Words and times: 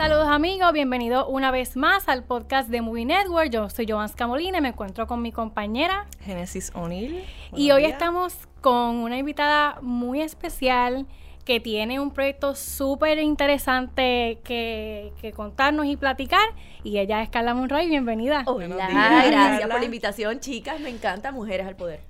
Saludos 0.00 0.28
amigos, 0.28 0.72
bienvenidos 0.72 1.26
una 1.28 1.50
vez 1.50 1.76
más 1.76 2.08
al 2.08 2.24
podcast 2.24 2.70
de 2.70 2.80
Movie 2.80 3.04
Network. 3.04 3.50
Yo 3.50 3.68
soy 3.68 3.84
Joan 3.86 4.08
Scamolina 4.08 4.56
y 4.56 4.60
me 4.62 4.68
encuentro 4.68 5.06
con 5.06 5.20
mi 5.20 5.30
compañera 5.30 6.06
Genesis 6.22 6.72
O'Neill. 6.74 7.22
Y 7.54 7.70
hoy 7.70 7.84
estamos 7.84 8.34
con 8.62 8.96
una 8.96 9.18
invitada 9.18 9.76
muy 9.82 10.22
especial 10.22 11.06
que 11.44 11.60
tiene 11.60 12.00
un 12.00 12.12
proyecto 12.12 12.54
súper 12.54 13.18
interesante 13.18 14.40
que, 14.42 15.12
contarnos 15.36 15.84
y 15.84 15.98
platicar. 15.98 16.48
Y 16.82 16.96
ella 16.96 17.22
es 17.22 17.28
Carla 17.28 17.52
Monroy, 17.52 17.86
bienvenida. 17.86 18.44
Hola, 18.46 18.88
gracias 19.26 19.68
por 19.68 19.80
la 19.80 19.84
invitación, 19.84 20.40
chicas. 20.40 20.80
Me 20.80 20.88
encanta 20.88 21.30
Mujeres 21.30 21.66
al 21.66 21.76
Poder. 21.76 22.00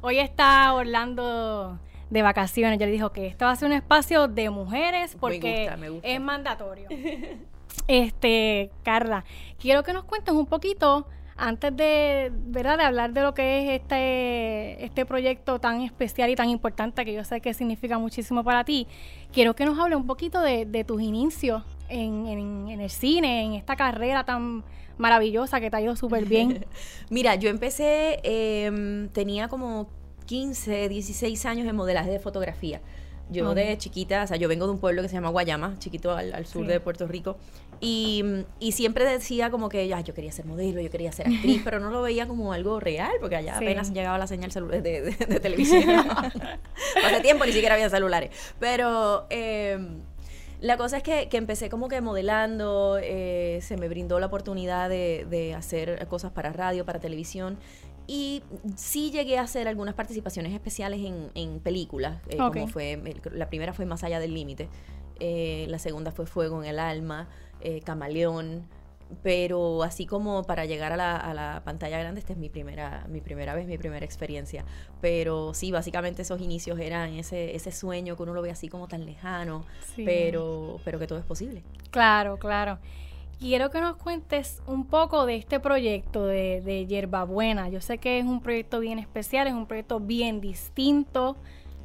hoy 0.00 0.20
está 0.20 0.72
Orlando 0.74 1.80
de 2.12 2.20
vacaciones. 2.20 2.78
Yo 2.78 2.84
le 2.84 2.92
dijo 2.92 3.10
que 3.10 3.26
esto 3.26 3.46
va 3.46 3.52
a 3.52 3.56
ser 3.56 3.68
un 3.68 3.74
espacio 3.74 4.28
de 4.28 4.50
mujeres 4.50 5.16
porque 5.18 5.70
es 6.02 6.20
mandatorio. 6.20 6.88
Este, 7.88 8.70
Carla, 8.82 9.24
quiero 9.58 9.82
que 9.82 9.94
nos 9.94 10.04
cuentes 10.04 10.34
un 10.34 10.44
poquito 10.44 11.06
antes 11.36 11.74
de, 11.74 12.30
¿verdad? 12.30 12.76
de 12.76 12.84
hablar 12.84 13.14
de 13.14 13.22
lo 13.22 13.32
que 13.32 13.60
es 13.64 13.80
este, 13.80 14.84
este 14.84 15.06
proyecto 15.06 15.58
tan 15.58 15.80
especial 15.80 16.28
y 16.28 16.36
tan 16.36 16.50
importante 16.50 17.04
que 17.06 17.14
yo 17.14 17.24
sé 17.24 17.40
que 17.40 17.54
significa 17.54 17.98
muchísimo 17.98 18.44
para 18.44 18.62
ti, 18.64 18.86
quiero 19.32 19.56
que 19.56 19.64
nos 19.64 19.78
hable 19.78 19.96
un 19.96 20.06
poquito 20.06 20.42
de, 20.42 20.84
tus 20.86 21.00
inicios 21.00 21.62
en, 21.88 22.26
en, 22.26 22.80
el 22.80 22.90
cine, 22.90 23.42
en 23.42 23.54
esta 23.54 23.74
carrera 23.74 24.24
tan 24.24 24.62
maravillosa 24.98 25.58
que 25.58 25.70
te 25.70 25.76
ha 25.78 25.80
ido 25.80 25.96
súper 25.96 26.26
bien. 26.26 26.66
Mira, 27.10 27.34
yo 27.36 27.48
empecé, 27.48 28.20
em, 28.22 29.08
tenía 29.08 29.48
como 29.48 29.88
15, 30.24 30.88
16 30.88 31.46
años 31.46 31.68
en 31.68 31.76
modelaje 31.76 32.10
de 32.10 32.18
fotografía. 32.18 32.80
Yo 33.30 33.54
de 33.54 33.78
chiquita, 33.78 34.24
o 34.24 34.26
sea, 34.26 34.36
yo 34.36 34.48
vengo 34.48 34.66
de 34.66 34.72
un 34.72 34.78
pueblo 34.78 35.00
que 35.02 35.08
se 35.08 35.14
llama 35.14 35.30
Guayama, 35.30 35.76
chiquito 35.78 36.14
al, 36.14 36.44
sur 36.46 36.66
de 36.66 36.80
Puerto 36.80 37.06
Rico, 37.06 37.38
y, 37.80 38.44
siempre 38.72 39.04
decía 39.04 39.50
como 39.50 39.68
que 39.68 39.88
ya 39.88 40.00
yo 40.00 40.14
quería 40.14 40.30
ser 40.32 40.44
modelo, 40.44 40.80
yo 40.80 40.90
quería 40.90 41.12
ser 41.12 41.28
actriz, 41.28 41.62
pero 41.64 41.80
no 41.80 41.90
lo 41.90 42.02
veía 42.02 42.26
como 42.26 42.52
algo 42.52 42.78
real, 42.78 43.12
porque 43.20 43.36
allá 43.36 43.56
apenas 43.56 43.92
llegaba 43.92 44.18
la 44.18 44.26
señal 44.26 44.50
de, 44.50 44.80
de, 44.82 45.40
televisión. 45.40 45.82
Hace 47.04 47.20
tiempo 47.22 47.44
ni 47.44 47.52
siquiera 47.52 47.74
había 47.74 47.88
celulares. 47.90 48.30
Pero 48.60 49.26
em, 49.30 50.00
la 50.60 50.76
cosa 50.76 50.98
es 50.98 51.02
que, 51.02 51.28
empecé 51.32 51.70
como 51.70 51.88
que 51.88 52.00
modelando, 52.00 52.98
eh, 53.02 53.60
se 53.62 53.76
me 53.76 53.88
brindó 53.88 54.20
la 54.20 54.26
oportunidad 54.26 54.88
de, 54.88 55.26
de 55.28 55.54
hacer 55.54 56.06
cosas 56.06 56.32
para 56.32 56.52
radio, 56.52 56.84
para 56.84 57.00
televisión, 57.00 57.58
y 58.12 58.42
sí 58.76 59.10
llegué 59.10 59.38
a 59.38 59.40
hacer 59.40 59.68
algunas 59.68 59.94
participaciones 59.94 60.52
especiales 60.52 61.00
en, 61.34 61.60
películas, 61.60 62.20
eh, 62.28 62.36
como 62.36 62.68
fue, 62.68 63.00
la 63.32 63.48
primera 63.48 63.72
fue 63.72 63.86
Más 63.86 64.04
allá 64.04 64.20
del 64.20 64.34
límite, 64.34 64.68
eh, 65.18 65.64
la 65.70 65.78
segunda 65.78 66.12
fue 66.12 66.26
Fuego 66.26 66.62
en 66.62 66.68
el 66.68 66.78
alma, 66.78 67.30
eh, 67.62 67.80
Camaleón, 67.80 68.68
pero 69.22 69.82
así 69.82 70.04
como 70.04 70.42
para 70.42 70.66
llegar 70.66 70.92
a 70.92 70.98
la, 71.32 71.62
pantalla 71.64 71.98
grande, 71.98 72.20
esta 72.20 72.34
es 72.34 72.38
mi 72.38 72.50
primera, 72.50 73.06
mi 73.08 73.22
primera 73.22 73.54
vez, 73.54 73.66
mi 73.66 73.78
primera 73.78 74.04
experiencia. 74.04 74.66
Pero 75.00 75.54
sí, 75.54 75.72
básicamente 75.72 76.20
esos 76.20 76.38
inicios 76.42 76.78
eran 76.80 77.14
ese, 77.14 77.56
ese 77.56 77.72
sueño 77.72 78.14
que 78.14 78.24
uno 78.24 78.34
lo 78.34 78.42
ve 78.42 78.50
así 78.50 78.68
como 78.68 78.88
tan 78.88 79.06
lejano, 79.06 79.64
pero, 79.96 80.80
pero 80.84 80.98
que 80.98 81.06
todo 81.06 81.18
es 81.18 81.24
posible. 81.24 81.62
Claro, 81.90 82.36
claro 82.36 82.78
quiero 83.42 83.70
que 83.70 83.80
nos 83.80 83.96
cuentes 83.96 84.62
un 84.68 84.86
poco 84.86 85.26
de 85.26 85.34
este 85.34 85.58
proyecto 85.58 86.26
de, 86.26 86.60
de 86.60 86.86
Yerbabuena. 86.86 87.68
Yo 87.68 87.80
sé 87.80 87.98
que 87.98 88.20
es 88.20 88.24
un 88.24 88.40
proyecto 88.40 88.78
bien 88.78 89.00
especial, 89.00 89.48
es 89.48 89.52
un 89.52 89.66
proyecto 89.66 89.98
bien 89.98 90.40
distinto, 90.40 91.36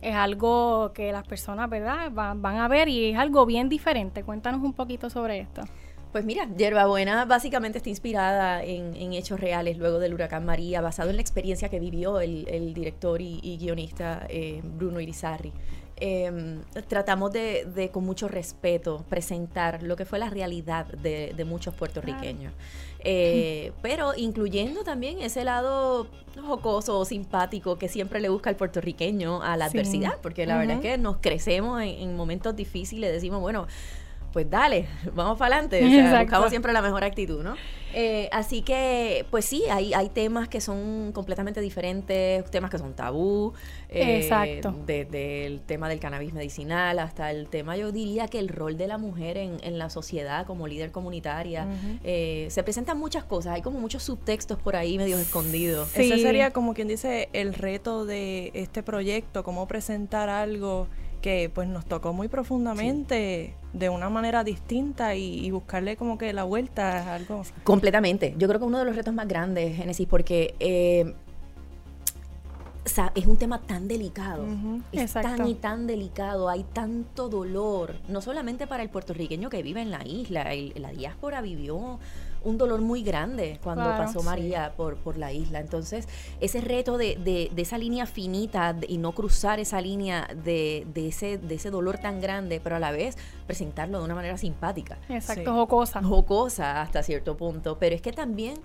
es 0.03 0.13
algo 0.13 0.91
que 0.93 1.11
las 1.11 1.27
personas, 1.27 1.67
¿verdad?, 1.67 2.11
van, 2.11 2.45
a 2.45 2.67
ver 2.67 2.89
y 2.89 3.09
es 3.09 3.17
algo 3.17 3.47
bien 3.47 3.69
diferente. 3.69 4.23
Cuéntanos 4.23 4.61
un 4.61 4.73
poquito 4.73 5.09
sobre 5.09 5.39
esto. 5.39 5.63
Pues 6.11 6.23
mira, 6.23 6.47
Yerbabuena 6.55 7.25
básicamente 7.25 7.79
está 7.79 7.89
inspirada 7.89 8.63
en, 8.63 9.13
hechos 9.13 9.39
reales 9.39 9.79
luego 9.79 9.97
del 9.97 10.13
huracán 10.13 10.45
María, 10.45 10.81
basado 10.81 11.09
en 11.09 11.15
la 11.15 11.23
experiencia 11.23 11.69
que 11.69 11.79
vivió 11.79 12.19
el, 12.19 12.73
director 12.75 13.19
y, 13.19 13.57
guionista 13.59 14.27
eh, 14.29 14.61
Bruno 14.63 14.99
Irizarry. 14.99 15.51
Em, 15.99 16.61
tratamos 16.87 17.31
de, 17.33 17.89
con 17.91 18.05
mucho 18.05 18.27
respeto, 18.27 19.03
presentar 19.09 19.81
lo 19.81 19.95
que 19.95 20.05
fue 20.05 20.19
la 20.19 20.29
realidad 20.29 20.85
de, 20.85 21.43
muchos 21.45 21.73
puertorriqueños. 21.73 22.53
Eh, 22.99 23.71
pero 23.81 24.13
incluyendo 24.15 24.83
también 24.83 25.21
ese 25.21 25.43
lado 25.43 26.07
jocoso 26.45 26.99
o 26.99 27.05
simpático 27.05 27.77
que 27.77 27.87
siempre 27.87 28.19
le 28.19 28.29
busca 28.29 28.49
el 28.49 28.55
puertorriqueño 28.55 29.41
a 29.41 29.57
la 29.57 29.65
adversidad, 29.65 30.19
porque 30.21 30.45
la 30.45 30.57
verdad 30.57 30.75
es 30.75 30.81
que 30.81 30.97
nos 30.99 31.17
crecemos 31.17 31.81
en, 31.81 31.89
en 31.89 32.15
momentos 32.15 32.55
difíciles, 32.55 33.11
decimos, 33.11 33.41
bueno, 33.41 33.65
pues 34.37 34.51
dale, 34.51 34.85
vamos 35.15 35.35
para 35.39 35.55
adelante. 35.55 35.81
buscamos 36.19 36.51
siempre 36.51 36.71
la 36.71 36.83
mejor 36.83 37.03
actitud, 37.03 37.43
¿no? 37.43 37.55
Eh, 37.91 38.29
así 38.31 38.61
que, 38.61 39.25
pues 39.31 39.45
sí, 39.45 39.63
hay, 39.71 39.95
hay 39.95 40.09
temas 40.09 40.47
que 40.47 40.61
son 40.61 41.11
completamente 41.11 41.59
diferentes, 41.59 42.45
temas 42.51 42.69
que 42.69 42.77
son 42.77 42.93
tabú. 42.93 43.53
Eh, 43.89 44.19
Exacto. 44.21 44.75
Desde 44.85 45.47
el 45.47 45.61
tema 45.61 45.89
del 45.89 45.99
cannabis 45.99 46.33
medicinal 46.33 46.99
hasta 46.99 47.31
el 47.31 47.47
tema, 47.47 47.77
yo 47.77 47.91
diría 47.91 48.27
que 48.27 48.37
el 48.37 48.49
rol 48.49 48.77
de 48.77 48.85
la 48.85 48.99
mujer 48.99 49.37
en, 49.37 49.79
la 49.79 49.89
sociedad 49.89 50.45
como 50.45 50.67
líder 50.67 50.91
comunitaria. 50.91 51.67
Eh, 52.03 52.45
se 52.51 52.61
presentan 52.61 52.99
muchas 52.99 53.23
cosas, 53.23 53.55
hay 53.55 53.63
como 53.63 53.79
muchos 53.79 54.03
subtextos 54.03 54.59
por 54.59 54.75
ahí 54.75 54.99
medio 54.99 55.17
escondidos. 55.17 55.97
Ese 55.97 56.19
sería 56.19 56.51
como 56.51 56.75
quien 56.75 56.87
dice 56.87 57.29
el 57.33 57.55
reto 57.55 58.05
de 58.05 58.51
este 58.53 58.83
proyecto, 58.83 59.43
cómo 59.43 59.67
presentar 59.67 60.29
algo 60.29 60.87
que 61.21 61.49
pues 61.53 61.67
nos 61.67 61.85
tocó 61.85 62.13
muy 62.13 62.27
profundamente 62.27 63.55
de 63.77 63.89
una 63.89 64.09
manera 64.09 64.43
distinta 64.43 65.15
y, 65.15 65.49
buscarle 65.51 65.97
como 65.97 66.17
que 66.17 66.33
la 66.33 66.43
vuelta 66.43 66.99
a 66.99 67.15
algo. 67.15 67.43
Completamente. 67.63 68.35
Yo 68.37 68.47
creo 68.47 68.59
que 68.59 68.65
uno 68.65 68.79
de 68.79 68.85
los 68.85 68.95
retos 68.95 69.13
más 69.13 69.27
grandes, 69.27 69.75
Génesis, 69.75 70.07
porque 70.07 70.55
eh, 70.59 71.13
es 73.15 73.27
un 73.27 73.37
tema 73.37 73.59
tan 73.59 73.87
delicado, 73.87 74.45
es 74.91 75.13
tan 75.13 75.47
y 75.47 75.55
tan 75.55 75.87
delicado, 75.87 76.49
hay 76.49 76.63
tanto 76.63 77.27
dolor, 77.29 77.95
no 78.07 78.21
solamente 78.21 78.65
para 78.65 78.83
el 78.83 78.89
puertorriqueño 78.89 79.49
que 79.49 79.61
vive 79.61 79.81
en 79.81 79.91
la 79.91 80.05
isla, 80.07 80.47
la 80.75 80.91
diáspora 80.91 81.41
vivió 81.41 81.99
un 82.43 82.57
dolor 82.57 82.81
muy 82.81 83.03
grande 83.03 83.59
cuando 83.63 83.83
pasó 83.83 84.23
María 84.23 84.73
por, 84.75 84.95
por 84.97 85.17
la 85.17 85.31
isla. 85.31 85.59
Entonces, 85.59 86.07
ese 86.39 86.61
reto 86.61 86.97
de, 86.97 87.15
de, 87.15 87.61
esa 87.61 87.77
línea 87.77 88.05
finita 88.05 88.75
y 88.87 88.97
no 88.97 89.13
cruzar 89.13 89.59
esa 89.59 89.81
línea 89.81 90.27
de, 90.43 90.85
de, 90.93 91.07
ese, 91.07 91.37
de 91.37 91.55
ese 91.55 91.69
dolor 91.69 91.97
tan 91.97 92.21
grande, 92.21 92.59
pero 92.63 92.75
a 92.75 92.79
la 92.79 92.91
vez 92.91 93.17
presentarlo 93.45 93.99
de 93.99 94.05
una 94.05 94.15
manera 94.15 94.37
simpática. 94.37 94.97
Exacto, 95.09 95.53
jocosa. 95.53 96.01
Jocosa 96.03 96.81
hasta 96.81 97.03
cierto 97.03 97.37
punto, 97.37 97.77
pero 97.79 97.95
es 97.95 98.01
que 98.01 98.13
también 98.13 98.59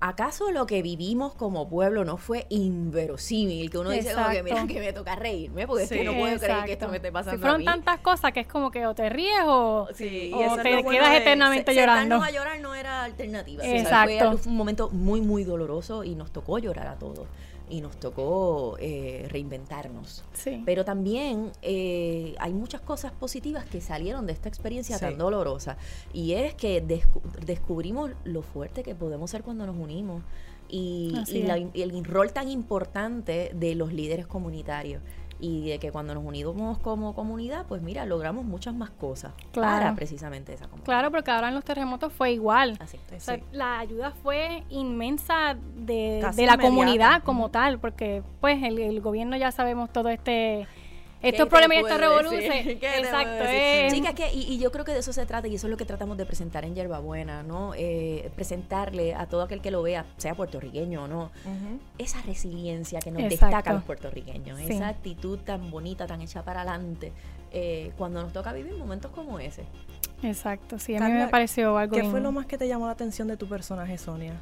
¿acaso 0.00 0.50
lo 0.50 0.66
que 0.66 0.82
vivimos 0.82 1.34
como 1.34 1.68
pueblo 1.68 2.04
no 2.04 2.16
fue 2.16 2.46
inverosímil? 2.48 3.70
Que 3.70 3.78
uno 3.78 3.90
dice 3.90 4.14
como 4.14 4.28
que 4.30 4.42
mira 4.42 4.66
que 4.66 4.80
me 4.80 4.92
toca 4.92 5.16
reírme 5.16 5.66
porque 5.66 5.84
es 5.84 5.90
que 5.90 6.04
no 6.04 6.12
puedo 6.12 6.38
creer 6.38 6.64
que 6.64 6.72
esto 6.72 6.88
me 6.88 6.96
esté 6.96 7.12
pasando. 7.12 7.36
Si 7.36 7.40
fueron 7.40 7.64
tantas 7.64 8.00
cosas 8.00 8.32
que 8.32 8.40
es 8.40 8.46
como 8.46 8.70
que 8.70 8.86
o 8.86 8.94
te 8.94 9.08
ríes 9.08 9.42
o, 9.44 9.88
te 9.96 10.30
quedas 10.30 11.14
eternamente 11.14 11.74
llorando. 11.74 12.22
a 12.22 12.30
llorar 12.30 12.60
no 12.60 12.74
era 12.74 13.04
alternativa. 13.04 13.64
Exacto. 13.64 14.38
fue 14.38 14.50
un 14.50 14.56
momento 14.56 14.90
muy, 14.90 15.20
muy 15.20 15.44
doloroso 15.44 16.04
y 16.04 16.14
nos 16.14 16.30
tocó 16.32 16.58
llorar 16.58 16.88
a 16.88 16.96
todos 16.96 17.26
y 17.68 17.80
nos 17.80 17.96
tocó 17.98 18.76
eh, 18.78 19.26
reinventarnos. 19.30 20.24
Pero 20.64 20.84
también 20.84 21.50
eh, 21.62 22.34
hay 22.38 22.52
muchas 22.52 22.80
cosas 22.80 23.12
positivas 23.12 23.64
que 23.64 23.80
salieron 23.80 24.26
de 24.26 24.32
esta 24.32 24.48
experiencia 24.48 24.98
tan 24.98 25.16
dolorosa. 25.16 25.76
Y 26.12 26.32
es 26.32 26.54
que 26.54 26.80
descubrimos 27.44 28.10
lo 28.24 28.42
fuerte 28.42 28.82
que 28.82 28.94
podemos 28.94 29.30
ser 29.30 29.42
cuando 29.42 29.66
nos 29.66 29.76
unimos 29.76 30.22
y, 30.68 31.14
el 31.74 32.04
rol 32.04 32.32
tan 32.32 32.48
importante 32.48 33.52
de 33.54 33.74
los 33.74 33.92
líderes 33.92 34.26
comunitarios 34.26 35.02
y 35.40 35.68
de 35.70 35.78
que 35.78 35.90
cuando 35.92 36.14
nos 36.14 36.24
unimos 36.24 36.78
como 36.78 37.14
comunidad, 37.14 37.66
pues 37.66 37.82
mira, 37.82 38.06
logramos 38.06 38.44
muchas 38.44 38.74
más 38.74 38.90
cosas 38.90 39.32
claro. 39.52 39.84
para 39.84 39.94
precisamente 39.94 40.52
esa 40.52 40.64
comunidad. 40.64 40.84
Claro, 40.84 41.10
porque 41.10 41.30
ahora 41.30 41.48
en 41.48 41.54
los 41.54 41.64
terremotos 41.64 42.12
fue 42.12 42.32
igual. 42.32 42.78
Así, 42.80 42.98
La 43.52 43.78
ayuda 43.78 44.12
fue 44.22 44.64
inmensa 44.70 45.56
de, 45.76 46.20
la 46.36 46.58
comunidad 46.58 47.22
como 47.22 47.50
tal, 47.50 47.78
porque 47.78 48.22
pues 48.40 48.62
el, 48.62 48.78
el 48.78 49.00
gobierno 49.00 49.36
ya 49.36 49.50
sabemos 49.50 49.92
todo 49.92 50.08
este 50.08 50.66
estos 51.24 51.48
problemas 51.48 51.76
y 51.78 51.80
esta 51.80 51.96
revolución. 51.98 52.42
Exacto. 52.42 53.44
Chicas, 53.94 54.14
que, 54.14 54.32
y, 54.32 54.58
yo 54.58 54.70
creo 54.70 54.84
que 54.84 54.92
de 54.92 54.98
eso 54.98 55.12
se 55.12 55.26
trata 55.26 55.48
y 55.48 55.54
eso 55.54 55.66
es 55.66 55.70
lo 55.70 55.76
que 55.76 55.84
tratamos 55.84 56.16
de 56.16 56.26
presentar 56.26 56.64
en 56.64 56.74
Yerbabuena, 56.74 57.42
¿no? 57.42 57.72
Eh, 57.76 58.30
presentarle 58.34 59.14
a 59.14 59.26
todo 59.26 59.42
aquel 59.42 59.60
que 59.60 59.70
lo 59.70 59.82
vea, 59.82 60.04
sea 60.16 60.34
puertorriqueño 60.34 61.04
o 61.04 61.08
no, 61.08 61.30
esa 61.98 62.20
resiliencia 62.22 63.00
que 63.00 63.10
nos 63.10 63.22
destaca 63.22 63.70
a 63.70 63.74
los 63.74 63.84
puertorriqueños, 63.84 64.60
esa 64.60 64.88
actitud 64.88 65.38
tan 65.38 65.70
bonita, 65.70 66.06
tan 66.06 66.20
hecha 66.20 66.42
para 66.42 66.62
adelante, 66.62 67.12
eh, 67.52 67.92
cuando 67.96 68.22
nos 68.22 68.32
toca 68.32 68.52
vivir 68.52 68.74
momentos 68.74 69.10
como 69.10 69.38
ese. 69.38 69.64
Exacto, 70.22 70.78
sí, 70.78 70.96
a 70.96 71.00
mí 71.00 71.12
me 71.12 71.28
pareció 71.28 71.76
algo. 71.76 71.96
¿Qué 71.96 72.04
fue 72.04 72.20
lo 72.20 72.32
más 72.32 72.46
que 72.46 72.56
te 72.58 72.66
llamó 72.66 72.86
la 72.86 72.92
atención 72.92 73.28
de 73.28 73.36
tu 73.36 73.46
personaje, 73.46 73.98
Sonia? 73.98 74.34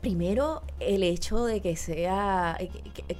Primero, 0.00 0.62
el 0.80 1.02
hecho 1.02 1.44
de 1.44 1.60
que 1.60 1.76
sea, 1.76 2.56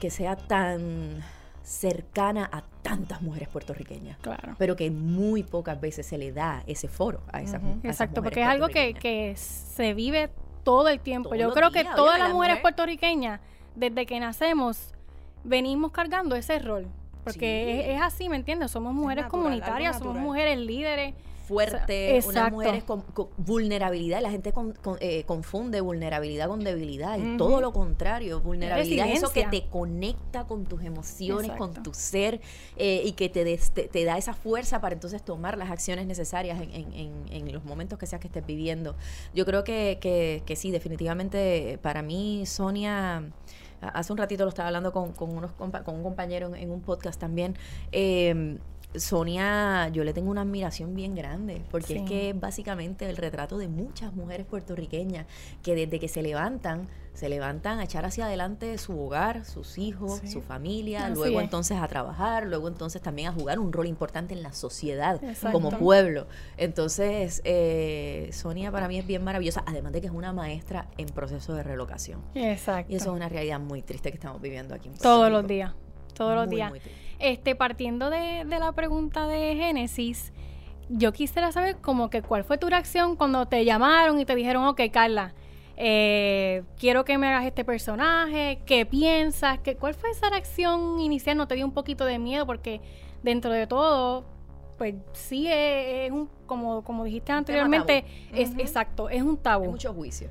que 0.00 0.10
sea 0.10 0.36
tan 0.36 1.22
cercana 1.62 2.48
a 2.52 2.62
tantas 2.82 3.22
mujeres 3.22 3.48
puertorriqueñas. 3.48 4.18
Claro. 4.18 4.56
Pero 4.58 4.76
que 4.76 4.90
muy 4.90 5.42
pocas 5.42 5.80
veces 5.80 6.06
se 6.06 6.18
le 6.18 6.32
da 6.32 6.62
ese 6.66 6.88
foro 6.88 7.20
a 7.32 7.40
esas, 7.40 7.62
mujeres. 7.62 7.84
Exacto, 7.84 8.22
porque 8.22 8.42
es 8.42 8.48
algo 8.48 8.68
que, 8.68 8.94
que 8.94 9.34
se 9.36 9.94
vive 9.94 10.30
todo 10.64 10.88
el 10.88 11.00
tiempo. 11.00 11.34
Yo 11.34 11.52
creo 11.52 11.70
que 11.70 11.84
todas 11.84 12.18
las 12.18 12.32
mujeres 12.32 12.60
puertorriqueñas, 12.60 13.40
desde 13.74 14.06
que 14.06 14.18
nacemos, 14.20 14.94
venimos 15.44 15.92
cargando 15.92 16.34
ese 16.36 16.58
rol. 16.58 16.86
Porque 17.24 17.94
es, 17.94 18.02
así, 18.02 18.28
¿me 18.28 18.36
entiendes? 18.36 18.70
Somos 18.72 18.92
mujeres 18.94 19.26
comunitarias, 19.26 19.98
somos 19.98 20.16
mujeres 20.16 20.58
líderes. 20.58 21.14
Fuertes, 21.46 22.26
unas 22.26 22.52
mujeres 22.52 22.84
con, 22.84 23.04
vulnerabilidad. 23.36 24.20
La 24.20 24.30
gente 24.30 24.52
eh, 25.00 25.24
confunde 25.24 25.80
vulnerabilidad 25.80 26.48
con 26.48 26.62
debilidad. 26.64 27.18
Y 27.18 27.36
todo 27.36 27.60
lo 27.60 27.72
contrario. 27.72 28.40
Vulnerabilidad 28.40 29.08
es 29.08 29.18
eso 29.18 29.32
que 29.32 29.46
te 29.46 29.66
conecta 29.68 30.44
con 30.44 30.64
tus 30.66 30.82
emociones, 30.82 31.52
con 31.52 31.74
tu 31.82 31.92
ser 31.94 32.40
eh, 32.76 33.02
y 33.04 33.12
que 33.12 33.28
te, 33.28 33.44
te, 33.56 34.04
da 34.04 34.18
esa 34.18 34.34
fuerza 34.34 34.80
para 34.80 34.94
entonces 34.94 35.24
tomar 35.24 35.58
las 35.58 35.70
acciones 35.70 36.06
necesarias 36.06 36.60
en, 36.60 37.52
los 37.52 37.64
momentos 37.64 37.98
que 37.98 38.06
seas 38.06 38.20
que 38.20 38.28
estés 38.28 38.46
viviendo. 38.46 38.94
Yo 39.34 39.44
creo 39.44 39.64
que, 39.64 39.98
que, 40.00 40.42
que 40.46 40.56
sí, 40.56 40.70
definitivamente 40.70 41.78
para 41.82 42.02
mí, 42.02 42.44
Sonia 42.46 43.24
hace 43.82 44.12
un 44.12 44.18
ratito 44.18 44.44
lo 44.44 44.50
estaba 44.50 44.68
hablando 44.68 44.92
con, 44.92 45.12
con, 45.12 45.36
unos, 45.36 45.52
con 45.52 45.94
un 45.94 46.02
compañero 46.02 46.54
en, 46.54 46.70
un 46.70 46.80
podcast 46.80 47.20
también. 47.20 47.56
Eh, 47.90 48.58
Sonia, 48.94 49.88
yo 49.88 50.04
le 50.04 50.12
tengo 50.12 50.30
una 50.30 50.42
admiración 50.42 50.94
bien 50.94 51.14
grande, 51.14 51.62
porque 51.70 51.96
es 51.96 52.02
que 52.02 52.30
es 52.30 52.38
básicamente 52.38 53.08
el 53.08 53.16
retrato 53.16 53.56
de 53.56 53.68
muchas 53.68 54.14
mujeres 54.14 54.46
puertorriqueñas 54.46 55.26
que 55.62 55.74
desde 55.74 55.98
que 55.98 56.08
se 56.08 56.22
levantan, 56.22 56.88
se 57.14 57.28
levantan 57.28 57.78
a 57.78 57.84
echar 57.84 58.04
hacia 58.04 58.26
adelante 58.26 58.76
su 58.78 58.98
hogar, 59.00 59.44
sus 59.44 59.78
hijos, 59.78 60.20
su 60.26 60.42
familia, 60.42 61.08
luego 61.08 61.40
entonces 61.40 61.78
a 61.78 61.88
trabajar, 61.88 62.46
luego 62.46 62.68
entonces 62.68 63.00
también 63.00 63.28
a 63.28 63.32
jugar 63.32 63.58
un 63.58 63.72
rol 63.72 63.86
importante 63.86 64.34
en 64.34 64.42
la 64.42 64.52
sociedad 64.52 65.20
como 65.52 65.70
pueblo. 65.70 66.26
Entonces, 66.56 67.40
eh, 67.44 68.28
Sonia 68.32 68.70
para 68.70 68.88
mí 68.88 68.98
es 68.98 69.06
bien 69.06 69.24
maravillosa, 69.24 69.62
además 69.66 69.92
de 69.92 70.00
que 70.02 70.06
es 70.08 70.12
una 70.12 70.32
maestra 70.32 70.88
en 70.98 71.06
proceso 71.06 71.54
de 71.54 71.62
relocación. 71.62 72.20
Exacto. 72.34 72.92
Y 72.92 72.96
eso 72.96 73.10
es 73.10 73.16
una 73.16 73.28
realidad 73.28 73.60
muy 73.60 73.82
triste 73.82 74.10
que 74.10 74.16
estamos 74.16 74.40
viviendo 74.40 74.74
aquí 74.74 74.88
en 74.88 74.94
Puerto 74.94 75.08
Todos 75.08 75.30
los 75.30 75.46
días, 75.46 75.72
todos 76.14 76.34
los 76.34 76.48
días. 76.48 76.72
Este, 77.22 77.54
partiendo 77.54 78.10
de, 78.10 78.44
la 78.44 78.72
pregunta 78.72 79.28
de 79.28 79.54
Génesis, 79.54 80.32
yo 80.88 81.12
quisiera 81.12 81.52
saber 81.52 81.76
como 81.76 82.10
que 82.10 82.20
cuál 82.20 82.42
fue 82.42 82.58
tu 82.58 82.68
reacción 82.68 83.14
cuando 83.14 83.46
te 83.46 83.64
llamaron 83.64 84.18
y 84.18 84.24
te 84.24 84.34
dijeron, 84.34 84.64
ok, 84.64 84.80
Carla, 84.92 85.32
eh, 85.76 86.64
quiero 86.80 87.04
que 87.04 87.18
me 87.18 87.28
hagas 87.28 87.46
este 87.46 87.64
personaje, 87.64 88.58
¿qué 88.66 88.86
piensas? 88.86 89.60
¿Qué, 89.60 89.76
¿Cuál 89.76 89.94
fue 89.94 90.10
esa 90.10 90.30
reacción 90.30 90.98
inicial? 90.98 91.36
¿No 91.36 91.46
te 91.46 91.54
dio 91.54 91.64
un 91.64 91.72
poquito 91.72 92.04
de 92.04 92.18
miedo? 92.18 92.44
Porque 92.44 92.80
dentro 93.22 93.52
de 93.52 93.68
todo, 93.68 94.24
pues 94.76 94.96
sí 95.12 95.46
es, 95.48 96.10
un, 96.10 96.28
como, 96.46 96.82
como 96.82 97.04
dijiste 97.04 97.30
anteriormente, 97.30 98.04
es 98.34 98.50
exacto, 98.58 99.08
es 99.08 99.22
un 99.22 99.36
tabú. 99.36 99.66
mucho 99.66 99.94
juicio. 99.94 100.28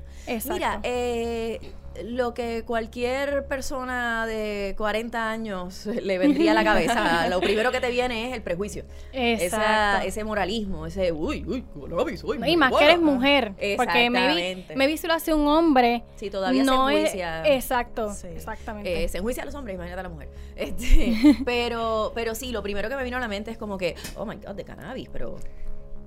Mira, 0.50 0.78
eh, 0.82 1.58
lo 2.04 2.34
que 2.34 2.64
cualquier 2.64 3.46
persona 3.46 4.26
de 4.26 4.74
40 4.76 5.30
años 5.30 5.86
le 6.02 6.18
vendría 6.22 6.52
a 6.52 6.54
la 6.54 6.64
cabeza, 6.64 7.28
lo 7.28 7.40
primero 7.40 7.70
que 7.70 7.80
te 7.80 7.90
viene 7.90 8.28
es 8.28 8.34
el 8.34 8.42
prejuicio. 8.42 8.84
Esa, 9.12 10.04
ese 10.04 10.24
moralismo, 10.24 10.86
ese, 10.86 11.12
uy, 11.12 11.44
uy, 11.46 11.64
soy 12.16 12.40
Y 12.46 12.56
más 12.56 12.72
que 12.72 12.84
eres 12.84 13.00
mujer. 13.00 13.52
Porque 13.76 14.10
me, 14.10 14.34
vi, 14.34 14.64
me 14.74 14.86
visto 14.86 15.12
hace 15.12 15.34
un 15.34 15.46
hombre. 15.46 16.02
Sí, 16.16 16.30
todavía 16.30 16.64
no 16.64 16.88
se 16.88 16.94
enjuicia. 16.94 17.54
exacto, 17.54 18.12
exactamente. 18.24 19.04
Eh, 19.04 19.08
se 19.08 19.18
enjuicia 19.18 19.42
a 19.42 19.46
los 19.46 19.54
hombres, 19.54 19.74
imagínate 19.74 20.00
a 20.00 20.02
la 20.04 20.08
mujer. 20.08 20.28
Este, 20.62 21.38
pero, 21.44 22.12
pero 22.14 22.34
sí, 22.34 22.52
lo 22.52 22.62
primero 22.62 22.88
que 22.88 22.94
me 22.94 23.02
vino 23.02 23.16
a 23.16 23.20
la 23.20 23.26
mente 23.26 23.50
es 23.50 23.58
como 23.58 23.78
que, 23.78 23.96
oh 24.16 24.24
my 24.24 24.36
god, 24.36 24.54
de 24.54 24.64
cannabis, 24.64 25.08
pero 25.10 25.36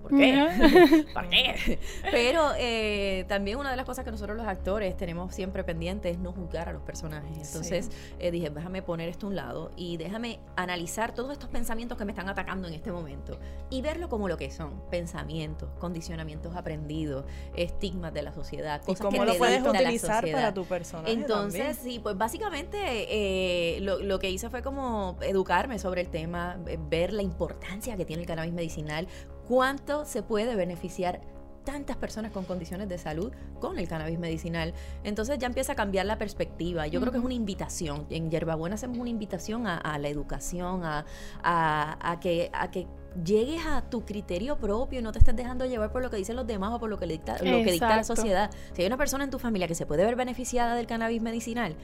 ¿por 0.09 0.17
qué? 0.17 1.05
¿Por 1.13 1.29
qué? 1.29 1.79
Pero 2.11 2.51
eh, 2.57 3.25
también 3.27 3.57
una 3.57 3.71
de 3.71 3.77
las 3.77 3.85
cosas 3.85 4.05
que 4.05 4.11
nosotros 4.11 4.37
los 4.37 4.47
actores 4.47 4.95
tenemos 4.95 5.33
siempre 5.33 5.63
pendiente 5.63 6.09
es 6.09 6.19
no 6.19 6.31
juzgar 6.31 6.69
a 6.69 6.73
los 6.73 6.83
personajes. 6.83 7.47
Entonces 7.47 7.89
eh, 8.19 8.31
dije, 8.31 8.49
déjame 8.49 8.81
poner 8.81 9.09
esto 9.09 9.25
a 9.25 9.29
un 9.29 9.35
lado 9.35 9.71
y 9.75 9.97
déjame 9.97 10.39
analizar 10.55 11.13
todos 11.13 11.31
estos 11.31 11.49
pensamientos 11.49 11.97
que 11.97 12.05
me 12.05 12.11
están 12.11 12.29
atacando 12.29 12.67
en 12.67 12.73
este 12.73 12.91
momento 12.91 13.39
y 13.69 13.81
verlo 13.81 14.09
como 14.09 14.27
lo 14.27 14.37
que 14.37 14.51
son, 14.51 14.81
pensamientos, 14.89 15.69
condicionamientos 15.79 16.55
aprendidos, 16.55 17.25
estigmas 17.55 18.13
de 18.13 18.21
la 18.21 18.33
sociedad, 18.33 18.81
cosas 18.81 18.99
¿Y 18.99 19.03
cómo 19.03 19.25
que 19.25 19.25
lo 19.25 19.37
puedes 19.37 19.65
utilizar 19.65 20.29
para 20.31 20.53
tu 20.53 20.65
personaje 20.65 21.11
Entonces, 21.11 21.77
sí, 21.81 21.99
pues 21.99 22.17
básicamente 22.17 22.77
eh, 22.77 23.79
lo, 23.81 23.99
lo 23.99 24.19
que 24.19 24.29
hice 24.29 24.49
fue 24.49 24.61
como 24.61 25.17
educarme 25.21 25.79
sobre 25.79 26.01
el 26.01 26.09
tema, 26.09 26.57
ver 26.89 27.13
la 27.13 27.21
importancia 27.21 27.97
que 27.97 28.05
tiene 28.05 28.21
el 28.21 28.27
cannabis 28.27 28.53
medicinal, 28.53 29.07
cuánto 29.47 30.05
se 30.05 30.23
puede 30.23 30.55
beneficiar 30.55 31.21
tantas 31.65 31.97
personas 31.97 32.31
con 32.31 32.45
condiciones 32.45 32.87
de 32.87 32.97
salud 32.97 33.33
con 33.59 33.77
el 33.77 33.87
cannabis 33.87 34.19
medicinal. 34.19 34.73
Entonces 35.03 35.37
ya 35.39 35.47
empieza 35.47 35.73
a 35.73 35.75
cambiar 35.75 36.05
la 36.05 36.17
perspectiva. 36.17 36.87
Yo 36.87 37.01
creo 37.01 37.11
que 37.11 37.17
es 37.17 37.23
una 37.23 37.33
invitación. 37.33 38.05
En 38.09 38.31
Yerbabuena 38.31 38.75
hacemos 38.75 38.99
una 38.99 39.09
invitación 39.09 39.67
a, 39.67 39.97
la 39.97 40.07
educación, 40.07 40.83
a, 40.83 41.05
a, 41.43 42.19
que, 42.21 42.49
a 42.53 42.71
que 42.71 42.87
llegues 43.23 43.65
a 43.65 43.81
tu 43.89 44.05
criterio 44.05 44.57
propio 44.57 44.99
y 44.99 45.01
no 45.01 45.11
te 45.11 45.19
estés 45.19 45.35
dejando 45.35 45.65
llevar 45.65 45.91
por 45.91 46.01
lo 46.01 46.09
que 46.09 46.17
dicen 46.17 46.35
los 46.35 46.47
demás 46.47 46.71
o 46.71 46.79
por 46.79 46.89
lo 46.89 46.97
que 46.97 47.07
dicta, 47.07 47.33
lo 47.39 47.63
que 47.63 47.71
dicta 47.71 47.95
la 47.95 48.03
sociedad. 48.03 48.51
Si 48.73 48.83
hay 48.83 48.87
una 48.87 48.97
persona 48.97 49.23
en 49.23 49.31
tu 49.31 49.39
familia 49.39 49.67
que 49.67 49.75
se 49.75 49.85
puede 49.85 50.05
ver 50.05 50.15
beneficiada 50.15 50.75
del 50.75 50.85
cannabis 50.85 51.21
medicinal, 51.21 51.75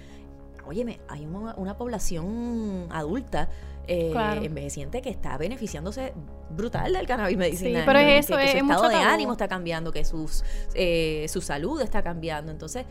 óyeme, 0.66 1.00
hay 1.08 1.26
una 1.26 1.78
población 1.78 2.88
adulta 2.92 3.50
eh, 3.92 4.46
envejeciente 4.46 5.02
que 5.02 5.10
está 5.10 5.38
beneficiándose 5.38 6.14
brutal 6.50 6.94
del 6.94 7.08
cannabis 7.08 7.38
medicinal. 7.38 7.82
Sí, 7.82 7.86
pero 7.86 8.00
es 8.00 8.26
eso, 8.26 8.38
que, 8.38 8.52
su 8.52 8.58
estado 8.58 8.90
de 8.90 8.96
ánimo 8.96 9.34
está 9.34 9.48
cambiando, 9.48 9.92
que 9.92 10.06
sus, 10.06 10.44
eh, 10.74 11.26
su 11.30 11.42
salud 11.42 11.82
está 11.82 12.02
cambiando. 12.02 12.52
Entonces, 12.52 12.86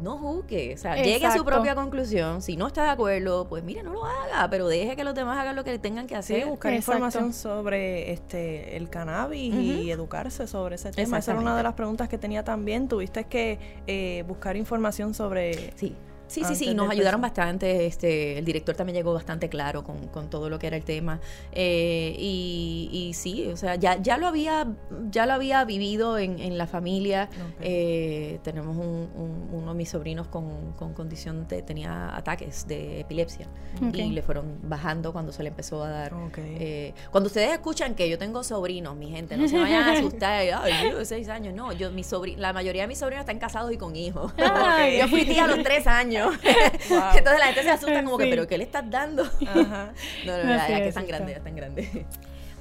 no 0.00 0.16
juzgue, 0.16 0.74
o 0.74 0.78
sea, 0.78 0.96
llegue 0.96 1.26
a 1.26 1.36
su 1.36 1.44
propia 1.44 1.74
conclusión. 1.74 2.40
Si 2.42 2.56
no 2.56 2.66
está 2.66 2.84
de 2.84 2.90
acuerdo, 2.90 3.46
pues 3.48 3.62
mire, 3.62 3.82
no 3.82 3.92
lo 3.92 4.06
haga, 4.06 4.48
pero 4.48 4.66
deje 4.66 4.96
que 4.96 5.04
los 5.04 5.14
demás 5.14 5.38
hagan 5.38 5.56
lo 5.56 5.62
que 5.62 5.78
tengan 5.78 6.06
que 6.06 6.16
hacer. 6.16 6.46
buscar 6.46 6.72
información 6.72 7.32
sobre 7.32 8.12
este 8.12 8.76
el 8.76 8.88
cannabis 8.88 9.54
y 9.54 9.90
educarse 9.90 10.46
sobre 10.46 10.76
ese 10.76 10.90
tema. 10.90 11.18
Esa 11.18 11.32
era 11.32 11.40
una 11.40 11.56
de 11.56 11.62
las 11.62 11.74
preguntas 11.74 12.08
que 12.08 12.18
tenía 12.18 12.44
también. 12.44 12.88
Tuviste 12.88 13.24
que 13.24 13.58
eh, 13.86 14.24
buscar 14.26 14.56
información 14.56 15.12
sobre 15.14 15.72
sí. 15.76 15.94
Sí, 16.30 16.44
sí, 16.44 16.54
sí, 16.54 16.74
nos 16.74 16.88
ayudaron 16.90 17.20
bastante. 17.20 17.86
Este, 17.86 18.38
el 18.38 18.44
director 18.44 18.76
también 18.76 18.96
llegó 18.96 19.12
bastante 19.12 19.48
claro 19.48 19.82
con, 19.82 20.06
con 20.08 20.30
todo 20.30 20.48
lo 20.48 20.58
que 20.58 20.68
era 20.68 20.76
el 20.76 20.84
tema. 20.84 21.20
Eh, 21.50 22.14
y, 22.18 22.88
y, 22.92 23.14
sí, 23.14 23.48
o 23.48 23.56
sea, 23.56 23.74
ya, 23.74 24.00
ya 24.00 24.16
lo 24.16 24.28
había, 24.28 24.68
ya 25.10 25.26
lo 25.26 25.32
había 25.32 25.64
vivido 25.64 26.18
en, 26.18 26.38
en 26.38 26.56
la 26.56 26.68
familia. 26.68 27.28
Eh, 27.60 28.38
tenemos 28.44 28.76
un, 28.76 29.48
uno 29.52 29.72
de 29.72 29.76
mis 29.76 29.88
sobrinos 29.88 30.28
con, 30.28 30.72
con 30.72 30.94
condición 30.94 31.48
de, 31.48 31.62
tenía 31.62 32.14
ataques 32.16 32.66
de 32.68 33.00
epilepsia 33.00 33.48
y 33.92 34.10
le 34.10 34.22
fueron 34.22 34.58
bajando 34.62 35.12
cuando 35.12 35.32
se 35.32 35.42
le 35.42 35.48
empezó 35.48 35.82
a 35.82 35.88
dar. 35.88 36.12
Eh, 36.36 36.94
cuando 37.10 37.26
ustedes 37.26 37.50
escuchan 37.52 37.94
que 37.96 38.08
yo 38.08 38.18
tengo 38.18 38.44
sobrinos, 38.44 38.96
mi 38.96 39.10
gente, 39.10 39.36
no 39.36 39.48
se 39.48 39.58
vayan 39.58 39.82
a 39.82 39.92
asustar. 39.98 40.42
Ay, 40.62 40.90
yo 40.90 41.04
seis 41.04 41.28
años, 41.28 41.54
no. 41.54 41.72
Yo, 41.72 41.90
mi 41.90 42.04
la 42.36 42.52
mayoría 42.52 42.82
de 42.82 42.88
mis 42.88 42.98
sobrinos 42.98 43.22
están 43.22 43.38
casados 43.38 43.72
y 43.72 43.76
con 43.76 43.96
hijos. 43.96 44.32
Yo 44.98 45.08
fui 45.08 45.24
tía 45.24 45.44
a 45.44 45.46
los 45.46 45.62
tres 45.62 45.86
años. 45.86 46.19
Entonces 46.30 47.38
la 47.38 47.46
gente 47.46 47.62
se 47.62 47.70
asusta 47.70 48.04
como 48.04 48.18
que, 48.18 48.26
¿pero 48.26 48.46
qué 48.46 48.58
le 48.58 48.64
estás 48.64 48.88
dando? 48.88 49.24
Ajá. 49.24 49.92
No, 50.26 50.36
no, 50.36 50.44
no, 50.44 50.56
ya, 50.56 50.78
que 50.78 50.88
es 50.88 50.94
tan 50.94 51.06
grande, 51.06 51.32
es 51.32 51.42
tan 51.42 51.56
grande. 51.56 52.06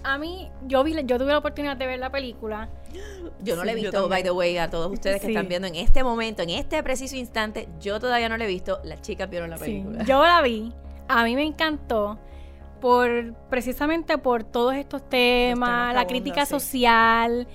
A 0.04 0.18
mí, 0.18 0.50
yo 0.66 0.84
vi, 0.84 0.96
yo 1.04 1.18
tuve 1.18 1.32
la 1.32 1.40
oportunidad 1.40 1.76
de 1.76 1.86
ver 1.86 2.00
la 2.00 2.10
película. 2.10 2.70
Yo 3.42 3.56
no 3.56 3.66
la 3.66 3.74
he 3.74 3.76
visto, 3.76 4.08
by 4.08 4.24
the 4.24 4.32
way, 4.32 4.58
a 4.58 4.70
todos 4.70 4.92
ustedes 4.92 5.22
que 5.22 5.28
están 5.28 5.48
viendo 5.48 5.68
en 5.68 5.76
este 5.76 6.04
momento, 6.04 6.42
en 6.42 6.52
este 6.52 6.82
preciso 6.84 7.18
instante, 7.18 7.68
yo 7.82 8.00
todavía 8.00 8.30
no 8.30 8.38
la 8.38 8.46
he 8.46 8.48
visto, 8.48 8.80
las 8.84 9.02
chicas 9.02 9.30
vieron 9.30 9.50
la 9.50 9.58
película. 9.58 10.04
yo 10.06 10.24
la 10.24 10.42
vi, 10.42 10.74
a 11.08 11.24
mí 11.26 11.36
me 11.36 11.44
encantó 11.44 12.18
por 12.80 13.34
precisamente 13.50 14.18
por 14.18 14.44
todos 14.44 14.76
estos 14.76 15.08
temas, 15.10 15.94
la 15.94 16.08
crítica 16.08 16.46
social 16.46 17.48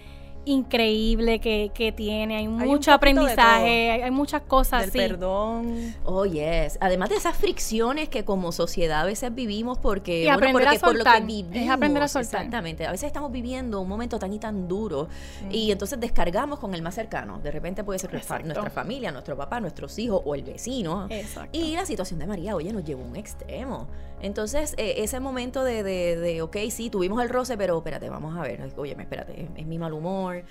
increíble 0.45 1.41
que, 1.41 1.71
que 1.75 1.93
tiene, 1.93 2.37
hay, 2.37 2.49
mucho 2.49 2.93
aprendizaje, 2.93 4.03
hay, 4.03 4.11
muchas 4.11 4.43
cosas. 4.43 4.93
Del 4.93 5.11
perdón. 5.11 5.95
Oh, 6.05 6.25
yes. 6.25 6.79
Además 6.81 7.09
de 7.09 7.17
esas 7.17 7.37
fricciones 7.37 8.09
que 8.09 8.25
como 8.25 8.53
sociedad 8.53 9.03
a 9.03 9.05
veces 9.05 9.35
vivimos 9.35 9.79
porque, 9.79 10.23
y 10.23 10.29
aprender 10.29 10.69
a 10.69 10.79
soltar, 10.79 11.23
Es 11.29 11.71
aprender 11.71 12.03
a 12.03 12.09
soltar. 12.09 12.43
Exactamente. 12.43 12.87
A 12.87 12.91
veces 12.91 13.07
estamos 13.07 13.33
viviendo 13.33 13.81
un 13.81 13.89
momento 13.89 14.19
tan 14.19 14.33
y 14.33 14.39
tan 14.39 14.69
duro 14.69 15.09
y 15.51 15.71
entonces 15.71 15.99
descargamos 16.01 16.59
con 16.59 16.75
el 16.75 16.83
más 16.83 16.95
cercano. 16.95 17.39
De 17.39 17.51
repente 17.51 17.85
puede 17.85 17.99
ser 17.99 18.13
nuestra 18.13 18.71
familia, 18.71 19.13
nuestro 19.13 19.37
papá, 19.37 19.61
nuestros 19.61 19.99
hijos 19.99 20.23
o 20.25 20.35
el 20.35 20.43
vecino. 20.43 21.07
Exacto. 21.11 21.51
Y 21.53 21.75
la 21.75 21.87
situación 21.87 22.19
de 22.21 22.27
María, 22.27 22.55
oye, 22.55 22.73
nos 22.73 22.85
llevó 22.85 23.03
a 23.03 23.07
un 23.07 23.17
extremo. 23.17 23.87
Entonces, 24.25 24.73
eh, 24.79 24.95
ese 24.99 25.21
momento 25.21 25.65
de, 25.65 25.83
de, 25.83 26.17
de, 26.17 26.41
ok, 26.41 26.57
sí, 26.71 26.89
tuvimos 26.89 27.23
el 27.23 27.29
roce, 27.29 27.59
pero 27.59 27.77
espérate, 27.77 28.09
vamos 28.09 28.35
a 28.35 28.41
ver, 28.41 28.73
oye, 28.77 28.97
espérate, 28.99 29.51
es 29.55 29.67
mi 29.67 29.77
mal 29.77 29.93
humor 29.93 30.45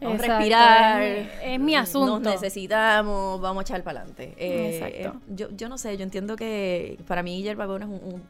vamos 0.00 0.20
a 0.20 0.26
respirar. 0.26 1.02
Es 1.02 1.60
mi, 1.60 1.76
asunto. 1.76 2.18
Nos 2.18 2.20
necesitamos, 2.20 3.40
vamos 3.40 3.60
a 3.60 3.62
echar 3.62 3.84
para 3.84 4.00
adelante. 4.00 4.34
Eh, 4.36 5.04
eh, 5.04 5.12
yo, 5.28 5.48
yo 5.50 5.68
no 5.68 5.78
sé, 5.78 5.96
yo 5.96 6.02
entiendo 6.02 6.34
que 6.34 6.98
para 7.06 7.22
mí 7.22 7.40
Yerba 7.44 7.64
es 7.76 7.84
un, 7.84 8.22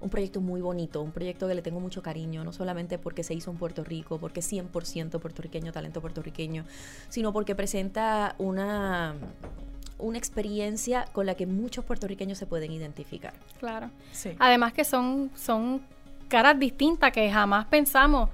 un 0.00 0.10
proyecto 0.10 0.40
muy 0.40 0.60
bonito, 0.60 1.00
un 1.00 1.12
proyecto 1.12 1.46
que 1.46 1.54
le 1.54 1.62
tengo 1.62 1.78
mucho 1.78 2.02
cariño, 2.02 2.42
no 2.42 2.52
solamente 2.52 2.98
porque 2.98 3.22
se 3.22 3.34
hizo 3.34 3.52
en 3.52 3.58
Puerto 3.58 3.84
Rico, 3.84 4.18
porque 4.18 4.40
es 4.40 4.52
100% 4.52 5.20
puertorriqueño, 5.20 5.70
talento 5.70 6.00
puertorriqueño, 6.00 6.64
sino 7.08 7.32
porque 7.32 7.54
presenta 7.54 8.34
una 8.38 9.14
una 10.02 10.18
experiencia 10.18 11.06
con 11.12 11.26
la 11.26 11.34
que 11.34 11.46
muchos 11.46 11.84
puertorriqueños 11.84 12.38
se 12.38 12.46
pueden 12.46 12.72
identificar. 12.72 13.32
Claro. 13.58 13.90
Sí. 14.12 14.34
Además 14.38 14.72
que 14.72 14.84
son, 14.84 15.30
son 15.34 15.82
caras 16.28 16.58
distintas 16.58 17.12
que 17.12 17.30
jamás 17.30 17.66
pensamos 17.66 18.28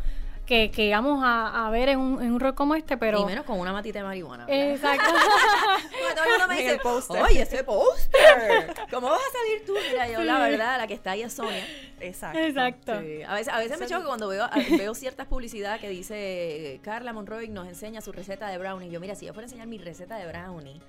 que, 0.49 0.71
que 0.71 0.87
íbamos 0.87 1.21
a, 1.23 1.69
ver 1.71 1.91
en 1.91 1.99
un, 1.99 2.23
en 2.23 2.33
un 2.33 2.41
rol 2.41 2.55
como 2.55 2.75
este, 2.75 2.97
pero... 2.97 3.21
Y 3.21 3.25
menos 3.27 3.45
con 3.45 3.61
una 3.61 3.71
matita 3.71 3.99
de 3.99 4.07
marihuana. 4.07 4.47
Exacto. 4.49 5.05
todo 6.15 6.25
el 6.25 6.31
mundo 6.31 6.49
me 6.49 6.63
dice, 6.63 6.81
oye, 7.23 7.43
ese 7.43 7.65
póster, 7.65 8.75
¿cómo 8.91 9.11
vas 9.11 9.21
a 9.21 9.39
salir 9.39 9.67
tú? 9.67 9.75
Mira, 9.91 10.09
yo 10.09 10.25
la 10.25 10.39
verdad, 10.39 10.79
la 10.79 10.87
que 10.87 10.95
está 10.95 11.11
ahí 11.11 11.21
es 11.21 11.35
Sonia. 11.35 11.63
Exacto. 12.01 12.39
Exacto. 12.39 12.93
A 12.93 13.35
veces, 13.35 13.53
a 13.53 13.59
veces 13.59 13.79
me 13.79 13.87
choca 13.87 14.07
cuando 14.07 14.29
veo, 14.29 14.49
veo 14.79 14.95
ciertas 14.95 15.27
publicidades 15.27 15.83
que 15.83 15.91
dice, 15.91 16.81
Carla 16.83 17.13
Monroy 17.13 17.49
nos 17.49 17.69
enseña 17.69 18.01
su 18.01 18.13
receta 18.13 18.49
de 18.49 18.57
brownie. 18.57 18.89
Yo, 18.89 19.01
mira, 19.01 19.15
si 19.17 19.27
yo 19.27 19.35
fuera 19.35 19.45
a 19.45 19.49
enseñar 19.49 19.67
mi 19.67 19.77
receta 19.77 20.17
de 20.17 20.27
brownie, 20.27 20.81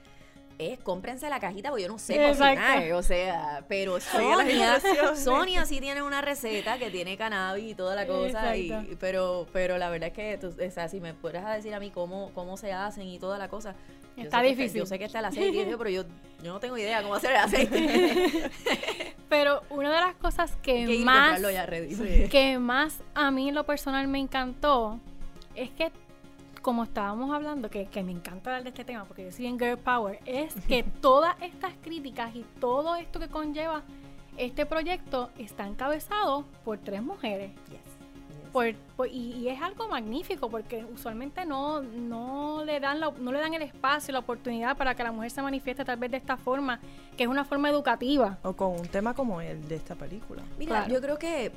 es 0.59 0.77
cómprense 0.79 1.29
la 1.29 1.39
cajita 1.39 1.69
porque 1.69 1.83
yo 1.83 1.87
no 1.87 1.97
sé 1.97 2.17
cocinar, 2.17 2.91
o 2.91 3.01
sea, 3.01 3.63
pero 3.69 3.99
Sonia, 4.01 4.79
Sonia 5.15 5.65
sí 5.65 5.79
tiene 5.79 6.03
una 6.03 6.21
receta 6.21 6.77
que 6.77 6.91
tiene 6.91 7.17
cannabis 7.17 7.71
y 7.71 7.75
toda 7.75 7.95
la 7.95 8.05
cosa, 8.05 8.55
y, 8.57 8.97
pero 8.99 9.47
pero 9.53 9.77
la 9.77 9.89
verdad 9.89 10.09
es 10.09 10.13
que, 10.13 10.37
tú, 10.37 10.47
o 10.49 10.71
sea, 10.71 10.89
si 10.89 10.99
me 10.99 11.13
puedes 11.13 11.43
decir 11.45 11.73
a 11.73 11.79
mí 11.79 11.91
cómo, 11.91 12.31
cómo 12.33 12.57
se 12.57 12.73
hacen 12.73 13.07
y 13.07 13.19
toda 13.19 13.37
la 13.37 13.47
cosa, 13.47 13.73
Está 14.17 14.41
difícil. 14.41 14.79
yo 14.79 14.85
sé 14.85 14.99
que 14.99 15.05
está 15.05 15.19
el 15.19 15.25
aceite, 15.25 15.65
pero 15.77 15.89
yo, 15.89 16.03
yo 16.43 16.51
no 16.51 16.59
tengo 16.59 16.77
idea 16.77 17.01
cómo 17.01 17.15
hacer 17.15 17.31
el 17.31 17.37
aceite. 17.37 18.51
pero 19.29 19.63
una 19.69 19.93
de 19.93 19.99
las 20.01 20.15
cosas 20.15 20.57
que, 20.61 20.99
más 21.05 21.41
que 22.29 22.59
más 22.59 22.99
a 23.15 23.31
mí 23.31 23.47
en 23.47 23.55
lo 23.55 23.65
personal 23.65 24.07
me 24.09 24.19
encantó 24.19 24.99
es 25.55 25.69
que 25.69 25.89
como 26.61 26.83
estábamos 26.83 27.31
hablando, 27.31 27.69
que, 27.69 27.87
me 28.03 28.11
encanta 28.11 28.49
hablar 28.49 28.63
de 28.63 28.69
este 28.69 28.83
tema 28.83 29.05
porque 29.05 29.25
yo 29.25 29.31
soy 29.31 29.47
en 29.47 29.59
Girl 29.59 29.77
Power, 29.77 30.19
es 30.25 30.53
que 30.67 30.83
todas 30.83 31.35
estas 31.41 31.73
críticas 31.81 32.35
y 32.35 32.45
todo 32.59 32.95
esto 32.95 33.19
que 33.19 33.27
conlleva 33.27 33.83
este 34.37 34.65
proyecto 34.65 35.29
está 35.37 35.67
encabezado 35.67 36.45
por 36.63 36.77
tres 36.77 37.03
mujeres. 37.03 37.51
y, 39.11 39.47
es 39.47 39.61
algo 39.61 39.87
magnífico 39.89 40.49
porque 40.49 40.85
usualmente 40.85 41.45
no, 41.45 41.81
no, 41.81 42.63
le 42.63 42.79
dan 42.79 42.99
no 42.99 43.31
le 43.31 43.39
dan 43.39 43.53
el 43.53 43.61
espacio, 43.61 44.13
la 44.13 44.19
oportunidad 44.19 44.77
para 44.77 44.95
que 44.95 45.03
la 45.03 45.11
mujer 45.11 45.31
se 45.31 45.41
manifieste 45.41 45.83
tal 45.83 45.97
vez 45.97 46.11
de 46.11 46.17
esta 46.17 46.37
forma, 46.37 46.79
que 47.17 47.23
es 47.23 47.29
una 47.29 47.43
forma 47.43 47.69
educativa. 47.69 48.37
O 48.43 48.53
con 48.53 48.79
un 48.79 48.87
tema 48.87 49.13
como 49.13 49.41
el 49.41 49.67
de 49.67 49.75
esta 49.75 49.95
película. 49.95 50.41
Mira, 50.57 50.87
yo 50.87 51.01
creo 51.01 51.19
que 51.19 51.51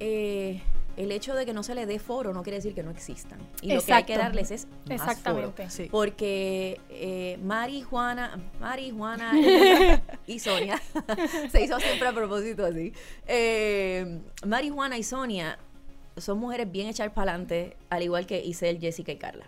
eh, 0.00 0.60
el 0.96 1.12
hecho 1.12 1.34
de 1.34 1.44
que 1.46 1.52
no 1.52 1.62
se 1.62 1.74
le 1.74 1.86
dé 1.86 1.98
foro 1.98 2.32
no 2.32 2.42
quiere 2.42 2.56
decir 2.56 2.74
que 2.74 2.82
no 2.82 2.90
existan. 2.90 3.38
Y 3.62 3.72
lo 3.72 3.82
que 3.82 3.92
hay 3.92 4.04
que 4.04 4.16
darles 4.16 4.50
es 4.50 4.66
más 4.88 5.00
Exactamente. 5.00 5.68
Foro. 5.68 5.88
Porque 5.90 6.80
eh, 6.88 7.38
Mari, 7.42 7.82
Juana, 7.82 8.38
Mari, 8.60 8.90
Juana 8.90 9.32
y 10.26 10.38
Sonia, 10.38 10.80
se 11.50 11.62
hizo 11.62 11.78
siempre 11.80 12.08
a 12.08 12.12
propósito 12.12 12.64
así. 12.64 12.92
Eh, 13.26 14.20
Mari, 14.46 14.70
Juana 14.70 14.98
y 14.98 15.02
Sonia 15.02 15.58
son 16.16 16.38
mujeres 16.38 16.70
bien 16.70 16.88
echadas 16.88 17.12
para 17.12 17.32
adelante, 17.32 17.76
al 17.90 18.02
igual 18.02 18.26
que 18.26 18.44
Isel, 18.44 18.78
Jessica 18.78 19.12
y 19.12 19.16
Carla. 19.16 19.46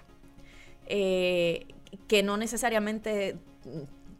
Eh, 0.87 1.67
que 2.09 2.23
no 2.23 2.37
necesariamente 2.37 3.37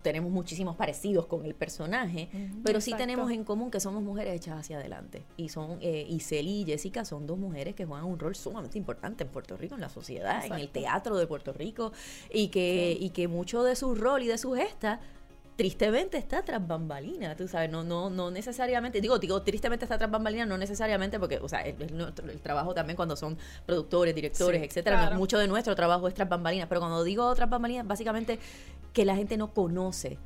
tenemos 0.03 0.31
muchísimos 0.31 0.77
parecidos 0.77 1.27
con 1.27 1.45
el 1.45 1.55
personaje, 1.55 2.29
pero 2.65 2.81
sí 2.81 2.95
tenemos 2.97 3.31
en 3.31 3.45
común 3.45 3.71
que 3.71 3.81
somos 3.81 4.03
mujeres 4.03 4.35
hechas 4.35 4.59
hacia 4.59 4.79
adelante. 4.79 5.23
Y 5.37 5.49
son 5.49 5.79
eh, 5.81 6.07
Iseli 6.09 6.63
y 6.63 6.65
Jessica 6.65 7.05
son 7.05 7.27
dos 7.27 7.39
mujeres 7.39 7.75
que 7.75 7.85
juegan 7.85 8.07
un 8.07 8.19
rol 8.19 8.35
sumamente 8.35 8.79
importante 8.79 9.25
en 9.25 9.31
Puerto 9.31 9.57
Rico, 9.57 9.75
en 9.75 9.81
la 9.81 9.89
sociedad, 9.89 10.45
en 10.45 10.55
el 10.55 10.69
teatro 10.69 11.17
de 11.17 11.27
Puerto 11.27 11.53
Rico, 11.53 11.93
y 12.33 12.49
que, 12.49 12.97
y 12.99 13.11
que 13.11 13.29
mucho 13.29 13.63
de 13.63 13.77
su 13.77 13.95
rol 13.95 14.23
y 14.23 14.27
de 14.27 14.39
su 14.39 14.53
gesta 14.53 15.01
tristemente 15.57 16.19
está 16.19 16.43
tras 16.43 16.67
bambalina, 16.67 17.35
tú 17.35 17.49
sabes, 17.49 17.71
no, 17.71 17.83
no, 17.83 18.11
no 18.11 18.31
necesariamente, 18.31 19.01
digo, 19.01 19.19
digo, 19.19 19.41
tristemente 19.43 19.87
está 19.87 19.97
tras 19.97 20.11
bambalina, 20.11 20.45
no 20.45 20.59
necesariamente 20.59 21.19
porque, 21.19 21.39
o 21.39 21.49
sea, 21.49 21.63
el, 21.63 21.77
el, 21.83 22.41
trabajo 22.41 22.75
también 22.75 22.97
cuando 22.97 23.17
son 23.17 23.39
productores, 23.65 24.15
directores, 24.15 24.63
etcétera, 24.63 25.13
mucho 25.17 25.39
de 25.39 25.49
nuestro 25.49 25.75
trabajo 25.75 26.09
es 26.09 26.15
tras 26.15 26.29
bambalinas, 26.29 26.69
pero 26.69 26.81
cuando 26.81 27.03
digo 27.03 27.35
tras 27.35 27.49
bambalinas, 27.49 27.87
básicamente 27.87 28.39
que 28.93 29.05
la 29.05 29.17
gente 29.17 29.37
no 29.37 29.53
conoce 29.53 30.19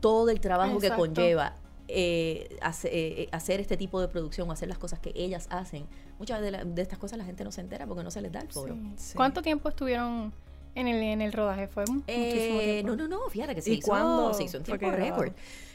todo 0.00 0.30
el 0.30 0.40
trabajo 0.40 0.78
que 0.78 0.90
conlleva 0.90 1.56
eh, 1.88 2.48
eh, 2.60 2.80
eh, 2.84 3.28
hacer, 3.32 3.60
este 3.60 3.76
tipo 3.76 4.00
de 4.00 4.06
producción 4.06 4.48
o 4.48 4.52
hacer 4.52 4.68
las 4.68 4.78
cosas 4.78 5.00
que 5.00 5.12
ellas 5.16 5.48
hacen. 5.50 5.86
Muchas 6.18 6.40
de, 6.40 6.52
de, 6.52 6.82
estas 6.82 6.98
cosas 6.98 7.18
la 7.18 7.24
gente 7.24 7.42
no 7.42 7.50
se 7.50 7.60
entera 7.60 7.86
porque 7.86 8.04
no 8.04 8.10
se 8.12 8.22
les 8.22 8.30
da 8.30 8.40
el 8.40 8.48
foro. 8.48 8.76
¿Cuánto 9.16 9.42
tiempo 9.42 9.68
estuvieron 9.68 10.32
en 10.74 10.88
el, 10.88 11.02
en 11.02 11.22
el 11.22 11.32
rodaje? 11.32 11.66
¿Fue 11.66 11.84
eh, 12.06 12.82
No, 12.84 12.96
no, 12.96 13.08
no, 13.08 13.28
fíjate 13.28 13.54
que 13.54 13.62
se, 13.62 13.72
hizo, 13.72 14.34
se 14.34 14.44
hizo 14.44 14.56
en 14.58 14.62
tiempo 14.62 14.90
récord. 14.90 15.32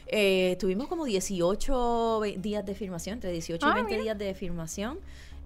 Eh, 0.08 0.56
tuvimos 0.60 0.86
como 0.86 1.04
18 1.04 2.20
días 2.38 2.64
de 2.64 2.74
filmación, 2.74 3.14
entre 3.14 3.32
18 3.32 3.68
y 3.68 3.74
20 3.74 3.94
ah, 3.94 3.98
días 3.98 4.18
de 4.18 4.34
filmación. 4.34 4.98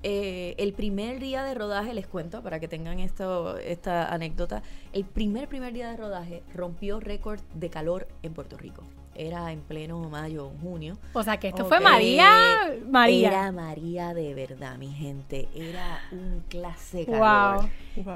Eh, 0.02 0.54
el 0.58 0.72
primer 0.72 1.20
día 1.20 1.44
de 1.44 1.54
rodaje, 1.54 1.92
les 1.92 2.06
cuento 2.06 2.42
para 2.42 2.58
que 2.58 2.68
tengan 2.68 3.00
esto, 3.00 3.58
esta 3.58 4.12
anécdota, 4.12 4.62
el 4.92 5.04
primer 5.04 5.48
primer 5.48 5.72
día 5.72 5.90
de 5.90 5.96
rodaje 5.96 6.42
rompió 6.54 7.00
récord 7.00 7.40
de 7.54 7.68
calor 7.68 8.08
en 8.22 8.32
Puerto 8.32 8.56
Rico 8.56 8.84
era 9.14 9.52
en 9.52 9.60
pleno 9.60 9.98
mayo, 10.08 10.52
junio. 10.62 10.96
O 11.12 11.22
sea 11.22 11.38
que 11.38 11.48
esto 11.48 11.66
fue 11.66 11.80
María, 11.80 12.78
María. 12.88 13.28
Era 13.28 13.52
María 13.52 14.14
de 14.14 14.34
verdad, 14.34 14.76
mi 14.78 14.92
gente. 14.92 15.48
Era 15.54 16.00
un 16.12 16.42
clase 16.48 17.06
calor. 17.06 17.68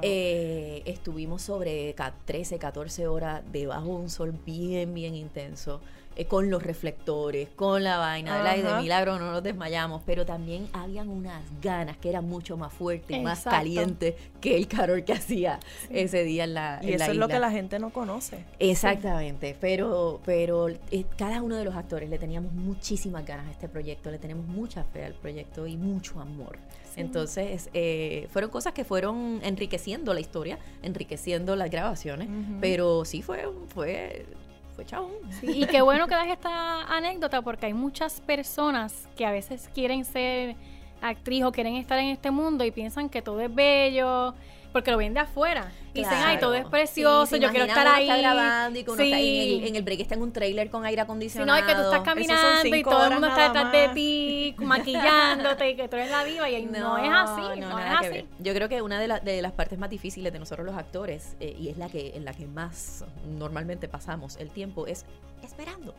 Eh, 0.03 0.83
estuvimos 0.87 1.43
sobre 1.43 1.95
13, 2.25 2.59
14 2.59 3.07
horas 3.07 3.43
debajo 3.53 3.87
de 3.87 3.95
un 3.95 4.11
sol 4.11 4.35
bien, 4.47 4.95
bien 4.95 5.15
intenso. 5.15 5.81
Eh, 6.17 6.27
con 6.27 6.49
los 6.49 6.63
reflectores, 6.63 7.49
con 7.57 7.83
la 7.83 7.99
vaina, 7.99 8.39
del 8.39 8.47
aire 8.47 8.73
de 8.73 8.81
milagro 8.83 9.19
no 9.19 9.33
nos 9.33 9.43
desmayamos, 9.43 10.03
pero 10.07 10.25
también 10.25 10.69
habían 10.73 11.09
unas 11.09 11.43
ganas 11.61 11.97
que 11.97 12.09
eran 12.09 12.29
mucho 12.29 12.57
más 12.57 12.73
fuertes, 12.73 13.21
más 13.21 13.43
calientes 13.43 14.15
que 14.41 14.57
el 14.57 14.69
calor 14.69 15.03
que 15.05 15.13
hacía 15.15 15.59
ese 15.91 16.23
día 16.23 16.45
en 16.45 16.55
la 16.55 16.81
Y 16.83 16.93
eso 16.93 17.11
es 17.11 17.17
lo 17.17 17.27
que 17.27 17.41
la 17.41 17.51
gente 17.51 17.81
no 17.81 17.91
conoce. 17.91 18.45
Exactamente, 18.61 19.57
pero 19.61 20.21
pero 20.25 20.69
eh, 20.69 21.05
cada 21.19 21.43
uno 21.43 21.57
de 21.57 21.65
los 21.65 21.75
actores 21.75 22.09
le 22.09 22.19
teníamos 22.19 22.53
muchísimas 22.53 23.27
ganas 23.27 23.49
a 23.49 23.51
este 23.51 23.69
proyecto, 23.69 24.13
le 24.13 24.19
tenemos 24.19 24.47
mucha 24.47 24.85
fe 24.85 25.05
al 25.05 25.15
proyecto 25.15 25.67
y 25.67 25.77
mucho 25.77 26.21
amor. 26.21 26.59
Entonces, 26.97 27.71
eh, 27.75 28.29
fueron 28.31 28.53
cosas 28.53 28.73
que 28.73 28.85
fueron 28.85 29.41
enriqueciendo 29.43 30.15
la 30.15 30.21
historia, 30.21 30.61
enriqueciendo 30.81 31.57
las 31.57 31.69
grabaciones, 31.69 32.29
pero 32.61 33.05
sí 33.05 33.21
fue, 33.21 33.49
fue 33.75 34.27
fue 34.75 34.85
chao. 34.85 35.09
y 35.43 35.67
qué 35.67 35.81
bueno 35.83 36.07
que 36.07 36.15
das 36.15 36.27
esta 36.29 36.83
anécdota 36.85 37.43
porque 37.43 37.67
hay 37.67 37.75
muchas 37.75 38.21
personas 38.21 39.09
que 39.17 39.25
a 39.25 39.31
veces 39.31 39.71
quieren 39.75 40.05
ser 40.05 40.57
actriz 41.01 41.45
o 41.45 41.53
quieren 41.53 41.77
estar 41.77 41.99
en 41.99 42.09
este 42.09 42.31
mundo 42.31 42.65
y 42.65 42.71
piensan 42.71 43.09
que 43.09 43.23
todo 43.23 43.41
es 43.41 43.55
bello, 43.55 44.35
porque 44.75 44.91
lo 44.91 44.97
ven 44.97 45.15
de 45.15 45.21
afuera. 45.21 45.71
Y 45.95 46.01
dicen, 46.01 46.19
ay, 46.19 46.41
todo 46.41 46.55
es 46.55 46.67
precioso, 46.67 47.37
yo 47.37 47.49
quiero 47.51 47.67
estar 47.67 47.87
ahí. 47.87 48.09
Está 48.09 48.17
grabando 48.19 48.77
y 48.77 48.83
que 48.83 48.91
uno 48.91 49.01
está 49.01 49.21
en, 49.21 49.25
el, 49.25 49.69
en 49.69 49.77
el 49.77 49.83
break 49.85 50.01
está 50.01 50.17
en 50.17 50.23
un 50.23 50.33
trailer 50.33 50.69
con 50.69 50.85
aire 50.85 51.01
acondicionado. 51.01 51.57
Sí, 51.57 51.63
no, 51.63 51.71
y 51.71 51.73
que 51.73 51.81
tú 51.81 51.85
estás 51.85 52.03
caminando 52.03 52.77
y 52.77 52.83
todo 52.83 53.05
el 53.05 53.13
mundo 53.13 53.29
está 53.29 53.45
detrás 53.45 53.71
de 53.71 53.89
ti, 53.95 54.57
maquillándote 54.59 55.71
y 55.71 55.77
que 55.77 55.87
tú 55.87 55.95
eres 55.95 56.11
la 56.11 56.25
diva 56.25 56.51
y 56.51 56.67
no, 56.67 56.99
es 56.99 57.09
así, 57.09 57.61
no, 57.61 57.79
es 57.79 57.87
así. 58.01 58.27
Yo 58.41 58.53
creo 58.53 58.69
que 58.69 58.83
una 58.83 58.99
de, 58.99 59.21
de, 59.23 59.43
las 59.43 59.53
partes 59.53 59.79
más 59.79 59.91
difíciles 59.91 60.33
de 60.33 60.41
nosotros 60.41 60.67
los 60.67 60.77
actores, 60.77 61.37
eh, 61.39 61.55
y 61.57 61.69
es 61.69 61.79
la 61.79 61.89
que 61.89 62.17
en 62.17 62.25
la 62.25 62.35
que 62.35 62.49
más 62.49 63.05
normalmente 63.39 63.87
pasamos 63.87 64.37
el 64.39 64.51
tiempo, 64.51 64.89
es 64.89 65.07
esperando 65.41 65.95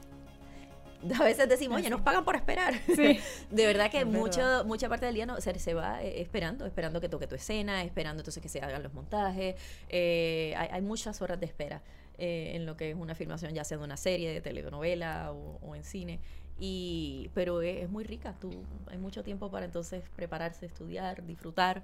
a 1.19 1.24
veces 1.24 1.47
decimos, 1.47 1.77
oye, 1.77 1.89
nos 1.89 2.01
pagan 2.01 2.24
por 2.25 2.35
esperar. 2.35 2.74
de 2.88 3.65
verdad 3.65 3.91
que 3.91 4.05
mucho, 4.05 4.63
mucha 4.65 4.89
parte 4.89 5.05
del 5.05 5.15
día 5.15 5.25
no, 5.25 5.39
se, 5.41 5.57
se 5.59 5.74
va 5.74 6.03
eh, 6.03 6.21
esperando, 6.21 6.65
esperando 6.65 7.01
que 7.01 7.09
toque 7.09 7.27
tu 7.27 7.35
escena, 7.35 7.83
esperando 7.83 8.21
entonces 8.21 8.41
que 8.41 8.50
se 8.50 8.62
hagan 8.62 8.83
los 8.83 8.93
montajes. 8.93 9.55
Eh, 9.89 10.53
hay, 10.57 10.81
muchas 10.81 11.21
horas 11.21 11.39
de 11.39 11.45
espera 11.45 11.81
eh, 12.17 12.53
en 12.55 12.65
lo 12.65 12.77
que 12.77 12.91
es 12.91 12.95
una 12.95 13.15
filmación, 13.15 13.53
ya 13.53 13.63
sea 13.63 13.77
de 13.77 13.83
una 13.83 13.97
serie, 13.97 14.31
de 14.33 14.41
telenovela 14.41 15.31
o, 15.31 15.75
en 15.75 15.83
cine. 15.83 16.19
Y, 16.57 17.29
pero 17.33 17.62
es, 17.62 17.89
muy 17.89 18.03
rica, 18.03 18.35
tú, 18.39 18.51
hay 18.88 18.97
mucho 18.97 19.24
tiempo 19.24 19.51
para 19.51 19.65
entonces 19.65 20.03
prepararse, 20.15 20.65
estudiar, 20.65 21.25
disfrutar, 21.25 21.83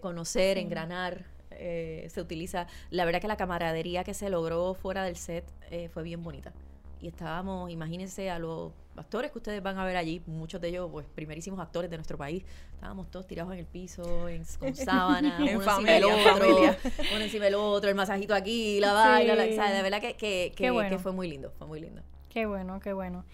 conocer, 0.00 0.56
engranar. 0.56 1.26
se 1.50 2.20
utiliza, 2.20 2.66
la 2.90 3.04
verdad 3.04 3.20
que 3.20 3.28
la 3.28 3.36
camaradería 3.36 4.04
que 4.04 4.14
se 4.14 4.30
logró 4.30 4.74
fuera 4.74 5.04
del 5.04 5.16
set 5.16 5.44
fue 5.92 6.02
bien 6.02 6.22
bonita 6.22 6.52
y 7.00 7.08
estábamos, 7.08 7.70
imagínense 7.70 8.30
a 8.30 8.38
los 8.38 8.72
actores 8.96 9.30
que 9.30 9.38
ustedes 9.38 9.62
van 9.62 9.78
a 9.78 9.84
ver 9.84 9.96
allí, 9.96 10.22
muchos 10.26 10.60
de 10.60 10.68
ellos, 10.68 10.88
pues, 10.90 11.06
primerísimos 11.14 11.60
actores 11.60 11.90
de 11.90 11.96
nuestro 11.96 12.16
país, 12.16 12.44
estábamos 12.74 13.10
todos 13.10 13.26
tirados 13.26 13.52
en 13.52 13.58
el 13.58 13.66
piso, 13.66 14.28
en, 14.28 14.44
con 14.58 14.74
sábana, 14.74 15.36
uno 15.38 15.62
encima 15.62 15.90
del 15.92 16.04
otro, 16.04 16.76
uno 17.14 17.24
encima 17.24 17.44
del 17.44 17.54
otro, 17.54 17.90
el 17.90 17.96
masajito 17.96 18.34
aquí, 18.34 18.80
la 18.80 18.92
baila, 18.92 19.34
la, 19.34 19.44
de 19.44 19.82
verdad 19.82 20.00
que, 20.00 20.14
que, 20.14 20.52
que, 20.56 20.98
fue 20.98 21.12
muy 21.12 21.28
lindo, 21.28 21.52
fue 21.58 21.66
muy 21.66 21.80
lindo. 21.80 22.02
Qué 22.30 22.46
bueno, 22.46 22.80
qué 22.80 22.92
bueno. 22.92 23.24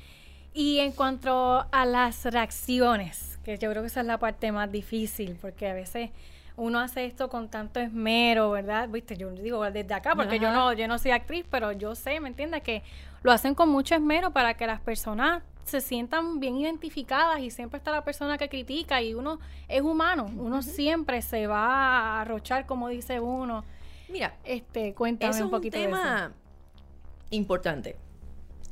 Y 0.54 0.80
en 0.80 0.92
cuanto 0.92 1.66
a 1.70 1.86
las 1.86 2.24
reacciones, 2.24 3.38
que 3.42 3.56
yo 3.56 3.70
creo 3.70 3.82
que 3.82 3.88
esa 3.88 4.00
es 4.00 4.06
la 4.06 4.18
parte 4.18 4.52
más 4.52 4.70
difícil, 4.70 5.38
porque 5.40 5.68
a 5.68 5.74
veces 5.74 6.10
uno 6.56 6.80
hace 6.80 7.04
esto 7.04 7.28
con 7.28 7.48
tanto 7.48 7.80
esmero, 7.80 8.50
¿verdad? 8.50 8.88
Viste, 8.88 9.16
yo 9.16 9.30
digo 9.30 9.62
desde 9.70 9.94
acá, 9.94 10.14
porque 10.14 10.38
yo 10.38 10.52
no, 10.52 10.72
yo 10.72 10.86
no 10.88 10.98
soy 10.98 11.12
actriz, 11.12 11.46
pero 11.50 11.72
yo 11.72 11.94
sé, 11.94 12.20
¿me 12.20 12.28
entiendes? 12.28 12.62
Que 12.62 12.82
lo 13.22 13.32
hacen 13.32 13.54
con 13.54 13.68
mucho 13.68 13.94
esmero 13.94 14.32
para 14.32 14.54
que 14.54 14.66
las 14.66 14.80
personas 14.80 15.42
se 15.64 15.80
sientan 15.80 16.40
bien 16.40 16.56
identificadas 16.56 17.40
y 17.40 17.50
siempre 17.50 17.78
está 17.78 17.92
la 17.92 18.04
persona 18.04 18.36
que 18.36 18.48
critica 18.48 19.00
y 19.00 19.14
uno 19.14 19.38
es 19.68 19.80
humano, 19.82 20.30
uno 20.36 20.60
siempre 20.62 21.22
se 21.22 21.46
va 21.46 21.66
a 21.66 22.20
arrochar 22.22 22.66
como 22.66 22.88
dice 22.88 23.20
uno. 23.20 23.64
Mira, 24.08 24.34
este, 24.44 24.92
cuéntame 24.94 25.42
un 25.42 25.50
poquito 25.50 25.76
es 25.78 25.84
un 25.84 25.90
tema 25.90 26.32
importante. 27.30 27.96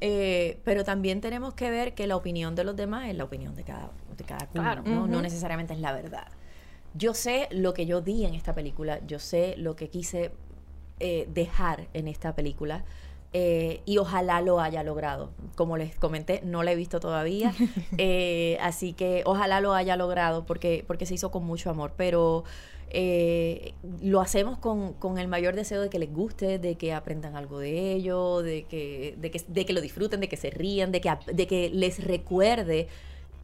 Eh, 0.02 0.60
pero 0.64 0.82
también 0.82 1.20
tenemos 1.20 1.52
que 1.54 1.70
ver 1.70 1.94
que 1.94 2.06
la 2.06 2.16
opinión 2.16 2.54
de 2.54 2.64
los 2.64 2.74
demás 2.74 3.08
es 3.08 3.16
la 3.16 3.24
opinión 3.24 3.54
de 3.54 3.64
cada, 3.64 3.90
de 4.16 4.24
cada 4.24 4.48
uno, 4.82 5.06
¿no? 5.06 5.20
necesariamente 5.22 5.74
es 5.74 5.80
la 5.80 5.92
verdad. 5.92 6.26
Yo 6.94 7.14
sé 7.14 7.48
lo 7.50 7.74
que 7.74 7.86
yo 7.86 8.00
di 8.00 8.24
en 8.24 8.34
esta 8.34 8.54
película, 8.54 9.00
yo 9.06 9.18
sé 9.18 9.54
lo 9.56 9.76
que 9.76 9.88
quise 9.88 10.32
eh, 10.98 11.28
dejar 11.32 11.88
en 11.94 12.08
esta 12.08 12.34
película. 12.34 12.84
Eh, 13.32 13.82
y 13.84 13.98
ojalá 13.98 14.40
lo 14.40 14.60
haya 14.60 14.82
logrado. 14.82 15.30
Como 15.54 15.76
les 15.76 15.94
comenté, 15.94 16.40
no 16.44 16.64
la 16.64 16.72
he 16.72 16.76
visto 16.76 16.98
todavía, 16.98 17.54
así 18.60 18.92
que 18.92 19.22
ojalá 19.24 19.60
lo 19.60 19.74
haya 19.74 19.96
logrado 19.96 20.44
porque, 20.46 20.84
porque 20.84 21.06
se 21.06 21.14
hizo 21.14 21.30
con 21.30 21.44
mucho 21.44 21.70
amor, 21.70 21.92
pero 21.96 22.42
eh, 22.92 23.74
lo 24.02 24.20
hacemos 24.20 24.58
con, 24.58 24.94
con, 24.94 25.18
el 25.18 25.28
mayor 25.28 25.54
deseo 25.54 25.80
de 25.80 25.88
que 25.88 26.00
les 26.00 26.12
guste, 26.12 26.58
de 26.58 26.74
que 26.74 26.92
aprendan 26.92 27.36
algo 27.36 27.60
de 27.60 27.92
ello, 27.92 28.42
de 28.42 28.64
que, 28.64 29.14
de 29.16 29.30
que, 29.30 29.40
de 29.46 29.64
que 29.64 29.72
lo 29.72 29.80
disfruten, 29.80 30.18
de 30.18 30.28
que 30.28 30.36
se 30.36 30.50
rían, 30.50 30.90
de 30.90 31.00
que, 31.00 31.16
de 31.32 31.46
que 31.46 31.70
les 31.70 32.02
recuerde 32.02 32.88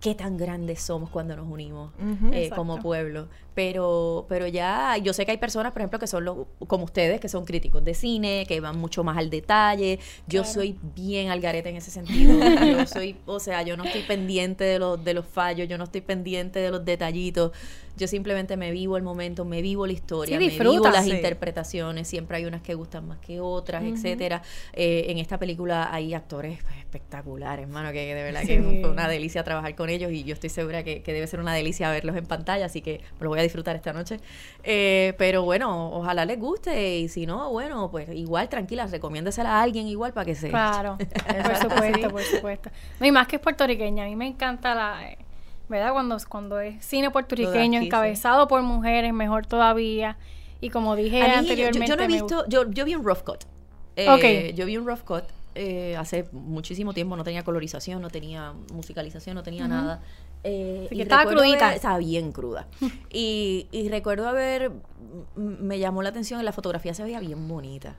qué 0.00 0.15
tan 0.15 0.37
grandes 0.37 0.81
somos 0.83 1.11
cuando 1.11 1.37
nos 1.37 1.49
unimos 1.49 1.93
eh, 2.33 2.50
como 2.55 2.81
pueblo. 2.81 3.29
Pero, 3.55 4.26
pero 4.29 4.47
ya, 4.47 4.99
yo 4.99 5.15
sé 5.15 5.25
que 5.25 5.31
hay 5.31 5.38
personas, 5.38 5.73
por 5.73 5.81
ejemplo, 5.81 5.99
que 5.99 6.07
son 6.07 6.26
los, 6.26 6.47
como 6.67 6.85
ustedes, 6.85 7.21
que 7.21 7.29
son 7.29 7.47
críticos 7.47 7.83
de 7.83 7.95
cine, 7.95 8.45
que 8.47 8.61
van 8.61 8.79
mucho 8.79 9.03
más 9.03 9.17
al 9.17 9.31
detalle. 9.31 9.99
Yo 10.26 10.45
soy 10.45 10.79
bien 10.95 11.31
al 11.31 11.41
garete 11.41 11.71
en 11.71 11.76
ese 11.76 11.91
sentido. 11.91 12.38
yo 12.67 12.87
soy, 12.87 13.17
o 13.25 13.41
sea, 13.41 13.62
yo 13.62 13.76
no 13.79 13.85
estoy 13.85 14.03
pendiente 14.03 14.65
de 14.65 14.79
los, 14.79 15.03
de 15.03 15.15
los 15.15 15.25
fallos, 15.25 15.69
yo 15.69 15.79
no 15.79 15.85
estoy 15.85 16.03
pendiente 16.03 16.59
de 16.59 16.71
los 16.71 16.85
detallitos. 16.85 17.53
Yo 17.97 18.07
simplemente 18.07 18.57
me 18.57 18.71
vivo 18.71 18.97
el 18.97 19.03
momento, 19.03 19.45
me 19.45 19.62
vivo 19.62 19.87
la 19.87 19.93
historia, 19.93 20.38
me 20.38 20.49
vivo 20.49 20.88
las 20.88 21.07
interpretaciones. 21.07 22.07
Siempre 22.07 22.37
hay 22.37 22.45
unas 22.45 22.62
que 22.62 22.75
gustan 22.75 23.07
más 23.09 23.19
que 23.19 23.41
otras, 23.41 23.85
etcétera. 23.85 24.43
Eh, 24.73 25.07
en 25.09 25.19
esta 25.19 25.38
película 25.38 25.88
hay 25.93 26.12
actores 26.15 26.59
espectaculares, 26.79 27.65
hermano, 27.65 27.93
que 27.93 28.15
de 28.15 28.23
verdad 28.23 28.43
que 28.43 28.61
fue 28.81 28.91
una 28.91 29.09
delicia 29.09 29.43
trabajar 29.45 29.75
con 29.75 29.88
ellos 29.88 30.12
y 30.12 30.25
yo 30.25 30.35
estoy 30.35 30.50
segura 30.50 30.83
que, 30.83 31.03
debe 31.07 31.26
ser 31.26 31.41
una 31.41 31.55
delicia 31.55 31.91
verlos 31.91 32.17
en 32.17 32.26
pantalla, 32.26 32.67
así 32.67 32.83
que 32.83 33.00
lo 33.21 33.29
voy 33.29 33.38
a 33.38 33.43
disfrutar 33.43 33.76
esta 33.76 33.93
noche. 33.93 34.21
Eh, 34.62 35.15
pero 35.19 35.43
bueno, 35.43 35.91
ojalá 35.93 36.25
les 36.25 36.38
guste 36.38 36.99
y 36.99 37.09
si 37.09 37.26
no, 37.26 37.50
bueno, 37.50 37.91
pues 37.91 38.09
igual 38.11 38.49
tranquila, 38.49 38.87
recomiéndesela 38.87 39.59
a 39.59 39.62
alguien 39.62 39.87
igual 39.88 40.12
para 40.12 40.26
que 40.26 40.35
se... 40.35 40.50
Claro, 40.50 40.99
por 41.45 41.57
supuesto, 41.57 42.11
por 42.11 42.23
supuesto. 42.23 42.71
No, 43.00 43.07
y 43.07 43.12
más 43.12 43.26
que 43.26 43.37
es 43.37 43.43
puertorriqueña, 43.43 44.05
a 44.05 44.07
mí 44.07 44.17
me 44.17 44.26
encanta 44.26 44.75
la 44.75 45.12
eh, 45.12 45.19
¿verdad? 45.68 45.92
Cuando, 45.92 46.16
cuando 46.28 46.61
es 46.61 46.85
cine 46.85 47.11
puertorriqueño 47.11 47.80
encabezado 47.80 48.49
por 48.49 48.62
mujeres, 48.62 49.12
mejor 49.12 49.46
todavía. 49.46 50.16
Y 50.61 50.70
como 50.70 50.96
dije 50.96 51.23
anteriormente... 51.23 51.88
Yo, 51.88 51.96
no 51.96 52.02
he 52.02 52.06
visto, 52.06 52.44
yo, 52.49 52.70
yo 52.70 52.85
vi 52.85 52.94
un 52.94 53.04
rough 53.04 53.23
cut. 53.23 53.44
Eh, 53.96 54.52
Yo 54.54 54.66
vi 54.66 54.76
un 54.76 54.87
rough 54.87 55.02
cut 55.04 55.25
eh, 55.54 55.96
hace 55.96 56.28
muchísimo 56.32 56.92
tiempo, 56.92 57.16
no 57.16 57.25
tenía 57.25 57.42
colorización, 57.42 58.02
no 58.02 58.11
tenía 58.11 58.52
musicalización, 58.73 59.35
no 59.37 59.42
tenía 59.42 59.66
nada. 59.66 60.02
Eh, 60.44 60.87
y 60.90 61.00
estaba 61.00 61.25
crudita. 61.25 61.75
estaba 61.75 61.99
bien 61.99 62.30
cruda. 62.30 62.68
y, 63.11 63.66
y 63.73 63.88
recuerdo 63.88 64.28
haber, 64.28 64.70
me 65.35 65.78
llamó 65.78 66.02
la 66.02 66.11
atención, 66.11 66.44
la 66.44 66.52
fotografía 66.52 66.92
se 66.92 67.02
veía 67.02 67.20
bien 67.20 67.48
bonita 67.48 67.96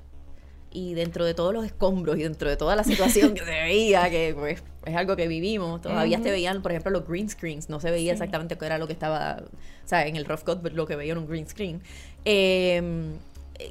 y 0.71 0.93
dentro 0.93 1.25
de 1.25 1.33
todos 1.33 1.53
los 1.53 1.65
escombros 1.65 2.17
y 2.17 2.23
dentro 2.23 2.49
de 2.49 2.57
toda 2.57 2.75
la 2.75 2.83
situación 2.83 3.33
que 3.33 3.39
se 3.39 3.51
veía, 3.51 4.09
que 4.09 4.35
pues 4.37 4.63
es 4.85 4.95
algo 4.95 5.15
que 5.15 5.27
vivimos, 5.27 5.81
todavía 5.81 6.21
se 6.21 6.31
veían, 6.31 6.61
por 6.61 6.71
ejemplo, 6.71 6.91
los 6.91 7.07
green 7.07 7.29
screens, 7.29 7.69
no 7.69 7.79
se 7.79 7.91
veía 7.91 8.13
exactamente 8.13 8.57
qué 8.57 8.65
era 8.65 8.77
lo 8.77 8.87
que 8.87 8.93
estaba, 8.93 9.43
o 9.83 9.87
sea, 9.87 10.05
en 10.07 10.15
el 10.15 10.25
rough 10.25 10.43
cut, 10.43 10.63
lo 10.73 10.85
que 10.85 10.95
veía 10.95 11.13
en 11.13 11.19
un 11.19 11.27
green 11.27 11.47
screen. 11.47 11.81
Em, 12.25 13.13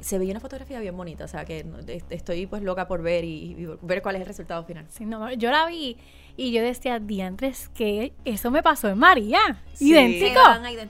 se 0.01 0.17
veía 0.17 0.31
una 0.31 0.39
fotografía 0.39 0.79
bien 0.79 0.97
bonita, 0.97 1.25
o 1.25 1.27
sea, 1.27 1.45
que 1.45 1.65
estoy 2.09 2.45
pues 2.45 2.61
loca 2.61 2.87
por 2.87 3.01
ver 3.01 3.23
y, 3.23 3.55
y 3.57 3.67
ver 3.81 4.01
cuál 4.01 4.15
es 4.15 4.21
el 4.21 4.27
resultado 4.27 4.63
final. 4.65 4.85
Sí, 4.89 5.05
no, 5.05 5.31
yo 5.33 5.49
la 5.49 5.65
vi 5.65 5.97
y 6.39 6.51
yo 6.51 6.61
decía, 6.61 6.99
diantres, 6.99 7.67
que 7.69 8.13
eso 8.23 8.51
me 8.51 8.61
pasó 8.61 8.87
en 8.87 8.99
María. 8.99 9.39
idéntico. 9.79 10.39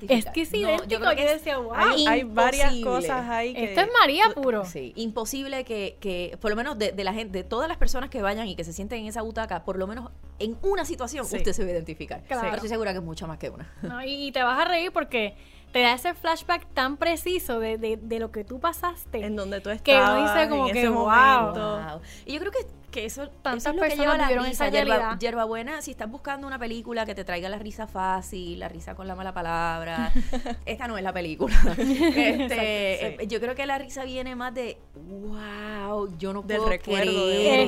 Es 0.09 0.25
que 0.25 0.41
es 0.41 0.53
idéntico. 0.53 1.01
yo, 1.13 1.15
decía, 1.15 1.57
wow. 1.57 1.73
Hay, 1.73 2.23
varias 2.23 2.75
cosas 2.83 3.29
ahí. 3.29 3.53
Que, 3.53 3.63
Esto 3.63 3.79
es 3.79 3.89
María 3.97 4.25
puro. 4.35 4.65
Sí, 4.65 4.91
imposible 4.97 5.63
que, 5.63 5.95
que 6.01 6.37
por 6.41 6.51
lo 6.51 6.57
menos 6.57 6.77
de, 6.77 6.93
la 7.01 7.13
gente, 7.13 7.37
de 7.37 7.43
todas 7.45 7.69
las 7.69 7.77
personas 7.77 8.09
que 8.09 8.21
vayan 8.21 8.45
y 8.47 8.57
que 8.57 8.65
se 8.65 8.73
sienten 8.73 8.99
en 8.99 9.07
esa 9.07 9.21
butaca, 9.21 9.63
por 9.63 9.77
lo 9.77 9.87
menos 9.87 10.11
en 10.39 10.57
una 10.61 10.83
situación 10.83 11.23
usted 11.23 11.53
se 11.53 11.63
va 11.63 11.69
a 11.69 11.71
identificar. 11.71 12.21
Pero 12.27 12.53
estoy 12.53 12.67
segura 12.67 12.91
que 12.91 12.99
es 12.99 13.05
mucho 13.05 13.25
más 13.25 13.37
que 13.37 13.49
una. 13.49 13.71
y 14.05 14.33
te 14.33 14.43
vas 14.43 14.59
a 14.59 14.65
reír 14.65 14.91
porque 14.91 15.33
te 15.71 15.79
da 15.79 15.93
ese 15.93 16.13
flashback 16.13 16.65
tan 16.73 16.97
preciso 16.97 17.59
de, 17.59 17.77
de, 17.77 17.97
de, 17.97 18.19
lo 18.19 18.31
que 18.31 18.43
tú 18.43 18.59
pasaste. 18.59 19.25
En 19.25 19.35
donde 19.35 19.61
tú 19.61 19.69
estabas. 19.69 19.81
Que 19.81 19.95
uno 19.95 20.33
dice 20.33 20.49
como 20.49 20.67
que, 20.67 20.89
wow. 20.89 22.01
Y 22.25 22.33
yo 22.33 22.39
creo 22.39 22.51
que, 22.51 22.59
que 22.91 23.05
eso, 23.05 23.29
Tantas 23.29 23.67
es 23.67 23.75
lo 23.75 23.81
que 23.81 23.95
lleva 23.95 24.17
la 24.17 24.29
risa. 24.29 24.67
Esa 24.67 25.17
yerba, 25.19 25.45
buena, 25.45 25.81
si 25.81 25.91
estás 25.91 26.09
buscando 26.09 26.47
una 26.47 26.57
película 26.57 27.05
que 27.05 27.15
te 27.15 27.23
traiga 27.23 27.49
la 27.49 27.59
risa 27.59 27.87
fácil, 27.87 28.59
la 28.59 28.69
risa 28.69 28.95
con 28.95 29.07
la 29.07 29.15
mala 29.15 29.33
palabra, 29.33 30.11
esta 30.65 30.87
no 30.87 30.97
es 30.97 31.03
la 31.03 31.13
película. 31.13 31.55
este, 31.77 33.23
eh, 33.23 33.27
Yo 33.27 33.39
creo 33.39 33.55
que 33.55 33.65
la 33.65 33.77
risa 33.77 34.03
viene 34.03 34.35
más 34.35 34.53
de, 34.53 34.77
wow, 34.95 36.17
yo 36.17 36.33
no 36.33 36.43
puedo 36.43 36.65
creer 36.65 36.81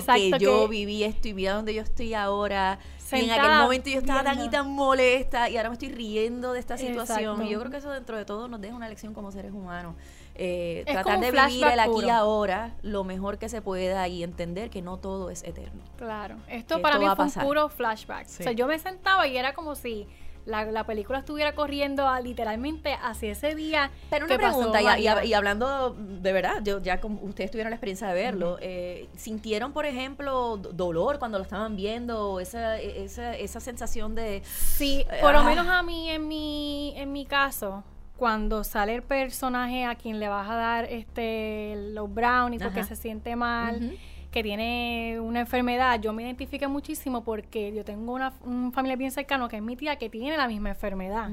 que 0.04 0.40
yo 0.40 0.68
viví 0.68 1.04
esto 1.04 1.28
y 1.28 1.34
mira 1.34 1.54
donde 1.54 1.74
yo 1.74 1.82
estoy 1.82 2.14
ahora 2.14 2.80
y 3.18 3.26
en 3.26 3.32
aquel 3.32 3.52
momento 3.58 3.90
yo 3.90 4.00
estaba 4.00 4.24
tan 4.24 4.40
y 4.44 4.50
tan 4.50 4.70
molesta 4.72 5.50
y 5.50 5.58
ahora 5.58 5.70
me 5.70 5.74
estoy 5.74 5.90
riendo 5.90 6.54
de 6.54 6.60
esta 6.60 6.78
situación. 6.78 7.46
Y 7.46 7.50
yo 7.50 7.60
creo 7.60 7.72
que 7.72 7.78
eso 7.78 7.92
dentro 7.92 8.18
de 8.18 8.26
todo 8.26 8.48
nos 8.48 8.62
deja 8.62 8.76
una 8.76 8.90
lección 8.90 9.14
como 9.14 9.32
seres 9.32 9.52
humanos. 9.52 9.96
Eh, 10.42 10.86
tratar 10.86 11.20
de 11.20 11.32
vivir 11.32 11.68
el 11.68 11.80
aquí 11.82 12.06
y 12.06 12.10
ahora 12.10 12.72
lo 12.82 13.04
mejor 13.04 13.38
que 13.40 13.50
se 13.50 13.62
pueda 13.62 14.08
y 14.08 14.24
entender 14.24 14.70
que 14.70 14.82
no 14.82 14.96
todo 14.96 15.30
es 15.30 15.44
eterno. 15.44 15.84
Claro, 15.98 16.38
esto 16.48 16.82
para 16.82 16.98
mí 16.98 17.06
fue 17.14 17.26
un 17.26 17.32
puro 17.32 17.68
flashback. 17.68 18.26
O 18.26 18.44
sea, 18.44 18.54
yo 18.54 18.66
me 18.66 18.80
sentaba 18.80 19.28
y 19.28 19.36
era 19.36 19.54
como 19.54 19.76
si 19.76 20.08
la, 20.46 20.86
película 20.86 21.20
estuviera 21.20 21.54
corriendo 21.56 22.08
literalmente 22.24 22.98
hacia 23.04 23.34
ese 23.34 23.54
día. 23.54 23.92
Pero 24.10 24.28
una 24.28 24.38
pregunta, 24.38 24.82
y, 24.82 25.34
hablando 25.34 25.94
de 25.94 26.32
verdad, 26.32 26.64
yo 26.64 26.82
ya 26.82 27.02
como 27.02 27.22
ustedes 27.24 27.52
tuvieron 27.52 27.72
la 27.72 27.76
experiencia 27.76 28.08
de 28.08 28.14
verlo, 28.14 28.58
eh, 28.62 29.10
¿sintieron, 29.18 29.74
por 29.74 29.86
ejemplo, 29.86 30.56
dolor 30.56 31.20
cuando 31.20 31.38
lo 31.38 31.44
estaban 31.44 31.76
viendo? 31.76 32.40
Esa, 32.40 32.80
esa, 32.80 33.36
esa 33.36 33.60
sensación 33.60 34.16
de... 34.16 34.42
Sí, 34.46 35.06
por 35.22 35.34
lo 35.34 35.44
menos 35.44 35.68
a 35.68 35.84
mí, 35.84 36.10
en 36.10 36.30
mi, 36.30 36.94
en 36.96 37.12
mi 37.12 37.26
caso, 37.26 37.84
cuando 38.20 38.66
sale 38.66 38.94
el 38.94 39.02
personaje 39.02 39.86
a 39.86 39.96
quien 39.96 40.20
le 40.20 40.28
vas 40.28 40.50
a 40.50 40.56
dar 40.56 40.86
este 40.86 41.92
los 41.94 42.14
brownies 42.14 42.62
porque 42.62 42.84
se 42.84 42.98
siente 42.98 43.38
mal 43.38 43.98
que 44.30 44.44
tiene 44.44 45.20
una 45.22 45.40
enfermedad, 45.40 46.00
yo 46.00 46.14
me 46.14 46.22
identifique 46.22 46.68
muchísimo 46.68 47.24
porque 47.24 47.74
yo 47.74 47.84
tengo 47.84 48.14
una, 48.14 48.32
familia 48.72 48.96
bien 48.96 49.12
cercana 49.12 49.48
que 49.48 49.56
es 49.56 49.64
mi 49.64 49.76
tía 49.76 49.96
que 49.96 50.10
tiene 50.10 50.38
la 50.38 50.48
misma 50.48 50.70
enfermedad. 50.70 51.30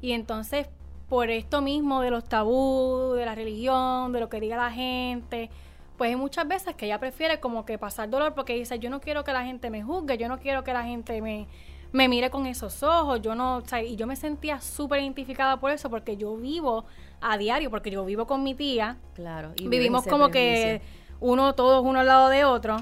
Y 0.00 0.12
entonces, 0.12 0.68
por 1.08 1.30
esto 1.30 1.60
mismo 1.60 2.00
de 2.00 2.10
los 2.10 2.24
tabús, 2.24 3.16
de 3.16 3.26
la 3.26 3.34
religión, 3.34 4.12
de 4.12 4.20
lo 4.20 4.28
que 4.28 4.40
diga 4.40 4.56
la 4.56 4.70
gente, 4.70 5.50
pues 5.98 6.10
hay 6.10 6.16
muchas 6.16 6.46
veces 6.48 6.74
que 6.76 6.86
ella 6.86 6.98
prefiere 6.98 7.40
como 7.40 7.66
que 7.66 7.76
pasar 7.76 8.08
dolor 8.08 8.34
porque 8.34 8.54
dice, 8.54 8.78
yo 8.78 8.88
no 8.88 9.00
quiero 9.00 9.24
que 9.24 9.32
la 9.32 9.44
gente 9.44 9.68
me 9.68 9.82
juzgue, 9.82 10.16
yo 10.16 10.28
no 10.28 10.38
quiero 10.38 10.64
que 10.64 10.72
la 10.72 10.84
gente 10.84 11.20
me, 11.20 11.46
me 11.94 12.08
mire 12.08 12.28
con 12.28 12.44
esos 12.46 12.82
ojos, 12.82 13.22
yo 13.22 13.36
no, 13.36 13.58
o 13.58 13.60
sea, 13.64 13.80
y 13.80 13.94
yo 13.94 14.08
me 14.08 14.16
sentía 14.16 14.60
súper 14.60 15.00
identificada 15.00 15.60
por 15.60 15.70
eso 15.70 15.88
porque 15.88 16.16
yo 16.16 16.36
vivo 16.36 16.86
a 17.20 17.38
diario, 17.38 17.70
porque 17.70 17.88
yo 17.88 18.04
vivo 18.04 18.26
con 18.26 18.42
mi 18.42 18.52
tía. 18.52 18.96
Claro. 19.14 19.52
Y 19.56 19.68
vivimos 19.68 20.04
como 20.04 20.28
que 20.28 20.82
uno, 21.20 21.54
todos 21.54 21.84
uno 21.84 22.00
al 22.00 22.06
lado 22.06 22.30
de 22.30 22.44
otro. 22.44 22.78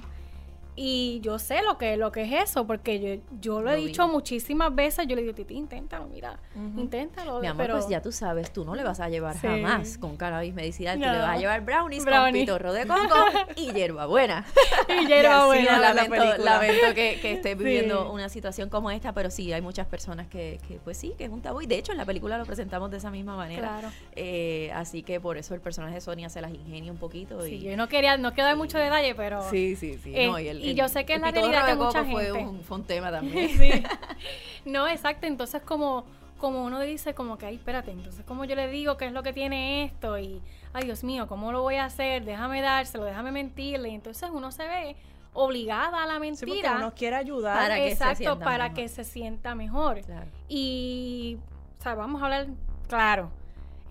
Y 0.75 1.21
yo 1.21 1.39
sé 1.39 1.61
lo 1.63 1.77
que, 1.77 1.99
lo 1.99 2.13
que 2.13 2.23
es 2.23 2.51
eso, 2.51 2.67
porque 2.67 2.99
yo, 2.99 3.23
yo 3.41 3.61
lo, 3.61 3.71
he 3.71 3.77
dicho 3.77 4.09
muchísimas 4.09 4.75
veces. 4.75 5.07
Yo 5.07 5.17
le 5.17 5.23
digo, 5.23 5.35
Titi, 5.35 5.55
inténtalo, 5.55 6.07
mira, 6.07 6.39
inténtalo. 6.55 7.41
Mi 7.41 7.47
amor, 7.47 7.73
pues 7.73 7.89
ya 7.89 8.01
tú 8.01 8.11
sabes, 8.11 8.53
tú 8.53 8.65
no 8.65 8.75
le 8.75 8.83
vas 8.83 8.99
a 9.01 9.11
llevar 9.11 9.37
jamás 9.37 9.99
con 9.99 10.17
cannabis 10.17 10.55
medicinal, 10.55 10.99
tú 10.99 11.05
le 11.05 11.19
vas 11.19 11.37
a 11.37 11.37
llevar 11.37 11.61
brownies 11.63 12.07
con 12.07 12.33
pitorro 12.33 12.73
de 12.73 12.87
coco 12.87 13.17
y 13.57 13.73
hierbabuena. 13.73 14.47
y 14.89 15.07
hierbabuena. 15.07 15.79
lamento, 15.79 16.39
lamento 16.39 16.95
que, 16.95 17.19
que 17.21 17.33
estés 17.33 17.59
viviendo 17.59 18.11
una 18.11 18.31
situación 18.31 18.71
como 18.71 18.91
esta, 18.91 19.13
pero 19.13 19.31
sí, 19.31 19.53
hay 19.53 19.61
muchas 19.61 19.87
personas 19.87 20.27
que, 20.29 20.59
que, 20.67 20.79
pues 20.79 20.97
sí, 20.97 21.15
que 21.19 21.25
es 21.25 21.31
un 21.31 21.43
tabú. 21.43 21.61
Y 21.61 21.67
de 21.67 21.77
hecho, 21.77 21.93
en 21.93 21.99
la 21.99 22.07
película 22.07 22.39
lo 22.39 22.47
presentamos 22.47 22.91
de 22.91 22.97
esa 22.97 23.11
misma 23.11 23.37
manera. 23.37 23.79
Claro. 23.79 23.89
Eh, 24.17 24.71
así 24.75 25.03
que 25.03 25.21
por 25.21 25.37
eso 25.37 25.55
el 25.55 25.61
personaje 25.61 25.97
de 25.97 26.01
Sonia 26.01 26.31
se 26.31 26.41
las 26.41 26.53
ingenia 26.55 26.91
un 26.91 26.99
poquito. 26.99 27.43
Sí, 27.43 27.61
yo 27.61 27.77
no 27.77 27.89
quería, 27.89 28.17
no 28.17 28.33
quiero 28.33 28.47
dar 28.47 28.57
mucho 28.57 28.79
detalle, 28.79 29.15
pero... 29.15 29.49
Sí, 29.51 29.77
sí, 29.77 29.99
sí. 30.03 30.15
no, 30.27 30.39
y 30.39 30.49
el, 30.49 30.62
y 30.63 30.75
yo 30.75 30.89
sé 30.89 31.05
que 31.05 31.15
es 31.15 31.21
la 31.21 31.31
realidad 31.31 31.67
de 31.67 31.75
mucha 31.75 32.05
gente. 32.05 32.31
Fue 32.31 32.43
un, 32.43 32.61
fue 32.63 32.77
un 32.79 32.85
tema 32.85 33.11
también. 33.11 33.49
sí. 33.59 33.71
No, 34.65 34.87
exacto. 34.87 35.27
Entonces, 35.27 35.61
como, 35.63 36.05
como 36.39 36.65
uno 36.65 36.79
dice, 36.81 37.15
como 37.15 37.37
que, 37.37 37.47
ay, 37.47 37.57
espérate, 37.57 37.91
entonces, 37.91 38.25
como 38.25 38.45
yo 38.45 38.55
le 38.55 38.69
digo 38.69 38.97
qué 38.97 39.07
es 39.07 39.13
lo 39.13 39.25
que 39.25 39.33
tiene 39.33 39.85
esto? 39.85 40.17
Y, 40.19 40.41
ay, 40.73 40.85
Dios 40.85 41.03
mío, 41.03 41.27
¿cómo 41.27 41.51
lo 41.51 41.63
voy 41.63 41.77
a 41.77 41.87
hacer? 41.87 42.25
Déjame 42.25 42.61
dárselo, 42.61 43.05
déjame 43.05 43.33
mentirle. 43.33 43.89
Y 43.89 43.95
entonces 43.95 44.31
uno 44.33 44.53
se 44.53 44.67
ve 44.69 44.97
obligada 45.35 46.05
a 46.05 46.07
la 46.07 46.21
mentira. 46.21 46.71
Sí, 46.71 46.77
uno 46.77 46.95
quiere 46.95 47.17
ayudar. 47.17 47.57
Para 47.57 47.77
que 47.77 47.91
exacto, 47.91 48.39
para 48.39 48.73
que 48.73 48.89
se 48.89 49.03
sienta 49.03 49.57
mejor. 49.57 50.01
Y, 50.49 51.39
o 51.79 51.83
sea, 51.83 51.95
vamos 51.95 52.23
a 52.23 52.27
hablar 52.27 52.47
claro 52.89 53.31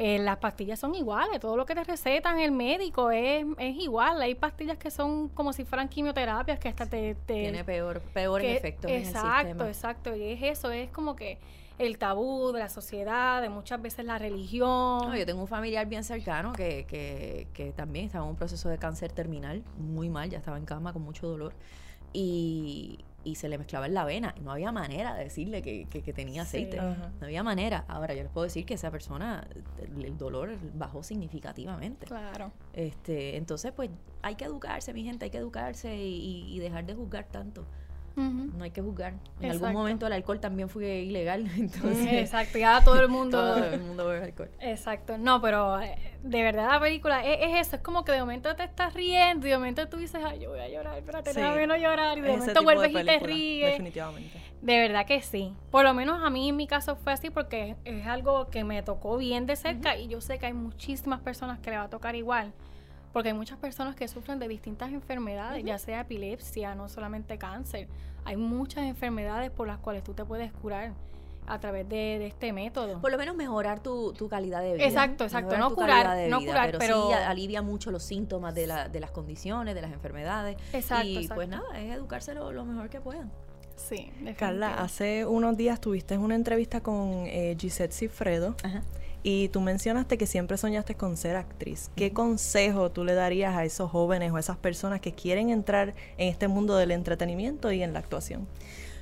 eh, 0.03 0.17
las 0.17 0.37
pastillas 0.37 0.79
son 0.79 0.95
iguales, 0.95 1.39
todo 1.39 1.55
lo 1.55 1.63
que 1.63 1.75
te 1.75 1.83
recetan 1.83 2.39
el 2.39 2.51
médico 2.51 3.11
es, 3.11 3.45
es 3.59 3.75
igual. 3.75 4.19
Hay 4.19 4.33
pastillas 4.33 4.79
que 4.79 4.89
son 4.89 5.29
como 5.29 5.53
si 5.53 5.63
fueran 5.63 5.89
quimioterapias 5.89 6.57
que 6.57 6.69
hasta 6.69 6.87
te... 6.87 7.13
Tiene 7.27 7.63
peor, 7.63 8.01
peor 8.11 8.43
efecto 8.43 8.87
Exacto, 8.87 9.67
exacto. 9.67 10.15
Y 10.15 10.23
es 10.23 10.41
eso, 10.41 10.71
es 10.71 10.89
como 10.89 11.15
que 11.15 11.37
el 11.77 11.99
tabú 11.99 12.51
de 12.51 12.61
la 12.61 12.69
sociedad, 12.69 13.43
de 13.43 13.49
muchas 13.49 13.79
veces 13.79 14.03
la 14.03 14.17
religión. 14.17 15.15
yo 15.15 15.23
tengo 15.23 15.41
un 15.41 15.47
familiar 15.47 15.85
bien 15.85 16.03
cercano 16.03 16.53
que, 16.53 16.87
que, 16.87 17.47
que 17.53 17.71
también 17.71 18.07
estaba 18.07 18.25
en 18.25 18.31
un 18.31 18.35
proceso 18.35 18.69
de 18.69 18.79
cáncer 18.79 19.11
terminal, 19.11 19.61
muy 19.77 20.09
mal, 20.09 20.31
ya 20.31 20.39
estaba 20.39 20.57
en 20.57 20.65
cama 20.65 20.93
con 20.93 21.03
mucho 21.03 21.27
dolor. 21.27 21.53
Y, 22.11 23.05
y 23.23 23.35
se 23.35 23.49
le 23.49 23.57
mezclaba 23.57 23.85
en 23.85 23.93
la 23.93 24.05
vena. 24.05 24.33
Y 24.37 24.41
no 24.41 24.51
había 24.51 24.71
manera 24.71 25.13
de 25.15 25.25
decirle 25.25 25.61
que, 25.61 25.87
que, 25.87 26.13
tenía 26.13 26.43
aceite. 26.43 26.77
No 26.77 27.11
había 27.21 27.43
manera. 27.43 27.85
Ahora, 27.87 28.13
yo 28.13 28.23
les 28.23 28.31
puedo 28.31 28.45
decir 28.45 28.65
que 28.65 28.73
esa 28.73 28.91
persona, 28.91 29.47
el, 29.79 30.17
dolor 30.17 30.57
bajó 30.73 31.03
significativamente. 31.03 32.05
Claro. 32.05 32.51
Este, 32.73 33.37
entonces, 33.37 33.71
pues, 33.71 33.89
hay 34.21 34.35
que 34.35 34.45
educarse, 34.45 34.93
mi 34.93 35.03
gente, 35.03 35.25
hay 35.25 35.31
que 35.31 35.37
educarse 35.37 35.95
y, 35.95 36.53
y 36.53 36.59
dejar 36.59 36.85
de 36.85 36.95
juzgar 36.95 37.25
tanto. 37.25 37.65
No 38.15 38.63
hay 38.63 38.71
que 38.71 38.81
juzgar. 38.81 39.13
En 39.39 39.51
algún 39.51 39.73
momento 39.73 40.07
el 40.07 40.13
alcohol 40.13 40.39
también 40.39 40.69
fue 40.69 40.99
ilegal. 40.99 41.49
Entonces, 41.57 42.13
Exacto, 42.13 42.57
ya 42.57 42.83
todo 42.83 42.99
el 42.99 43.09
mundo. 43.09 43.37
todo 43.55 43.65
el 43.65 43.79
mundo 43.81 44.07
bebe 44.07 44.25
alcohol. 44.25 44.49
Exacto. 44.59 45.17
No, 45.17 45.41
pero 45.41 45.79
eh, 45.81 45.97
de 46.23 46.43
verdad 46.43 46.69
la 46.69 46.79
película 46.79 47.25
es, 47.25 47.67
eso. 47.67 47.77
Es 47.77 47.81
como 47.81 48.03
que 48.03 48.11
de 48.11 48.19
momento 48.19 48.55
te 48.55 48.63
estás 48.63 48.93
riendo 48.93 49.47
y 49.47 49.49
de 49.49 49.57
momento 49.57 49.87
tú 49.87 49.97
dices, 49.97 50.21
ay, 50.23 50.39
yo 50.39 50.49
voy 50.49 50.59
a 50.59 50.69
llorar, 50.69 50.97
espérate, 50.97 51.33
sí. 51.33 51.39
no 51.39 51.77
llorar. 51.77 52.17
Y 52.17 52.21
de 52.21 52.37
momento 52.37 52.63
vuelves 52.63 52.91
y 52.91 53.05
te 53.05 53.19
ríes. 53.19 53.71
Definitivamente. 53.71 54.41
De 54.61 54.79
verdad 54.79 55.05
que 55.07 55.21
sí. 55.21 55.55
Por 55.71 55.83
lo 55.83 55.93
menos 55.93 56.23
a 56.23 56.29
mí 56.29 56.49
en 56.49 56.55
mi 56.55 56.67
caso 56.67 56.95
fue 56.95 57.13
así 57.13 57.29
porque 57.29 57.75
es 57.83 58.05
algo 58.05 58.49
que 58.49 58.63
me 58.63 58.83
tocó 58.83 59.17
bien 59.17 59.47
de 59.47 59.55
cerca 59.55 59.97
y 59.97 60.07
yo 60.07 60.21
sé 60.21 60.37
que 60.37 60.47
hay 60.47 60.53
muchísimas 60.53 61.21
personas 61.21 61.59
que 61.59 61.71
le 61.71 61.77
va 61.77 61.83
a 61.83 61.89
tocar 61.89 62.15
igual 62.15 62.53
porque 63.13 63.29
hay 63.29 63.35
muchas 63.35 63.57
personas 63.57 63.95
que 63.95 64.07
sufren 64.07 64.39
de 64.39 64.47
distintas 64.47 64.91
enfermedades, 64.91 65.63
ya 65.63 65.77
sea 65.77 66.01
epilepsia, 66.01 66.75
no 66.75 66.89
solamente 66.89 67.37
cáncer. 67.37 67.87
Hay 68.25 68.37
muchas 68.37 68.85
enfermedades 68.85 69.51
por 69.51 69.67
las 69.67 69.79
cuales 69.79 70.03
tú 70.03 70.13
te 70.13 70.23
puedes 70.23 70.51
curar 70.53 70.93
a 71.47 71.59
través 71.59 71.89
de, 71.89 72.27
este 72.27 72.53
método. 72.53 73.01
Por 73.01 73.11
lo 73.11 73.17
menos 73.17 73.35
mejorar 73.35 73.81
tu, 73.81 74.13
calidad 74.29 74.61
de 74.61 74.75
vida. 74.75 74.85
Exacto, 74.85 75.23
exacto. 75.23 75.57
No 75.57 75.73
curar, 75.73 76.29
no 76.29 76.39
curar, 76.39 76.75
pero, 76.77 77.07
sí 77.07 77.13
alivia 77.13 77.61
mucho 77.61 77.91
los 77.91 78.03
síntomas 78.03 78.55
de, 78.55 78.67
la, 78.67 78.87
de 78.87 78.99
las 78.99 79.11
condiciones, 79.11 79.75
de 79.75 79.81
las 79.81 79.91
enfermedades. 79.91 80.57
Exacto. 80.71 81.07
Y 81.07 81.27
pues 81.27 81.49
nada, 81.49 81.79
es 81.79 81.93
educarse 81.93 82.33
lo, 82.33 82.65
mejor 82.65 82.89
que 82.89 83.01
puedan. 83.01 83.31
Sí, 83.75 84.11
Carla, 84.37 84.75
hace 84.75 85.25
unos 85.25 85.57
días 85.57 85.81
tuviste 85.81 86.17
una 86.17 86.35
entrevista 86.35 86.81
con 86.81 87.25
eh, 87.25 87.55
Gisette 87.59 87.93
Cifredo. 87.93 88.55
Ajá 88.63 88.83
y 89.23 89.49
tú 89.49 89.61
mencionaste 89.61 90.17
que 90.17 90.25
siempre 90.25 90.57
soñaste 90.57 90.95
con 90.95 91.17
ser 91.17 91.35
actriz. 91.35 91.91
¿Qué 91.95 92.11
consejo 92.11 92.91
tú 92.91 93.03
le 93.03 93.13
darías 93.13 93.55
a 93.55 93.65
esos 93.65 93.91
jóvenes 93.91 94.31
o 94.31 94.37
a 94.37 94.39
esas 94.39 94.57
personas 94.57 95.01
que 95.01 95.13
quieren 95.13 95.49
entrar 95.49 95.93
en 96.17 96.29
este 96.29 96.47
mundo 96.47 96.75
del 96.75 96.91
entretenimiento 96.91 97.71
y 97.71 97.83
en 97.83 97.93
la 97.93 97.99
actuación? 97.99 98.47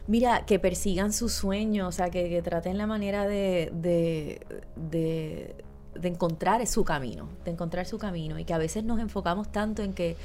Mira, 0.08 0.46
que 0.46 0.60
persigan 0.60 1.14
sus 1.14 1.34
sueños, 1.34 1.88
o 1.88 1.92
sea, 1.92 2.10
que, 2.10 2.42
traten 2.42 2.78
la 2.78 2.88
manera 2.88 3.28
de, 3.28 3.72
de, 3.74 4.42
de, 4.76 5.56
de 5.94 6.08
encontrar 6.08 6.66
su 6.66 6.84
camino, 6.84 7.30
de 7.46 7.52
encontrar 7.52 7.86
su 7.86 7.98
camino 7.98 8.40
y 8.40 8.46
que 8.46 8.54
a 8.54 8.58
veces 8.58 8.84
nos 8.84 9.00
enfocamos 9.00 9.52
tanto 9.52 9.84
en 9.84 9.94
que 9.94 10.18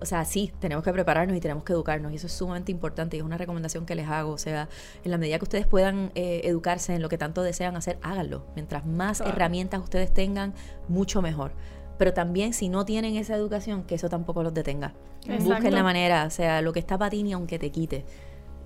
o 0.00 0.06
sea, 0.06 0.24
sí, 0.24 0.52
tenemos 0.60 0.82
que 0.82 0.92
prepararnos 0.92 1.36
y 1.36 1.40
tenemos 1.40 1.62
que 1.62 1.72
educarnos 1.72 2.12
y 2.12 2.16
eso 2.16 2.26
es 2.26 2.32
sumamente 2.32 2.72
importante 2.72 3.16
y 3.16 3.20
es 3.20 3.24
una 3.24 3.36
recomendación 3.36 3.84
que 3.84 3.94
les 3.94 4.08
hago. 4.08 4.32
O 4.32 4.38
sea, 4.38 4.68
en 5.04 5.10
la 5.10 5.18
medida 5.18 5.38
que 5.38 5.44
ustedes 5.44 5.66
puedan 5.66 6.10
eh, 6.14 6.40
educarse 6.44 6.94
en 6.94 7.02
lo 7.02 7.08
que 7.08 7.18
tanto 7.18 7.42
desean 7.42 7.76
hacer, 7.76 7.98
háganlo. 8.02 8.46
Mientras 8.54 8.86
más 8.86 9.20
herramientas 9.20 9.82
ustedes 9.82 10.12
tengan, 10.12 10.54
mucho 10.88 11.20
mejor. 11.20 11.52
Pero 11.98 12.14
también 12.14 12.54
si 12.54 12.70
no 12.70 12.86
tienen 12.86 13.16
esa 13.16 13.34
educación, 13.34 13.84
que 13.84 13.96
eso 13.96 14.08
tampoco 14.08 14.42
los 14.42 14.54
detenga. 14.54 14.94
Busquen 15.40 15.74
la 15.74 15.82
manera, 15.82 16.24
o 16.24 16.30
sea, 16.30 16.62
lo 16.62 16.72
que 16.72 16.80
está 16.80 16.96
para 16.96 17.10
ti 17.10 17.22
ni 17.22 17.34
aunque 17.34 17.58
te 17.58 17.70
quite. 17.70 18.06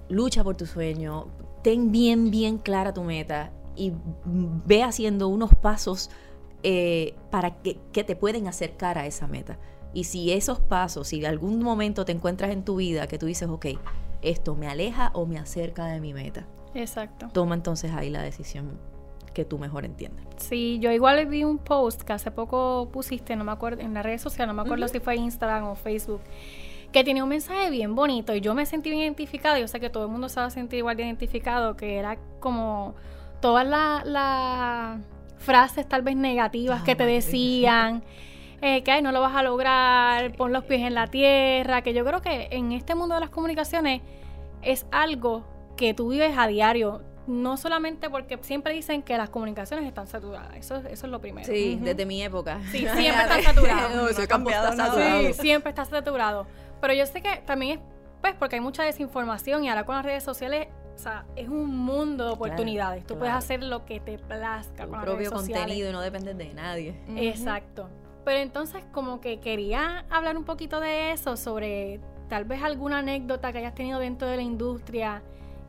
Lucha 0.09 0.44
por 0.44 0.57
tu 0.57 0.66
sueño, 0.66 1.27
ten 1.62 1.90
bien, 1.90 2.31
bien 2.31 2.59
clara 2.59 2.94
tu 2.94 3.03
meta 3.03 3.51
y 3.75 3.92
ve 4.25 4.85
haciendo 4.85 5.27
unos 5.27 5.53
pasos 5.57 6.11
eh, 6.62 7.14
para 7.31 7.61
que, 7.61 7.79
que 7.92 8.05
te 8.05 8.14
pueden 8.14 8.47
acercar 8.47 8.99
a 8.99 9.07
esa 9.07 9.27
meta. 9.27 9.59
Y 9.94 10.04
si 10.04 10.33
esos 10.33 10.59
pasos, 10.61 11.09
si 11.09 11.20
de 11.20 11.28
algún 11.28 11.62
momento 11.62 12.04
te 12.04 12.12
encuentras 12.12 12.50
en 12.50 12.64
tu 12.64 12.76
vida 12.76 13.07
que 13.07 13.18
tú 13.18 13.26
dices, 13.26 13.48
ok, 13.48 13.66
esto 14.22 14.57
me 14.57 14.66
aleja 14.66 15.11
o 15.14 15.24
me 15.24 15.38
acerca 15.38 15.87
de 15.87 16.00
mi 16.00 16.12
meta. 16.12 16.46
Exacto. 16.74 17.28
Toma 17.33 17.54
entonces 17.54 17.92
ahí 17.92 18.11
la 18.11 18.22
decisión 18.22 18.78
que 19.33 19.44
tú 19.44 19.59
mejor 19.59 19.85
entiendes. 19.85 20.24
Sí, 20.37 20.78
yo 20.80 20.90
igual 20.90 21.26
vi 21.26 21.44
un 21.44 21.59
post 21.59 22.02
que 22.02 22.12
hace 22.12 22.30
poco 22.30 22.88
pusiste, 22.92 23.37
no 23.37 23.44
me 23.44 23.52
acuerdo, 23.52 23.83
en 23.83 23.94
las 23.94 24.04
redes 24.04 24.22
sociales, 24.22 24.54
no 24.54 24.54
me 24.54 24.66
acuerdo 24.66 24.88
si 24.88 25.00
fue 25.00 25.16
Instagram 25.16 25.64
o 25.64 25.74
Facebook, 25.74 26.20
que 26.92 27.04
tenía 27.04 27.22
un 27.22 27.28
mensaje 27.28 27.70
bien 27.70 27.94
bonito 27.94 28.35
y 28.35 28.40
yo 28.40 28.54
me 28.54 28.64
sentí 28.66 28.90
bien 28.90 29.02
identificado, 29.02 29.59
yo 29.59 29.66
sé 29.68 29.80
que 29.80 29.90
todo 29.90 30.04
el 30.04 30.11
mundo 30.11 30.28
se 30.28 30.40
va 30.40 30.46
a 30.46 30.50
sentir 30.50 30.78
igual 30.78 30.96
de 30.96 31.04
identificado, 31.04 31.76
que 31.76 31.96
era 31.96 32.16
como 32.40 32.94
todas 33.40 33.66
las 33.66 35.00
frases 35.38 35.88
tal 35.88 36.02
vez 36.02 36.16
negativas 36.16 36.83
que 36.83 36.96
te 36.96 37.04
decían. 37.04 38.02
Eh, 38.66 38.83
que 38.83 39.03
no 39.03 39.12
lo 39.12 39.20
vas 39.20 39.37
a 39.37 39.42
lograr, 39.42 40.33
pon 40.37 40.50
los 40.50 40.64
pies 40.64 40.81
en 40.81 40.94
la 40.94 41.09
tierra, 41.09 41.83
que 41.83 41.92
yo 41.92 42.03
creo 42.03 42.22
que 42.22 42.48
en 42.50 42.72
este 42.72 42.94
mundo 42.94 43.14
de 43.14 43.20
las 43.20 43.29
comunicaciones 43.29 44.00
es 44.62 44.87
algo 44.90 45.44
que 45.77 45.92
tú 45.92 46.09
vives 46.09 46.33
a 46.38 46.46
diario. 46.46 47.03
No 47.27 47.59
solamente 47.59 48.09
porque 48.09 48.38
siempre 48.40 48.72
dicen 48.72 49.03
que 49.03 49.18
las 49.18 49.29
comunicaciones 49.29 49.87
están 49.87 50.07
saturadas, 50.07 50.57
eso, 50.57 50.77
eso 50.77 51.07
es 51.07 51.12
lo 51.12 51.20
primero. 51.20 51.46
Sí, 51.46 51.79
desde 51.79 52.07
mi 52.07 52.22
época. 52.22 52.59
Sí, 52.72 52.79
siempre 52.79 53.22
está 53.22 53.42
saturado. 53.42 53.96
no, 53.96 54.09
eso 54.09 54.27
cambiado 54.27 54.72
Sí, 54.72 55.35
siempre 55.35 55.68
está 55.68 55.85
saturado. 55.85 56.46
Pero 56.81 56.94
yo 56.94 57.05
sé 57.05 57.20
que 57.20 57.42
también 57.44 57.79
es 57.79 57.85
pues 58.22 58.35
porque 58.35 58.57
hay 58.57 58.62
mucha 58.62 58.83
desinformación 58.83 59.64
y 59.64 59.68
ahora 59.68 59.85
con 59.85 59.94
las 59.96 60.07
redes 60.07 60.24
sociales 60.24 60.68
o 60.94 60.98
sea, 60.98 61.27
es 61.37 61.48
un 61.48 61.77
mundo 61.77 62.24
de 62.24 62.31
oportunidades. 62.31 63.05
Tú 63.05 63.18
puedes 63.18 63.35
hacer 63.35 63.62
lo 63.62 63.85
que 63.85 64.00
te 64.00 64.16
plazca. 64.16 64.85
Tu 64.85 64.90
con 64.90 65.03
propio 65.03 65.33
contenido 65.33 65.90
y 65.90 65.92
no 65.92 66.00
dependes 66.00 66.38
de 66.38 66.55
nadie. 66.55 66.98
Exacto. 67.16 67.90
Pero 68.24 68.38
entonces 68.38 68.82
como 68.92 69.20
que 69.20 69.40
quería 69.40 70.04
hablar 70.10 70.37
un 70.37 70.44
poquito 70.44 70.80
de 70.80 71.12
eso, 71.12 71.37
sobre 71.37 72.00
tal 72.28 72.44
vez 72.44 72.62
alguna 72.62 72.98
anécdota 72.98 73.52
que 73.52 73.58
hayas 73.58 73.74
tenido 73.74 73.98
dentro 73.98 74.26
de 74.28 74.37
la 74.37 74.42
industria 74.42 75.22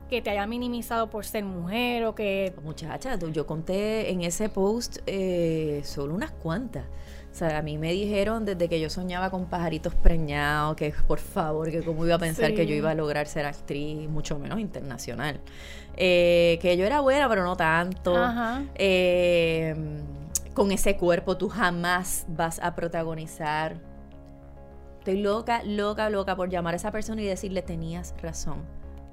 que 0.09 0.21
te 0.21 0.29
haya 0.29 0.45
minimizado 0.45 1.09
por 1.09 1.25
ser 1.25 1.43
mujer 1.43 2.05
o 2.05 2.13
que... 2.13 2.53
Muchacha, 2.63 3.17
yo 3.17 3.45
conté 3.47 4.11
en 4.11 4.21
ese 4.21 4.49
post 4.49 4.99
eh, 5.07 5.81
solo 5.83 6.13
unas 6.13 6.31
cuantas. 6.31 6.85
O 7.31 7.37
sea, 7.37 7.57
a 7.57 7.61
mí 7.61 7.77
me 7.77 7.91
dijeron 7.91 8.45
desde 8.45 8.69
que 8.69 8.79
yo 8.79 8.89
soñaba 8.89 9.29
con 9.29 9.47
pajaritos 9.47 9.93
preñados, 9.93 10.77
que 10.77 10.93
por 11.05 11.19
favor, 11.19 11.69
que 11.69 11.83
cómo 11.83 12.05
iba 12.05 12.15
a 12.15 12.19
pensar 12.19 12.53
que 12.53 12.65
yo 12.65 12.75
iba 12.75 12.91
a 12.91 12.95
lograr 12.95 13.27
ser 13.27 13.45
actriz, 13.45 14.07
mucho 14.07 14.39
menos 14.39 14.59
internacional. 14.59 15.41
Eh, 15.97 16.59
que 16.61 16.77
yo 16.77 16.85
era 16.85 17.01
buena, 17.01 17.27
pero 17.27 17.43
no 17.43 17.57
tanto. 17.57 18.15
Ajá. 18.15 18.63
Eh, 18.75 19.75
con 20.55 20.71
ese 20.71 20.95
cuerpo 20.95 21.37
tú 21.37 21.49
jamás 21.49 22.25
vas 22.29 22.59
a 22.59 22.73
protagonizar. 22.73 23.75
Estoy 24.99 25.21
loca, 25.21 25.61
loca, 25.63 26.09
loca 26.09 26.35
por 26.35 26.49
llamar 26.49 26.73
a 26.73 26.77
esa 26.77 26.91
persona 26.91 27.21
y 27.21 27.25
decirle 27.25 27.61
tenías 27.61 28.15
razón. 28.23 28.63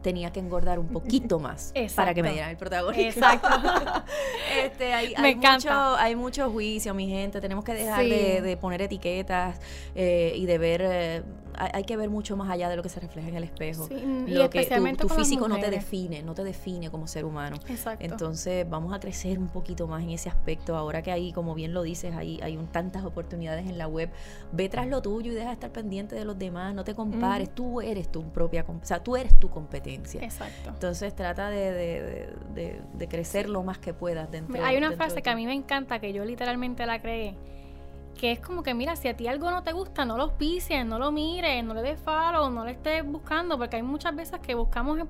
Tenía 0.00 0.32
que 0.32 0.40
engordar 0.40 0.78
un 0.78 0.88
poquito 0.88 1.38
más 1.38 1.74
para 1.96 2.14
que 2.14 2.22
me 2.22 2.32
dieran 2.32 2.50
el 2.50 2.56
protagonismo. 2.56 3.08
Exacto. 3.08 3.48
este, 4.64 4.94
hay, 4.94 5.14
me 5.20 5.28
hay 5.28 5.34
mucho, 5.36 5.70
hay 5.96 6.16
mucho 6.16 6.50
juicio, 6.50 6.94
mi 6.94 7.08
gente. 7.08 7.40
Tenemos 7.40 7.64
que 7.64 7.74
dejar 7.74 8.04
de, 8.04 8.56
poner 8.58 8.80
etiquetas 8.80 9.60
eh, 9.94 10.32
y 10.36 10.46
de 10.46 10.58
ver 10.58 10.82
eh, 10.84 11.22
hay, 11.72 11.84
que 11.84 11.96
ver 11.96 12.10
mucho 12.10 12.36
más 12.36 12.50
allá 12.50 12.68
de 12.68 12.76
lo 12.76 12.82
que 12.82 12.88
se 12.88 13.00
refleja 13.00 13.28
en 13.28 13.36
el 13.36 13.44
espejo. 13.44 13.88
lo 14.26 14.50
que 14.50 14.66
tu, 14.98 15.08
físico 15.08 15.48
no 15.48 15.58
te 15.58 15.70
define, 15.70 16.22
no 16.22 16.34
te 16.34 16.44
define 16.44 16.90
como 16.90 17.06
ser 17.06 17.24
humano. 17.24 17.56
Exacto. 17.68 18.04
Entonces 18.04 18.68
vamos 18.68 18.92
a 18.92 19.00
crecer 19.00 19.38
un 19.38 19.48
poquito 19.48 19.86
más 19.86 20.02
en 20.02 20.10
ese 20.10 20.28
aspecto. 20.28 20.76
Ahora 20.76 21.02
que 21.02 21.12
hay, 21.12 21.32
como 21.32 21.54
bien 21.54 21.74
lo 21.74 21.82
dices, 21.82 22.14
hay, 22.14 22.40
hay 22.42 22.56
tantas 22.70 23.04
oportunidades 23.04 23.66
en 23.68 23.78
la 23.78 23.86
web. 23.86 24.10
Ve 24.52 24.68
tras 24.68 24.86
lo 24.86 25.02
tuyo 25.02 25.32
y 25.32 25.34
deja 25.34 25.48
de 25.48 25.54
estar 25.54 25.70
pendiente 25.70 26.14
de 26.14 26.24
los 26.24 26.38
demás. 26.38 26.74
No 26.74 26.84
te 26.84 26.94
compares. 26.94 27.54
Tú 27.54 27.80
eres 27.80 28.10
tu 28.10 28.24
propia, 28.30 28.64
o 28.66 28.80
sea, 28.82 29.02
tú 29.02 29.16
eres 29.16 29.38
tu 29.38 29.50
competencia. 29.50 30.22
Exacto. 30.22 30.70
Entonces 30.70 31.14
trata 31.14 31.50
de, 31.50 32.28
crecer 33.08 33.48
lo 33.48 33.62
más 33.62 33.78
que 33.78 33.94
puedas 33.94 34.30
dentro. 34.30 34.64
Hay 34.64 34.76
una 34.76 34.92
frase 34.92 35.22
que 35.22 35.30
a 35.30 35.36
mí 35.36 35.46
me 35.46 35.54
encanta 35.54 35.98
que 35.98 36.12
yo 36.12 36.24
literalmente 36.24 36.86
la 36.86 37.00
creé 37.00 37.36
que 38.18 38.32
es 38.32 38.40
como 38.40 38.62
que, 38.62 38.74
mira, 38.74 38.96
si 38.96 39.08
a 39.08 39.16
ti 39.16 39.26
algo 39.26 39.50
no 39.50 39.62
te 39.62 39.72
gusta, 39.72 40.04
no 40.04 40.16
lo 40.16 40.24
auspicies, 40.24 40.84
no 40.86 40.98
lo 40.98 41.10
mires, 41.12 41.64
no 41.64 41.74
le 41.74 41.82
des 41.82 42.00
follow, 42.00 42.50
no 42.50 42.64
le 42.64 42.72
estés 42.72 43.04
buscando, 43.04 43.58
porque 43.58 43.76
hay 43.76 43.82
muchas 43.82 44.14
veces 44.14 44.40
que 44.40 44.54
buscamos, 44.54 45.00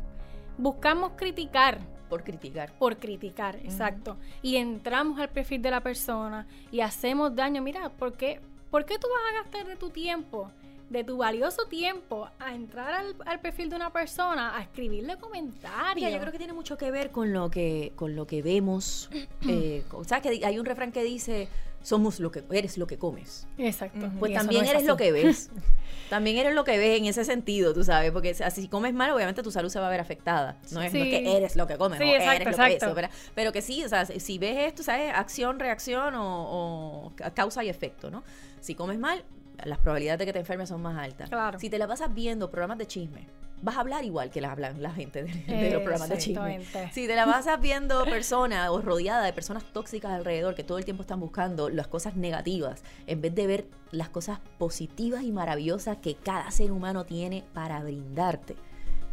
buscamos 0.59 1.13
criticar. 1.17 1.79
Por 2.09 2.25
criticar. 2.25 2.73
Por 2.79 2.99
criticar, 2.99 3.57
exacto. 3.57 4.17
Y 4.43 4.57
entramos 4.57 5.19
al 5.19 5.31
perfil 5.31 5.63
de 5.63 5.71
la 5.71 5.81
persona 5.81 6.47
y 6.71 6.81
hacemos 6.81 7.35
daño. 7.35 7.63
Mira, 7.63 7.89
¿por 7.89 8.15
qué, 8.15 8.41
¿por 8.71 8.85
qué 8.85 8.99
tú 8.99 9.09
vas 9.09 9.33
a 9.33 9.43
gastar 9.43 9.67
de 9.67 9.77
tu 9.77 9.91
tiempo? 9.91 10.51
de 10.93 11.05
tu 11.05 11.17
valioso 11.17 11.67
tiempo 11.67 12.29
a 12.39 12.55
entrar 12.55 13.03
al, 13.25 13.41
perfil 13.41 13.71
de 13.71 13.77
una 13.77 13.91
persona, 13.91 14.57
a 14.57 14.61
escribirle 14.61 15.17
comentarios. 15.17 16.13
yo 16.13 16.21
creo 16.21 16.31
que 16.31 16.39
tiene 16.39 16.53
mucho 16.53 16.77
que 16.77 16.91
ver 16.91 17.11
con 17.11 17.33
lo 17.33 17.51
que, 17.51 17.93
con 17.97 18.15
lo 18.15 18.27
que 18.27 18.43
vemos. 18.43 19.09
eh, 19.49 19.85
¿Sabes 20.07 20.23
que 20.23 20.47
hay 20.47 20.59
un 20.59 20.67
refrán 20.67 20.93
que 20.93 21.03
dice, 21.03 21.49
somos 21.83 22.21
lo 22.21 22.31
que 22.31 22.45
eres 22.53 22.79
lo 22.79 22.87
que 22.87 22.99
comes. 22.99 23.47
Exacto. 23.59 24.11
Pues 24.19 24.33
también 24.33 24.65
eres 24.65 24.85
lo 24.85 24.97
que 24.97 25.13
ves. 25.13 25.51
también 26.11 26.37
eres 26.39 26.55
lo 26.55 26.65
que 26.65 26.79
ves 26.79 26.99
en 26.99 27.07
ese 27.07 27.25
sentido, 27.25 27.75
tú 27.75 27.85
sabes, 27.85 28.13
porque 28.13 28.35
si 28.35 28.69
comes 28.69 28.95
mal, 28.95 29.11
obviamente 29.11 29.43
tu 29.43 29.51
salud 29.51 29.69
se 29.69 29.81
va 29.81 29.89
a 29.89 29.91
ver 29.91 30.01
afectada. 30.01 30.59
No 30.71 30.83
es, 30.83 30.93
que 30.93 31.37
eres 31.37 31.57
lo 31.57 31.67
que 31.67 31.77
comes, 31.77 31.99
no 31.99 32.07
eres 32.07 32.45
lo 32.45 32.67
que 32.67 32.75
eso, 32.75 32.95
pero 33.35 33.53
que 33.53 33.63
sí, 33.63 33.85
o 33.85 33.89
sea, 33.89 34.07
si 34.07 34.39
ves 34.39 34.69
esto, 34.69 34.83
¿sabes? 34.83 35.13
Acción, 35.15 35.59
reacción 35.59 36.15
o, 36.15 37.07
o 37.07 37.13
causa 37.35 37.65
y 37.65 37.69
efecto, 37.69 38.11
¿no? 38.11 38.23
Si 38.61 38.75
comes 38.75 38.99
mal, 38.99 39.25
las 39.65 39.79
probabilidades 39.79 40.21
de 40.21 40.27
que 40.27 40.33
te 40.33 40.39
enfermes 40.39 40.69
son 40.69 40.83
más 40.83 40.99
altas. 40.99 41.29
Claro. 41.29 41.59
Si 41.59 41.71
te 41.71 41.79
la 41.79 41.87
pasas 41.87 42.13
viendo 42.15 42.51
programas 42.51 42.79
de 42.79 42.87
chisme, 42.87 43.27
vas 43.63 43.77
a 43.77 43.81
hablar 43.81 44.05
igual 44.05 44.31
que 44.31 44.41
las 44.41 44.51
hablan 44.51 44.83
la 44.83 44.91
gente 44.91 45.23
de, 45.23 45.71
los 45.71 45.83
programas 45.83 46.09
de 46.09 46.19
chisme. 46.19 46.61
Si 46.93 47.07
te 47.07 47.17
la 47.17 47.25
pasas 47.25 47.61
viendo 47.61 48.05
personas 48.05 48.69
o 48.71 48.83
rodeada 48.83 49.25
de 49.25 49.33
personas 49.33 49.65
tóxicas 49.73 50.13
alrededor 50.13 50.55
que 50.55 50.65
todo 50.65 50.79
el 50.79 50.85
tiempo 50.85 51.03
están 51.03 51.21
buscando 51.21 51.71
las 51.71 51.87
cosas 51.87 52.17
negativas, 52.17 52.83
en 53.07 53.21
vez 53.21 53.35
de 53.35 53.47
ver 53.47 53.67
las 53.93 54.09
cosas 54.09 54.41
positivas 54.59 55.23
y 55.23 55.33
maravillosas 55.33 55.99
que 55.99 56.17
cada 56.17 56.51
ser 56.51 56.73
humano 56.73 57.05
tiene 57.05 57.45
para 57.55 57.83
brindarte. 57.83 58.57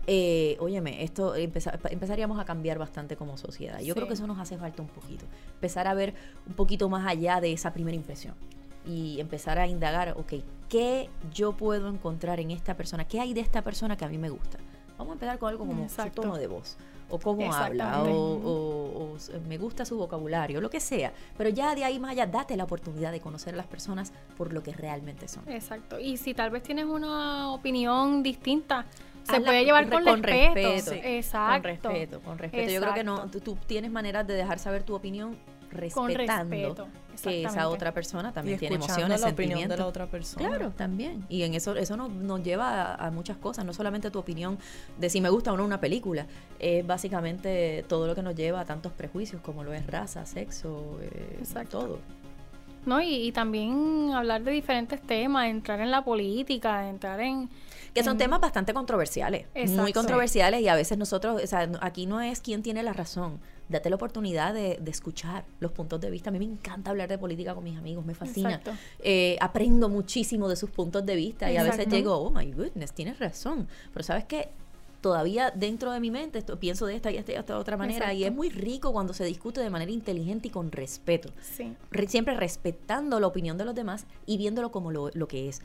Eh, 0.08 0.58
óyeme, 0.60 1.04
esto 1.04 1.36
empezaríamos 1.36 2.40
a 2.40 2.46
cambiar 2.46 2.80
bastante 2.80 3.16
como 3.16 3.38
sociedad. 3.38 3.80
Yo 3.80 3.94
creo 3.94 4.08
que 4.08 4.16
eso 4.16 4.26
nos 4.26 4.40
hace 4.40 4.58
falta 4.58 4.82
un 4.82 4.88
poquito. 4.88 5.26
Empezar 5.54 5.88
a 5.88 5.94
ver 5.94 6.16
un 6.48 6.54
poquito 6.54 6.90
más 6.90 7.06
allá 7.06 7.40
de 7.40 7.54
esa 7.54 7.72
primera 7.74 7.96
impresión 7.96 8.34
y 8.90 9.20
empezar 9.20 9.60
a 9.60 9.68
indagar, 9.68 10.16
ok, 10.18 10.34
¿qué 10.68 11.10
yo 11.32 11.54
puedo 11.54 11.90
encontrar 11.90 12.40
en 12.40 12.50
esta 12.50 12.76
persona? 12.76 13.06
¿Qué 13.06 13.20
hay 13.20 13.34
de 13.34 13.42
esta 13.42 13.62
persona 13.62 13.96
que 13.96 14.04
a 14.04 14.10
mí 14.10 14.18
me 14.18 14.30
gusta? 14.32 14.58
Vamos 14.98 15.12
a 15.12 15.14
empezar 15.14 15.38
con 15.38 15.50
algo 15.50 15.66
como 15.66 15.88
su 15.88 16.10
tono 16.10 16.38
de 16.38 16.48
voz, 16.48 16.76
o 17.08 17.20
cómo 17.20 17.54
habla, 17.54 18.04
o, 18.04 19.16
me 19.48 19.58
gusta 19.60 19.86
su 19.86 19.96
vocabulario, 19.96 20.60
lo 20.60 20.72
que 20.72 20.80
sea. 20.80 21.14
Pero 21.38 21.52
ya 21.52 21.76
de 21.76 21.86
ahí 21.86 22.00
más 22.00 22.12
allá, 22.12 22.26
date 22.26 22.58
la 22.58 22.64
oportunidad 22.64 23.12
de 23.12 23.22
conocer 23.22 23.54
a 23.54 23.58
las 23.58 23.68
personas 23.68 24.12
por 24.36 24.52
lo 24.54 24.64
que 24.64 24.74
realmente 24.74 25.28
son. 25.28 25.48
Exacto. 25.48 26.00
Y 26.00 26.18
si 26.18 26.34
tal 26.34 26.50
vez 26.50 26.64
tienes 26.64 26.86
una 26.86 27.52
opinión 27.52 28.24
distinta, 28.24 28.88
se 29.24 29.40
puede 29.40 29.66
llevar 29.66 29.88
con, 29.88 30.24
respeto. 30.24 30.94
Exacto. 30.94 31.54
Con 31.54 31.64
respeto, 31.64 32.20
con 32.22 32.38
respeto. 32.40 32.72
Yo 32.72 32.82
creo 32.82 32.94
que 32.96 33.04
no, 33.04 33.30
tú, 33.30 33.56
tienes 33.68 33.92
maneras 33.92 34.26
de 34.26 34.34
dejar 34.34 34.58
saber 34.58 34.82
tu 34.82 34.96
opinión 34.96 35.38
respetando 35.70 36.88
que 37.22 37.44
esa 37.44 37.70
otra 37.70 37.94
persona 37.94 38.32
también 38.32 38.60
tiene 38.60 38.76
emociones, 38.76 39.22
la 39.22 39.30
opinión 39.30 39.70
de 39.70 39.78
la 39.78 39.86
otra 39.86 40.08
persona. 40.08 40.48
Claro, 40.48 40.72
también. 40.72 41.26
Y 41.30 41.44
en 41.44 41.54
eso 41.54 41.76
eso 41.76 41.98
nos, 41.98 42.44
lleva 42.44 42.96
a, 42.96 43.12
muchas 43.12 43.38
cosas, 43.38 43.66
no 43.66 43.74
solamente 43.74 44.12
tu 44.12 44.20
opinión 44.20 44.58
de 44.98 45.10
si 45.10 45.22
me 45.22 45.30
gusta 45.30 45.54
o 45.54 45.58
no 45.58 45.66
una 45.66 45.80
película, 45.80 46.28
es 46.60 46.86
básicamente 46.86 47.84
todo 47.88 48.08
lo 48.08 48.16
que 48.16 48.22
nos 48.22 48.36
lleva 48.36 48.62
a 48.62 48.66
tantos 48.66 48.92
prejuicios 48.92 49.42
como 49.42 49.64
lo 49.64 49.74
es 49.74 49.86
raza, 49.88 50.26
sexo, 50.26 51.00
eh, 51.02 51.44
todo. 51.70 52.00
No, 52.86 53.02
y, 53.02 53.32
también 53.32 54.12
hablar 54.14 54.44
de 54.44 54.52
diferentes 54.52 55.02
temas, 55.02 55.48
entrar 55.48 55.80
en 55.82 55.92
la 55.92 56.04
política, 56.04 56.90
entrar 56.90 57.20
en... 57.20 57.50
Que 57.94 58.04
son 58.04 58.18
temas 58.18 58.40
bastante 58.40 58.74
controversiales, 58.74 59.48
muy 59.70 59.94
controversiales 59.94 60.62
y 60.62 60.68
a 60.68 60.76
veces 60.76 60.98
nosotros, 60.98 61.42
o 61.44 61.48
sea, 61.48 61.70
aquí 61.82 62.06
no 62.06 62.22
es 62.22 62.40
quién 62.40 62.64
tiene 62.64 62.84
la 62.84 62.94
razón, 62.94 63.40
date 63.70 63.90
la 63.90 63.96
oportunidad 63.96 64.54
de, 64.54 64.80
escuchar 64.90 65.46
los 65.60 65.72
puntos 65.72 66.02
de 66.02 66.10
vista. 66.10 66.30
A 66.30 66.34
mí 66.34 66.40
me 66.40 66.46
encanta 66.46 66.90
hablar 66.90 67.08
de 67.08 67.18
política 67.18 67.54
con 67.54 67.64
mis 67.64 67.78
amigos, 67.78 68.06
me 68.06 68.16
fascina. 68.16 68.60
Eh, 69.00 69.38
aprendo 69.40 69.88
muchísimo 69.88 70.50
de 70.50 70.56
sus 70.56 70.72
puntos 70.72 71.06
de 71.06 71.16
vista 71.16 71.52
y 71.52 71.58
a 71.58 71.64
veces 71.64 71.88
llego, 71.88 72.16
oh 72.16 72.32
my 72.32 72.52
goodness, 72.52 72.94
tienes 72.94 73.20
razón. 73.20 73.68
Pero 73.94 74.04
sabes 74.04 74.26
que 74.26 74.50
todavía 75.02 75.52
dentro 75.52 75.92
de 75.92 76.00
mi 76.00 76.12
mente 76.12 76.40
esto, 76.40 76.60
pienso 76.60 76.86
de 76.86 76.96
esta 76.96 77.12
y 77.12 77.18
esta, 77.18 77.32
esta 77.34 77.58
otra 77.58 77.78
manera 77.78 78.14
y 78.14 78.24
es 78.24 78.34
muy 78.34 78.50
rico 78.50 78.92
cuando 78.92 79.14
se 79.14 79.24
discute 79.24 79.62
de 79.62 79.70
manera 79.70 79.92
inteligente 79.92 80.50
y 80.50 80.52
con 80.52 80.72
respeto. 80.72 81.32
siempre 82.08 82.36
respetando 82.36 83.20
la 83.20 83.28
opinión 83.28 83.58
de 83.58 83.66
los 83.66 83.76
demás 83.76 84.06
y 84.26 84.38
viéndolo 84.38 84.72
como 84.72 84.92
lo, 84.92 85.28
que 85.28 85.50
es 85.50 85.62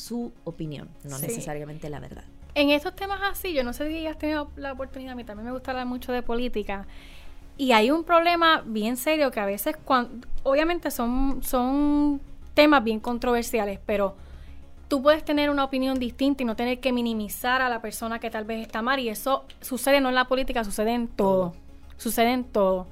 su 0.00 0.32
opinión, 0.44 0.88
no 1.04 1.18
necesariamente 1.18 1.90
la 1.90 2.00
verdad. 2.00 2.24
En 2.54 2.70
estos 2.70 2.96
temas 2.96 3.20
así, 3.22 3.52
yo 3.52 3.62
no 3.62 3.72
sé 3.72 3.88
si 3.88 4.06
has 4.06 4.18
tenido 4.18 4.50
la 4.56 4.72
oportunidad, 4.72 5.12
a 5.12 5.14
mí 5.14 5.24
también 5.24 5.46
me 5.46 5.52
gusta 5.52 5.70
hablar 5.70 5.86
mucho 5.86 6.12
de 6.12 6.22
política. 6.22 6.86
Y 7.56 7.72
hay 7.72 7.90
un 7.90 8.04
problema 8.04 8.62
bien 8.64 8.96
serio 8.96 9.30
que 9.30 9.38
a 9.38 9.44
veces, 9.44 9.76
cuando, 9.84 10.26
obviamente 10.42 10.90
son, 10.90 11.42
son 11.42 12.20
temas 12.54 12.82
bien 12.82 12.98
controversiales, 12.98 13.78
pero 13.84 14.16
tú 14.88 15.02
puedes 15.02 15.24
tener 15.24 15.50
una 15.50 15.64
opinión 15.64 15.98
distinta 15.98 16.42
y 16.42 16.46
no 16.46 16.56
tener 16.56 16.80
que 16.80 16.92
minimizar 16.92 17.60
a 17.62 17.68
la 17.68 17.82
persona 17.82 18.18
que 18.18 18.30
tal 18.30 18.44
vez 18.44 18.62
está 18.62 18.82
mal. 18.82 18.98
Y 18.98 19.10
eso 19.10 19.44
sucede 19.60 20.00
no 20.00 20.08
en 20.08 20.14
la 20.14 20.26
política, 20.26 20.64
sucede 20.64 20.94
en 20.94 21.06
todo. 21.06 21.54
Sucede 21.98 22.32
en 22.32 22.44
todo. 22.44 22.86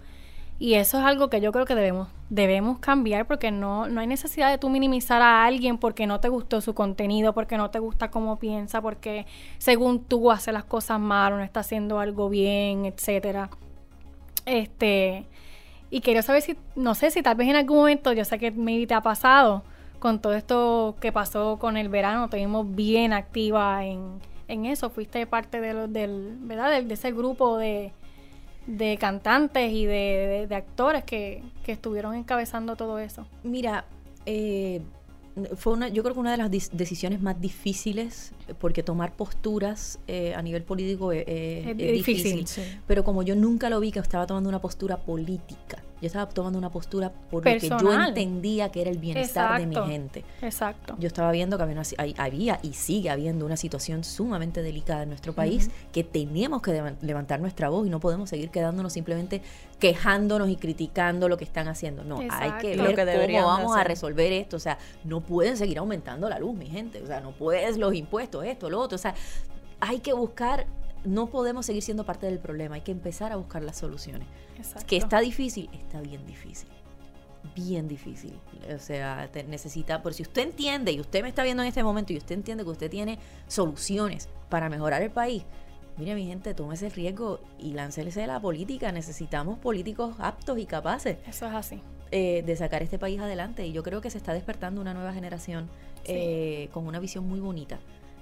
Y 0.58 0.74
eso 0.74 0.98
es 0.98 1.04
algo 1.04 1.30
que 1.30 1.40
yo 1.40 1.52
creo 1.52 1.66
que 1.66 1.76
debemos, 1.76 2.08
debemos 2.30 2.78
cambiar 2.80 3.26
porque 3.26 3.52
no, 3.52 3.88
no 3.88 4.00
hay 4.00 4.08
necesidad 4.08 4.50
de 4.50 4.58
tú 4.58 4.68
minimizar 4.68 5.22
a 5.22 5.44
alguien 5.44 5.78
porque 5.78 6.06
no 6.06 6.18
te 6.18 6.28
gustó 6.28 6.60
su 6.60 6.74
contenido, 6.74 7.32
porque 7.32 7.56
no 7.56 7.70
te 7.70 7.78
gusta 7.78 8.10
cómo 8.10 8.38
piensa, 8.40 8.82
porque 8.82 9.26
según 9.58 10.02
tú 10.02 10.32
hace 10.32 10.50
las 10.50 10.64
cosas 10.64 10.98
mal 10.98 11.32
o 11.32 11.36
no 11.36 11.44
está 11.44 11.60
haciendo 11.60 12.00
algo 12.00 12.28
bien, 12.28 12.86
etcétera. 12.86 13.50
Este, 14.46 15.26
y 15.90 16.00
quiero 16.00 16.22
saber 16.22 16.42
si, 16.42 16.56
no 16.74 16.94
sé 16.94 17.10
si 17.10 17.22
tal 17.22 17.36
vez 17.36 17.48
en 17.48 17.56
algún 17.56 17.78
momento, 17.78 18.12
yo 18.12 18.24
sé 18.24 18.38
que 18.38 18.50
maybe 18.50 18.86
te 18.86 18.94
ha 18.94 19.00
pasado, 19.00 19.62
con 19.98 20.20
todo 20.20 20.34
esto 20.34 20.96
que 21.00 21.12
pasó 21.12 21.58
con 21.58 21.76
el 21.76 21.88
verano, 21.88 22.28
te 22.28 22.36
vimos 22.36 22.74
bien 22.74 23.12
activa 23.12 23.84
en, 23.84 24.20
en 24.48 24.66
eso, 24.66 24.90
fuiste 24.90 25.26
parte 25.26 25.60
de, 25.60 25.88
del, 25.88 26.36
¿verdad? 26.40 26.82
De, 26.82 26.94
ese 26.94 27.12
grupo 27.12 27.58
de, 27.58 27.92
de 28.68 28.98
cantantes 28.98 29.72
y 29.72 29.86
de, 29.86 30.46
de 30.46 30.54
actores 30.54 31.02
que, 31.02 31.42
que, 31.64 31.72
estuvieron 31.72 32.14
encabezando 32.14 32.76
todo 32.76 32.98
eso. 32.98 33.26
Mira, 33.42 33.86
eh, 34.26 34.82
fue 35.56 35.72
una, 35.72 35.88
yo 35.88 36.02
creo 36.02 36.14
que 36.14 36.20
una 36.20 36.32
de 36.32 36.36
las 36.36 36.50
decisiones 36.50 37.22
más 37.22 37.40
difíciles, 37.40 38.32
porque 38.60 38.82
tomar 38.82 39.14
posturas 39.14 39.98
eh, 40.06 40.34
a 40.34 40.42
nivel 40.42 40.64
político 40.64 41.12
es, 41.12 41.76
difícil. 41.76 42.44
Pero 42.86 43.04
como 43.04 43.22
yo 43.22 43.34
nunca 43.34 43.70
lo 43.70 43.80
vi 43.80 43.90
que 43.90 44.00
estaba 44.00 44.26
tomando 44.26 44.50
una 44.50 44.60
postura 44.60 44.98
política, 44.98 45.82
yo 46.00 46.06
estaba 46.06 46.28
tomando 46.28 46.58
una 46.58 46.70
postura 46.70 47.12
porque 47.30 47.58
yo 47.60 47.92
entendía 47.92 48.70
que 48.70 48.82
era 48.82 48.90
el 48.90 48.98
bienestar 48.98 49.60
de 49.60 49.66
mi 49.66 49.74
gente. 49.74 50.24
Exacto. 50.42 50.96
Yo 50.98 51.06
estaba 51.06 51.32
viendo 51.32 51.56
que 51.56 51.62
había, 52.16 52.60
y 52.62 52.72
sigue 52.72 53.10
habiendo 53.10 53.44
una 53.46 53.56
situación 53.56 54.04
sumamente 54.04 54.62
delicada 54.62 55.02
en 55.02 55.08
nuestro 55.08 55.32
país, 55.32 55.70
que 55.92 56.04
tenemos 56.04 56.62
que 56.62 56.94
levantar 57.00 57.40
nuestra 57.40 57.68
voz 57.68 57.86
y 57.86 57.90
no 57.90 58.00
podemos 58.00 58.30
seguir 58.30 58.50
quedándonos 58.50 58.92
simplemente 58.92 59.42
quejándonos 59.78 60.48
y 60.48 60.56
criticando 60.56 61.28
lo 61.28 61.36
que 61.36 61.44
están 61.44 61.68
haciendo. 61.68 62.04
No, 62.04 62.18
hay 62.30 62.52
que 62.60 62.76
ver 62.76 63.30
cómo 63.32 63.46
vamos 63.46 63.76
a 63.76 63.84
resolver 63.84 64.32
esto. 64.32 64.56
O 64.56 64.60
sea, 64.60 64.78
no 65.04 65.20
pueden 65.20 65.56
seguir 65.56 65.78
aumentando 65.78 66.28
la 66.28 66.38
luz, 66.38 66.56
mi 66.56 66.66
gente. 66.66 67.02
O 67.02 67.06
sea, 67.06 67.20
no 67.20 67.32
puedes 67.32 67.76
los 67.76 67.94
impuestos, 67.94 68.44
esto, 68.44 68.70
lo 68.70 68.80
otro. 68.80 68.96
O 68.96 68.98
sea, 68.98 69.14
hay 69.80 70.00
que 70.00 70.12
buscar 70.12 70.66
no 71.04 71.28
podemos 71.28 71.66
seguir 71.66 71.82
siendo 71.82 72.04
parte 72.04 72.26
del 72.26 72.38
problema, 72.38 72.76
hay 72.76 72.80
que 72.82 72.92
empezar 72.92 73.32
a 73.32 73.36
buscar 73.36 73.62
las 73.62 73.76
soluciones. 73.76 74.26
Que 74.86 74.96
está 74.96 75.20
difícil, 75.20 75.68
está 75.72 76.00
bien 76.00 76.26
difícil. 76.26 76.68
Bien 77.54 77.88
difícil. 77.88 78.38
O 78.74 78.78
sea, 78.78 79.30
necesita, 79.48 80.02
por 80.02 80.14
si 80.14 80.22
usted 80.22 80.42
entiende 80.42 80.92
y 80.92 81.00
usted 81.00 81.22
me 81.22 81.28
está 81.28 81.42
viendo 81.42 81.62
en 81.62 81.68
este 81.68 81.82
momento 81.82 82.12
y 82.12 82.18
usted 82.18 82.34
entiende 82.34 82.64
que 82.64 82.70
usted 82.70 82.90
tiene 82.90 83.18
soluciones 83.46 84.28
para 84.48 84.68
mejorar 84.68 85.02
el 85.02 85.10
país, 85.10 85.44
mire 85.96 86.14
mi 86.14 86.26
gente, 86.26 86.54
tome 86.54 86.74
ese 86.74 86.88
riesgo 86.88 87.40
y 87.58 87.72
láncese 87.72 88.20
de 88.20 88.26
la 88.26 88.40
política. 88.40 88.92
Necesitamos 88.92 89.58
políticos 89.58 90.16
aptos 90.18 90.58
y 90.58 90.66
capaces. 90.66 91.18
Eso 91.26 91.46
es 91.46 91.54
así. 91.54 91.80
Eh, 92.10 92.42
de 92.46 92.56
sacar 92.56 92.82
este 92.82 92.98
país 92.98 93.20
adelante. 93.20 93.66
Y 93.66 93.72
yo 93.72 93.82
creo 93.82 94.00
que 94.00 94.10
se 94.10 94.18
está 94.18 94.32
despertando 94.32 94.80
una 94.80 94.94
nueva 94.94 95.12
generación 95.12 95.68
eh, 96.04 96.70
con 96.72 96.86
una 96.86 97.00
visión 97.00 97.28
muy 97.28 97.38
bonita 97.38 97.78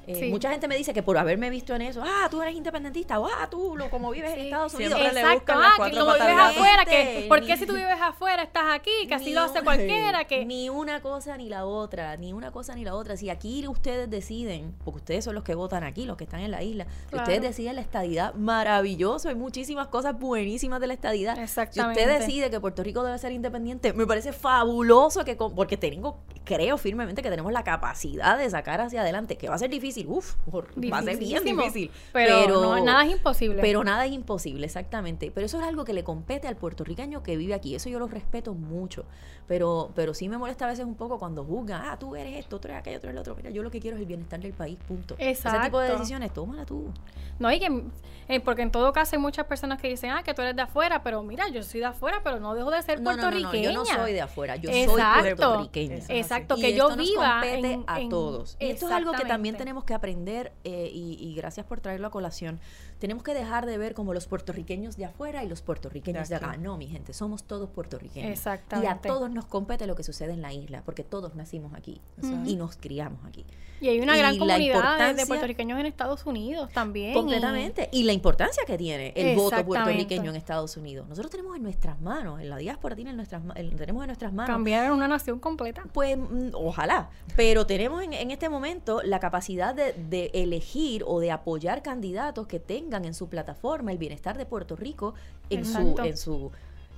Eh, 0.06 0.30
mucha 0.30 0.50
gente 0.50 0.68
me 0.68 0.76
dice 0.76 0.94
que 0.94 1.02
por 1.02 1.18
haberme 1.18 1.50
visto 1.50 1.74
en 1.74 1.82
eso, 1.82 2.02
ah, 2.04 2.28
tú 2.30 2.40
eres 2.40 2.54
independentista, 2.54 3.18
o 3.18 3.26
ah, 3.26 3.48
tú 3.50 3.76
lo, 3.76 3.90
como 3.90 4.10
vives 4.12 4.32
en 4.34 4.40
Estados 4.40 4.74
Unidos. 4.74 5.00
Exacto, 5.00 5.52
ah, 5.56 5.84
que 5.84 5.96
como 5.96 6.12
vives 6.12 6.36
afuera, 6.38 6.84
que, 6.84 7.26
¿por 7.28 7.44
qué 7.44 7.56
si 7.56 7.66
tú 7.66 7.74
vives 7.74 7.98
afuera 8.00 8.44
estás 8.44 8.66
aquí? 8.72 8.90
Que 9.08 9.14
así 9.14 9.32
lo 9.32 9.42
hace 9.42 9.62
cualquiera. 9.62 10.24
que 10.24 10.44
Ni 10.44 10.68
una 10.68 11.00
cosa 11.00 11.36
ni 11.36 11.48
la 11.48 11.66
otra, 11.66 12.16
ni 12.16 12.32
una 12.32 12.52
cosa 12.52 12.74
ni 12.74 12.84
la 12.84 12.94
otra. 12.94 13.16
Si 13.16 13.30
aquí 13.30 13.66
ustedes 13.66 14.08
deciden, 14.08 14.74
porque 14.84 14.98
ustedes 14.98 15.24
son 15.24 15.34
los 15.34 15.42
que 15.42 15.54
votan 15.54 15.82
aquí, 15.82 16.04
los 16.04 16.16
que 16.16 16.24
están 16.24 16.40
en 16.40 16.52
la 16.52 16.62
isla, 16.62 16.86
ustedes 17.12 17.42
deciden 17.42 17.74
la 17.74 17.82
estadidad, 17.82 18.34
maravilloso, 18.34 19.28
hay 19.28 19.34
muchísimas 19.34 19.88
cosas 19.88 20.16
buenísimas 20.18 20.80
de 20.80 20.86
la 20.86 20.94
estadidad. 20.94 21.36
Exactamente. 21.38 22.00
Si 22.00 22.06
usted 22.06 22.20
decide 22.20 22.50
que 22.50 22.60
Puerto 22.60 22.84
Rico 22.84 23.02
debe 23.02 23.18
ser 23.18 23.32
independiente, 23.32 23.92
me 23.92 24.06
parece 24.06 24.32
fabuloso 24.32 25.24
que, 25.24 25.34
porque 25.34 25.76
tengo, 25.76 26.20
creo 26.44 26.78
firmemente 26.78 27.22
que 27.22 27.30
tenemos 27.30 27.52
la 27.52 27.64
capacidad 27.64 28.38
de 28.38 28.48
sacar 28.48 28.80
hacia 28.80 29.00
adelante, 29.00 29.36
que 29.36 29.48
va 29.48 29.56
a 29.56 29.58
ser 29.58 29.70
difícil 29.70 29.95
Uf, 30.06 30.34
va 30.52 30.98
a 30.98 31.02
ser 31.02 31.18
bien 31.18 31.44
difícil. 31.44 31.90
Pero, 32.12 32.84
nada 32.84 33.04
es 33.04 33.12
imposible. 33.12 33.62
Pero 33.62 33.84
nada 33.84 34.04
es 34.04 34.12
imposible, 34.12 34.66
exactamente. 34.66 35.30
Pero 35.32 35.46
eso 35.46 35.58
es 35.58 35.64
algo 35.64 35.84
que 35.84 35.92
le 35.92 36.04
compete 36.04 36.48
al 36.48 36.56
puertorriqueño 36.56 37.22
que 37.22 37.36
vive 37.36 37.54
aquí. 37.54 37.74
Eso 37.74 37.88
yo 37.88 37.98
lo 37.98 38.08
respeto 38.08 38.54
mucho. 38.54 39.04
Pero, 39.46 39.92
pero 39.94 40.12
sí 40.12 40.28
me 40.28 40.38
molesta 40.38 40.64
a 40.64 40.68
veces 40.68 40.84
un 40.84 40.96
poco 40.96 41.18
cuando 41.18 41.44
juzgan, 41.44 41.82
ah, 41.84 41.96
tú 41.98 42.16
eres 42.16 42.36
esto, 42.36 42.58
tú 42.58 42.66
eres 42.68 42.80
aquello, 42.80 43.00
tú 43.00 43.06
eres 43.06 43.14
el 43.14 43.20
otro. 43.20 43.36
Mira, 43.36 43.50
yo 43.50 43.62
lo 43.62 43.70
que 43.70 43.80
quiero 43.80 43.96
es 43.96 44.00
el 44.00 44.06
bienestar 44.06 44.40
del 44.40 44.52
país, 44.52 44.76
punto. 44.88 45.14
Exacto. 45.18 45.58
Ese 45.58 45.66
tipo 45.66 45.80
de 45.80 45.90
decisiones, 45.90 46.34
tómala 46.34 46.66
tú. 46.66 46.92
No, 47.38 47.52
y 47.52 47.60
que, 47.60 47.84
eh, 48.28 48.40
porque 48.40 48.62
en 48.62 48.72
todo 48.72 48.92
caso 48.92 49.14
hay 49.14 49.22
muchas 49.22 49.46
personas 49.46 49.80
que 49.80 49.88
dicen, 49.88 50.10
ah, 50.10 50.22
que 50.24 50.34
tú 50.34 50.42
eres 50.42 50.56
de 50.56 50.62
afuera, 50.62 51.02
pero 51.02 51.22
mira, 51.22 51.48
yo 51.48 51.62
soy 51.62 51.80
de 51.80 51.86
afuera, 51.86 52.22
pero 52.24 52.40
no 52.40 52.54
dejo 52.54 52.70
de 52.70 52.82
ser 52.82 53.02
puertorriqueña. 53.02 53.70
yo 53.70 53.72
no 53.72 53.84
soy 53.84 54.12
de 54.12 54.20
afuera, 54.22 54.56
yo 54.56 54.70
soy 54.70 54.86
puertorriqueña. 55.22 55.98
Exacto, 56.08 56.56
que 56.56 56.74
yo 56.74 56.96
viva 56.96 57.40
a 57.86 58.08
todos. 58.08 58.56
Y 58.58 58.70
esto 58.70 58.86
es 58.86 58.92
algo 58.92 59.12
que 59.12 59.24
también 59.24 59.56
tenemos 59.56 59.84
que 59.86 59.94
aprender 59.94 60.52
eh, 60.64 60.90
y, 60.92 61.34
gracias 61.34 61.64
por 61.64 61.80
traerlo 61.80 62.08
a 62.08 62.10
colación. 62.10 62.60
Tenemos 62.98 63.22
que 63.22 63.34
dejar 63.34 63.66
de 63.66 63.76
ver 63.76 63.92
como 63.94 64.14
los 64.14 64.26
puertorriqueños 64.26 64.96
de 64.96 65.04
afuera 65.04 65.44
y 65.44 65.48
los 65.48 65.60
puertorriqueños 65.60 66.28
de, 66.28 66.36
acá. 66.36 66.56
No, 66.56 66.78
mi 66.78 66.86
gente, 66.86 67.12
somos 67.12 67.44
todos 67.44 67.68
puertorriqueños. 67.68 68.30
Exactamente. 68.30 68.88
Y 68.88 68.90
a 68.90 69.14
todos 69.14 69.30
nos 69.30 69.44
compete 69.44 69.86
lo 69.86 69.94
que 69.94 70.02
sucede 70.02 70.32
en 70.32 70.40
la 70.40 70.52
isla, 70.52 70.82
porque 70.82 71.04
todos 71.04 71.34
nacimos 71.34 71.74
aquí 71.74 72.00
y 72.46 72.56
nos 72.56 72.76
criamos 72.76 73.24
aquí. 73.26 73.44
Y 73.78 73.88
hay 73.88 74.00
una 74.00 74.16
gran 74.16 74.38
comunidad 74.38 75.14
de 75.14 75.26
puertorriqueños 75.26 75.78
en 75.78 75.86
Estados 75.86 76.24
Unidos 76.24 76.70
también. 76.72 77.12
Completamente. 77.12 77.90
Y, 77.92 78.04
la 78.06 78.12
importancia 78.12 78.62
que 78.66 78.78
tiene 78.78 79.12
el 79.14 79.36
voto 79.36 79.62
puertorriqueño 79.64 80.30
en 80.30 80.36
Estados 80.36 80.76
Unidos. 80.76 81.06
Nosotros 81.08 81.30
tenemos 81.30 81.56
en 81.56 81.62
nuestras 81.62 82.00
manos, 82.00 82.40
en 82.40 82.48
la 82.48 82.56
diáspora 82.56 82.94
tiene 82.94 83.10
en 83.10 83.16
nuestras, 83.16 83.42
tenemos 83.76 84.02
en 84.04 84.06
nuestras 84.06 84.32
manos. 84.32 84.54
Cambiar 84.54 84.92
una 84.92 85.08
nación 85.08 85.38
completa. 85.38 85.84
Pues 85.92 86.16
mm, 86.16 86.50
ojalá. 86.54 87.10
Pero 87.34 87.66
tenemos 87.66 88.02
en, 88.02 88.30
este 88.30 88.48
momento 88.48 89.02
la 89.02 89.20
capacidad 89.20 89.74
de, 89.74 89.92
de 89.92 90.30
elegir 90.32 91.04
o 91.06 91.20
de 91.20 91.30
apoyar 91.30 91.82
candidatos 91.82 92.46
que 92.46 92.60
tengan 92.60 92.85
en 92.92 93.14
su 93.14 93.28
plataforma 93.28 93.92
el 93.92 93.98
bienestar 93.98 94.38
de 94.38 94.46
Puerto 94.46 94.76
Rico 94.76 95.14
en 95.50 95.64
su, 95.64 95.94
en 96.02 96.16
su 96.16 96.50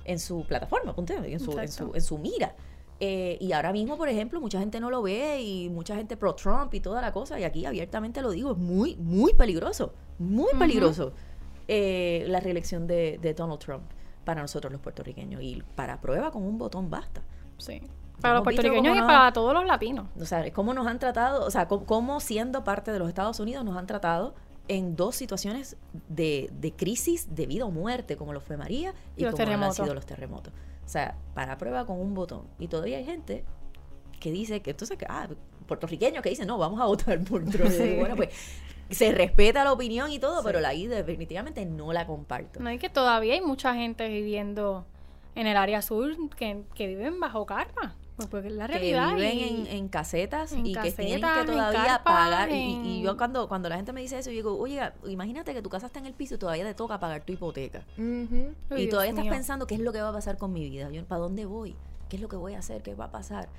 en 0.05 0.19
su 0.19 0.43
plataforma, 0.47 0.95
en 0.97 1.39
su, 1.39 1.59
en 1.59 1.67
su, 1.69 1.91
en 1.93 2.01
su 2.01 2.17
mira. 2.17 2.55
Eh, 2.99 3.37
y 3.39 3.53
ahora 3.53 3.71
mismo, 3.71 3.95
por 3.97 4.09
ejemplo, 4.09 4.41
mucha 4.41 4.59
gente 4.59 4.79
no 4.79 4.89
lo 4.89 5.01
ve 5.01 5.41
y 5.41 5.69
mucha 5.69 5.95
gente 5.95 6.17
pro 6.17 6.35
Trump 6.35 6.73
y 6.73 6.79
toda 6.79 7.01
la 7.01 7.13
cosa, 7.13 7.39
y 7.39 7.43
aquí 7.43 7.65
abiertamente 7.65 8.21
lo 8.21 8.31
digo, 8.31 8.51
es 8.51 8.57
muy, 8.57 8.95
muy 8.97 9.33
peligroso, 9.33 9.93
muy 10.17 10.51
peligroso 10.57 11.13
eh, 11.67 12.25
la 12.27 12.39
reelección 12.39 12.87
de, 12.87 13.35
Donald 13.37 13.59
Trump 13.59 13.83
para 14.25 14.41
nosotros 14.41 14.73
los 14.73 14.81
puertorriqueños. 14.81 15.41
Y 15.41 15.63
para 15.75 16.01
prueba 16.01 16.31
con 16.31 16.43
un 16.43 16.57
botón 16.57 16.89
basta. 16.89 17.21
Sí. 17.57 17.81
Para 18.19 18.35
los 18.35 18.43
puertorriqueños 18.43 18.97
y 18.97 19.01
para 19.01 19.31
todos 19.31 19.53
los 19.53 19.65
latinos. 19.65 20.07
O 20.19 20.25
sea, 20.25 20.45
es 20.45 20.51
cómo 20.51 20.73
nos 20.73 20.87
han 20.87 20.99
tratado, 20.99 21.45
o 21.45 21.51
sea, 21.51 21.67
cómo, 21.67 22.19
siendo 22.19 22.63
parte 22.63 22.91
de 22.91 22.99
los 22.99 23.07
Estados 23.07 23.39
Unidos 23.39 23.63
nos 23.63 23.77
han 23.77 23.85
tratado 23.85 24.33
en 24.69 24.95
dos 24.95 25.15
situaciones 25.15 25.75
de, 26.07 26.49
de 26.53 26.71
crisis 26.71 27.35
de 27.35 27.47
vida 27.47 27.65
o 27.65 27.71
muerte, 27.71 28.15
como 28.15 28.33
lo 28.33 28.39
fue 28.39 28.55
María 28.55 28.93
y, 29.17 29.25
como 29.25 29.65
han 29.65 29.73
sido 29.73 29.93
los 29.93 30.05
terremotos. 30.05 30.53
O 30.85 30.87
sea, 30.87 31.17
para 31.33 31.57
prueba 31.57 31.85
con 31.85 31.99
un 31.99 32.13
botón. 32.13 32.43
Y 32.59 32.67
todavía 32.67 32.97
hay 32.97 33.03
gente 33.03 33.43
que 34.19 34.31
dice 34.31 34.61
que 34.61 34.71
entonces, 34.71 34.97
ah, 35.09 35.27
puertorriqueños 35.67 36.21
que 36.21 36.29
dicen, 36.29 36.47
no, 36.47 36.59
vamos 36.59 36.79
a 36.79 36.85
votar 36.85 37.19
por 37.21 37.43
Trump. 37.49 37.71
Bueno, 37.99 38.15
pues 38.15 38.29
se 38.91 39.11
respeta 39.11 39.63
la 39.63 39.73
opinión 39.73 40.11
y 40.11 40.19
todo, 40.19 40.43
pero 40.43 40.59
la 40.59 40.73
I 40.73 40.87
definitivamente 40.87 41.65
no 41.65 41.91
la 41.91 42.05
comparto. 42.05 42.59
No, 42.59 42.69
hay 42.69 42.77
que 42.77 42.89
todavía 42.89 43.33
hay 43.33 43.41
mucha 43.41 43.73
gente 43.73 44.07
viviendo 44.07 44.85
en 45.33 45.47
el 45.47 45.57
área 45.57 45.81
sur 45.81 46.15
que, 46.35 46.63
que 46.75 46.87
viven 46.87 47.19
bajo 47.19 47.45
karma. 47.47 47.95
Pues, 48.27 48.43
pues 48.43 48.51
la 48.51 48.67
realidad. 48.67 49.15
Que 49.15 49.15
viven 49.15 49.67
en, 49.67 49.87
casetas 49.87 50.51
y 50.53 50.73
que 50.73 50.91
tienen 50.91 51.21
que 51.21 51.45
todavía 51.45 52.01
pagar. 52.03 52.49
Y, 52.51 53.01
yo 53.01 53.15
cuando, 53.15 53.47
cuando 53.47 53.69
la 53.69 53.77
gente 53.77 53.93
me 53.93 54.01
dice 54.01 54.19
eso, 54.19 54.29
yo 54.29 54.35
digo, 54.35 54.57
oye, 54.57 54.81
imagínate 55.07 55.53
que 55.53 55.61
tu 55.61 55.69
casa 55.69 55.85
está 55.85 55.99
en 55.99 56.05
el 56.05 56.13
piso 56.13 56.35
y 56.35 56.37
todavía 56.37 56.65
te 56.65 56.73
toca 56.73 56.99
pagar 56.99 57.23
tu 57.23 57.33
hipoteca. 57.33 57.83
Y 57.97 58.87
todavía 58.89 59.11
estás 59.11 59.27
pensando 59.27 59.67
qué 59.67 59.75
es 59.75 59.81
lo 59.81 59.93
que 59.93 60.01
va 60.01 60.09
a 60.09 60.13
pasar 60.13 60.37
con 60.37 60.51
mi 60.51 60.69
vida. 60.69 60.89
Yo, 60.91 61.05
¿Para 61.05 61.21
dónde 61.21 61.45
voy? 61.45 61.75
¿Qué 62.09 62.17
es 62.17 62.21
lo 62.21 62.27
que 62.27 62.35
voy 62.35 62.55
a 62.55 62.59
hacer? 62.59 62.81
¿Qué 62.81 62.95
va 62.95 63.05
a 63.05 63.11
pasar? 63.11 63.49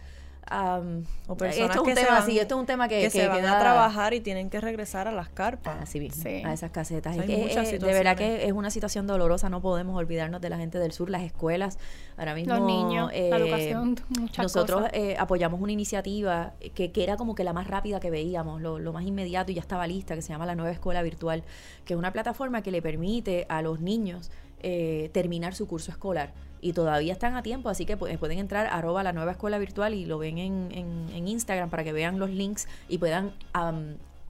O 1.28 1.36
personas 1.36 1.70
esto 1.70 1.82
es 1.82 1.88
un 1.88 1.94
tema 1.94 2.18
así, 2.18 2.38
esto 2.38 2.54
es 2.56 2.60
un 2.60 2.66
tema 2.66 2.88
que, 2.88 3.08
se 3.10 3.28
van 3.28 3.44
a 3.44 3.58
trabajar 3.58 4.14
y 4.14 4.20
tienen 4.20 4.50
que 4.50 4.60
regresar 4.60 5.06
a 5.06 5.12
las 5.12 5.28
carpas. 5.28 5.88
Sí, 5.88 6.10
a 6.44 6.52
esas 6.52 6.70
casetas. 6.70 7.16
de 7.16 7.78
verdad 7.80 8.16
que 8.16 8.46
es 8.46 8.52
una 8.52 8.70
situación 8.70 9.06
dolorosa, 9.06 9.48
no 9.48 9.60
podemos 9.60 9.96
olvidarnos 9.96 10.40
de 10.40 10.50
la 10.50 10.56
gente 10.56 10.78
del 10.78 10.92
sur, 10.92 11.10
las 11.10 11.22
escuelas, 11.22 11.78
ahora 12.16 12.34
mismo. 12.34 12.54
Los 12.54 12.66
niños, 12.66 13.10
la 13.12 13.16
eh, 13.16 13.30
educación, 13.30 13.96
muchas 14.18 14.42
Nosotros 14.42 14.84
eh, 14.92 15.16
apoyamos 15.18 15.60
una 15.60 15.72
iniciativa 15.72 16.54
que, 16.74 16.90
que, 16.90 17.02
era 17.02 17.16
como 17.16 17.34
que 17.34 17.44
la 17.44 17.52
más 17.52 17.68
rápida 17.68 18.00
que 18.00 18.10
veíamos, 18.10 18.60
lo, 18.60 18.78
lo 18.78 18.92
más 18.92 19.04
inmediato 19.04 19.52
y 19.52 19.54
ya 19.54 19.60
estaba 19.60 19.86
lista, 19.86 20.14
que 20.14 20.22
se 20.22 20.32
llama 20.32 20.46
la 20.46 20.54
Nueva 20.54 20.72
Escuela 20.72 21.02
Virtual, 21.02 21.44
que 21.84 21.94
es 21.94 21.98
una 21.98 22.12
plataforma 22.12 22.62
que 22.62 22.70
le 22.70 22.82
permite 22.82 23.46
a 23.48 23.62
los 23.62 23.80
niños 23.80 24.30
eh, 24.62 25.10
terminar 25.12 25.54
su 25.54 25.66
curso 25.66 25.90
escolar 25.90 26.32
y 26.60 26.72
todavía 26.72 27.12
están 27.12 27.36
a 27.36 27.42
tiempo, 27.42 27.68
así 27.68 27.86
que 27.86 27.96
pueden 27.96 28.38
entrar 28.38 28.66
a 28.66 28.78
arroba 28.78 29.02
la 29.02 29.12
nueva 29.12 29.32
escuela 29.32 29.58
virtual 29.58 29.94
y 29.94 30.04
lo 30.04 30.18
ven 30.18 30.38
en, 30.38 30.68
en, 30.72 31.28
Instagram 31.28 31.70
para 31.70 31.84
que 31.84 31.92
vean 31.92 32.18
los 32.18 32.30
links 32.30 32.66
y 32.88 32.98
puedan 32.98 33.32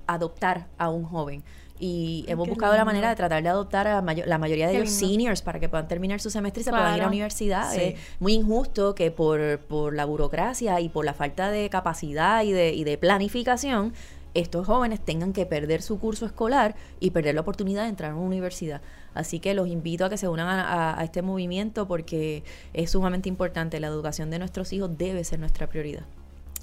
adoptar 0.06 0.66
a 0.78 0.90
un 0.90 1.04
joven. 1.04 1.42
Y 1.82 2.26
hemos 2.28 2.46
buscado 2.46 2.76
la 2.76 2.84
manera 2.84 3.08
de 3.08 3.16
tratar 3.16 3.42
de 3.42 3.48
adoptar 3.48 3.86
a 3.86 4.02
la 4.02 4.38
mayoría 4.38 4.68
de 4.68 4.80
los 4.80 4.90
seniors 4.90 5.40
para 5.40 5.58
que 5.58 5.68
puedan 5.70 5.88
terminar 5.88 6.20
su 6.20 6.28
semestre 6.28 6.60
y 6.60 6.64
se 6.64 6.70
puedan 6.70 6.94
ir 6.94 7.00
a 7.00 7.04
la 7.04 7.08
universidad. 7.08 7.74
Es 7.74 7.98
muy 8.18 8.34
injusto 8.34 8.94
que 8.94 9.10
por, 9.10 9.60
por 9.60 9.94
la 9.94 10.04
burocracia 10.04 10.78
y 10.80 10.90
por 10.90 11.06
la 11.06 11.14
falta 11.14 11.50
de 11.50 11.70
capacidad 11.70 12.42
y 12.44 12.52
de, 12.52 12.74
y 12.74 12.84
de 12.84 12.98
planificación, 12.98 13.94
estos 14.34 14.66
jóvenes 14.66 15.00
tengan 15.00 15.32
que 15.32 15.46
perder 15.46 15.82
su 15.82 15.98
curso 15.98 16.26
escolar 16.26 16.76
y 17.00 17.10
perder 17.10 17.34
la 17.34 17.40
oportunidad 17.40 17.84
de 17.84 17.88
entrar 17.88 18.12
a 18.12 18.14
una 18.14 18.26
universidad. 18.26 18.80
Así 19.14 19.40
que 19.40 19.54
los 19.54 19.68
invito 19.68 20.04
a 20.04 20.10
que 20.10 20.16
se 20.16 20.28
unan 20.28 20.48
a, 20.48 21.02
este 21.02 21.22
movimiento 21.22 21.88
porque 21.88 22.44
es 22.72 22.90
sumamente 22.90 23.28
importante. 23.28 23.80
La 23.80 23.88
educación 23.88 24.30
de 24.30 24.38
nuestros 24.38 24.72
hijos 24.72 24.96
debe 24.96 25.24
ser 25.24 25.40
nuestra 25.40 25.68
prioridad. 25.68 26.04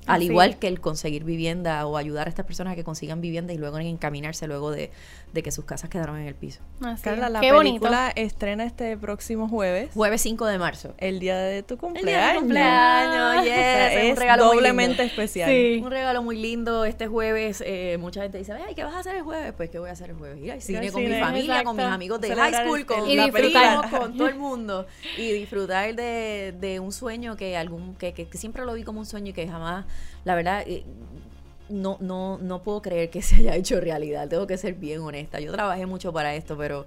Al 0.07 0.23
igual 0.23 0.57
que 0.57 0.67
el 0.67 0.79
conseguir 0.79 1.23
vivienda 1.23 1.85
o 1.85 1.97
ayudar 1.97 2.27
a 2.27 2.29
estas 2.29 2.45
personas 2.45 2.73
a 2.73 2.75
que 2.75 2.83
consigan 2.83 3.21
vivienda 3.21 3.53
y 3.53 3.57
luego 3.57 3.77
encaminarse 3.77 4.47
luego 4.47 4.71
de, 4.71 4.91
de 5.33 5.43
que 5.43 5.51
sus 5.51 5.65
casas 5.65 5.89
quedaron 5.89 6.17
en 6.17 6.27
el 6.27 6.35
piso. 6.35 6.61
Carla, 7.01 7.29
la 7.29 7.41
película 7.41 8.11
estrena 8.15 8.63
este 8.63 8.97
próximo 8.97 9.47
jueves. 9.47 9.91
Jueves 9.93 10.21
5 10.21 10.45
de 10.45 10.57
marzo. 10.57 10.93
El 10.97 11.19
día 11.19 11.37
de 11.37 11.63
tu 11.63 11.77
cumpleaños. 11.77 12.33
El 12.33 12.39
cumpleaños, 12.39 13.43
yes. 13.43 13.53
es, 13.53 14.11
un 14.11 14.17
regalo 14.17 14.45
doblemente 14.45 15.03
especial. 15.03 15.51
Un 15.83 15.91
regalo 15.91 16.23
muy 16.23 16.37
lindo. 16.37 16.85
Este 16.85 17.07
jueves, 17.07 17.61
eh, 17.65 17.97
mucha 17.99 18.21
gente 18.21 18.37
dice, 18.37 18.53
ay, 18.53 18.73
¿qué 18.73 18.83
vas 18.83 18.95
a 18.95 18.99
hacer 18.99 19.15
el 19.15 19.23
jueves? 19.23 19.53
Pues, 19.55 19.69
¿qué 19.69 19.79
voy 19.79 19.89
a 19.89 19.93
hacer 19.93 20.11
el 20.11 20.15
jueves? 20.15 20.39
Ir 20.41 20.51
al 20.51 20.61
cine 20.61 20.91
con 20.91 21.03
mi 21.03 21.19
familia, 21.19 21.63
con 21.63 21.75
mis 21.75 21.85
amigos 21.85 22.21
de 22.21 22.35
high 22.35 22.53
school, 22.63 22.85
con, 22.85 23.09
y 23.09 23.17
disfrutar 23.17 23.89
con 23.89 24.17
todo 24.17 24.27
el 24.27 24.35
mundo. 24.39 24.87
Y 25.17 25.31
disfrutar 25.33 25.93
de, 25.95 26.55
de 26.59 26.79
un 26.79 26.91
sueño 26.91 27.35
que, 27.35 27.57
algún, 27.57 27.95
que, 27.95 28.13
que, 28.13 28.27
que 28.27 28.37
siempre 28.37 28.65
lo 28.65 28.73
vi 28.73 28.83
como 28.83 28.99
un 28.99 29.05
sueño 29.05 29.31
y 29.31 29.33
que 29.33 29.47
jamás, 29.47 29.85
la 30.25 30.35
verdad, 30.35 30.63
eh, 30.67 30.83
no, 31.69 31.97
no, 31.99 32.37
no 32.37 32.63
puedo 32.63 32.81
creer 32.81 33.09
que 33.09 33.21
se 33.21 33.35
haya 33.35 33.55
hecho 33.55 33.79
realidad. 33.79 34.27
Tengo 34.27 34.47
que 34.47 34.57
ser 34.57 34.73
bien 34.75 35.01
honesta. 35.01 35.39
Yo 35.39 35.51
trabajé 35.51 35.85
mucho 35.85 36.13
para 36.13 36.35
esto, 36.35 36.57
pero 36.57 36.85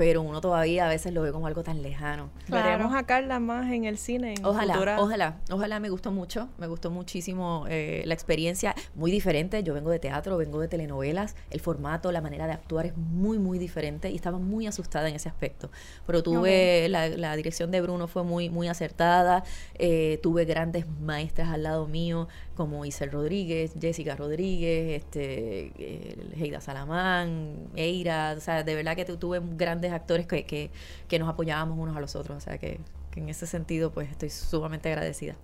pero 0.00 0.22
uno 0.22 0.40
todavía 0.40 0.86
a 0.86 0.88
veces 0.88 1.12
lo 1.12 1.20
ve 1.20 1.30
como 1.30 1.46
algo 1.46 1.62
tan 1.62 1.82
lejano. 1.82 2.30
Veremos 2.48 2.94
a 2.94 3.02
Carla 3.02 3.38
más 3.38 3.70
en 3.70 3.84
el 3.84 3.98
cine. 3.98 4.32
En 4.38 4.46
ojalá, 4.46 4.96
ojalá, 4.98 5.36
ojalá 5.50 5.78
me 5.78 5.90
gustó 5.90 6.10
mucho, 6.10 6.48
me 6.56 6.68
gustó 6.68 6.90
muchísimo 6.90 7.66
eh, 7.68 8.02
la 8.06 8.14
experiencia, 8.14 8.74
muy 8.94 9.10
diferente. 9.10 9.62
Yo 9.62 9.74
vengo 9.74 9.90
de 9.90 9.98
teatro, 9.98 10.38
vengo 10.38 10.58
de 10.58 10.68
telenovelas, 10.68 11.36
el 11.50 11.60
formato, 11.60 12.12
la 12.12 12.22
manera 12.22 12.46
de 12.46 12.54
actuar 12.54 12.86
es 12.86 12.96
muy, 12.96 13.38
muy 13.38 13.58
diferente 13.58 14.08
y 14.08 14.14
estaba 14.16 14.38
muy 14.38 14.66
asustada 14.66 15.06
en 15.06 15.16
ese 15.16 15.28
aspecto. 15.28 15.70
Pero 16.06 16.22
tuve, 16.22 16.88
la, 16.88 17.36
dirección 17.36 17.70
de 17.70 17.82
Bruno 17.82 18.08
fue 18.08 18.24
muy, 18.24 18.48
muy 18.48 18.68
acertada, 18.68 19.44
eh, 19.74 20.18
tuve 20.22 20.46
grandes 20.46 20.86
maestras 21.02 21.50
al 21.50 21.64
lado 21.64 21.86
mío, 21.86 22.26
como 22.54 22.86
Isel 22.86 23.10
Rodríguez, 23.10 23.72
Jessica 23.78 24.16
Rodríguez, 24.16 25.02
este, 25.02 25.72
eh, 25.78 26.16
Heida 26.38 26.62
Salamán, 26.62 27.68
Eira, 27.76 28.34
o 28.36 28.40
sea, 28.40 28.62
de 28.62 28.74
verdad 28.74 28.96
que 28.96 29.04
tuve 29.04 29.40
grandes 29.56 29.89
actores 29.92 30.26
que, 30.26 30.70
que, 31.08 31.18
nos 31.18 31.28
apoyábamos 31.28 31.78
unos 31.78 31.96
a 31.96 32.00
los 32.00 32.16
otros. 32.16 32.36
O 32.36 32.40
sea 32.40 32.58
que, 32.58 32.80
en 33.16 33.28
ese 33.28 33.46
sentido, 33.46 33.90
pues 33.90 34.10
estoy 34.10 34.30
sumamente 34.30 34.88
agradecida. 34.88 35.36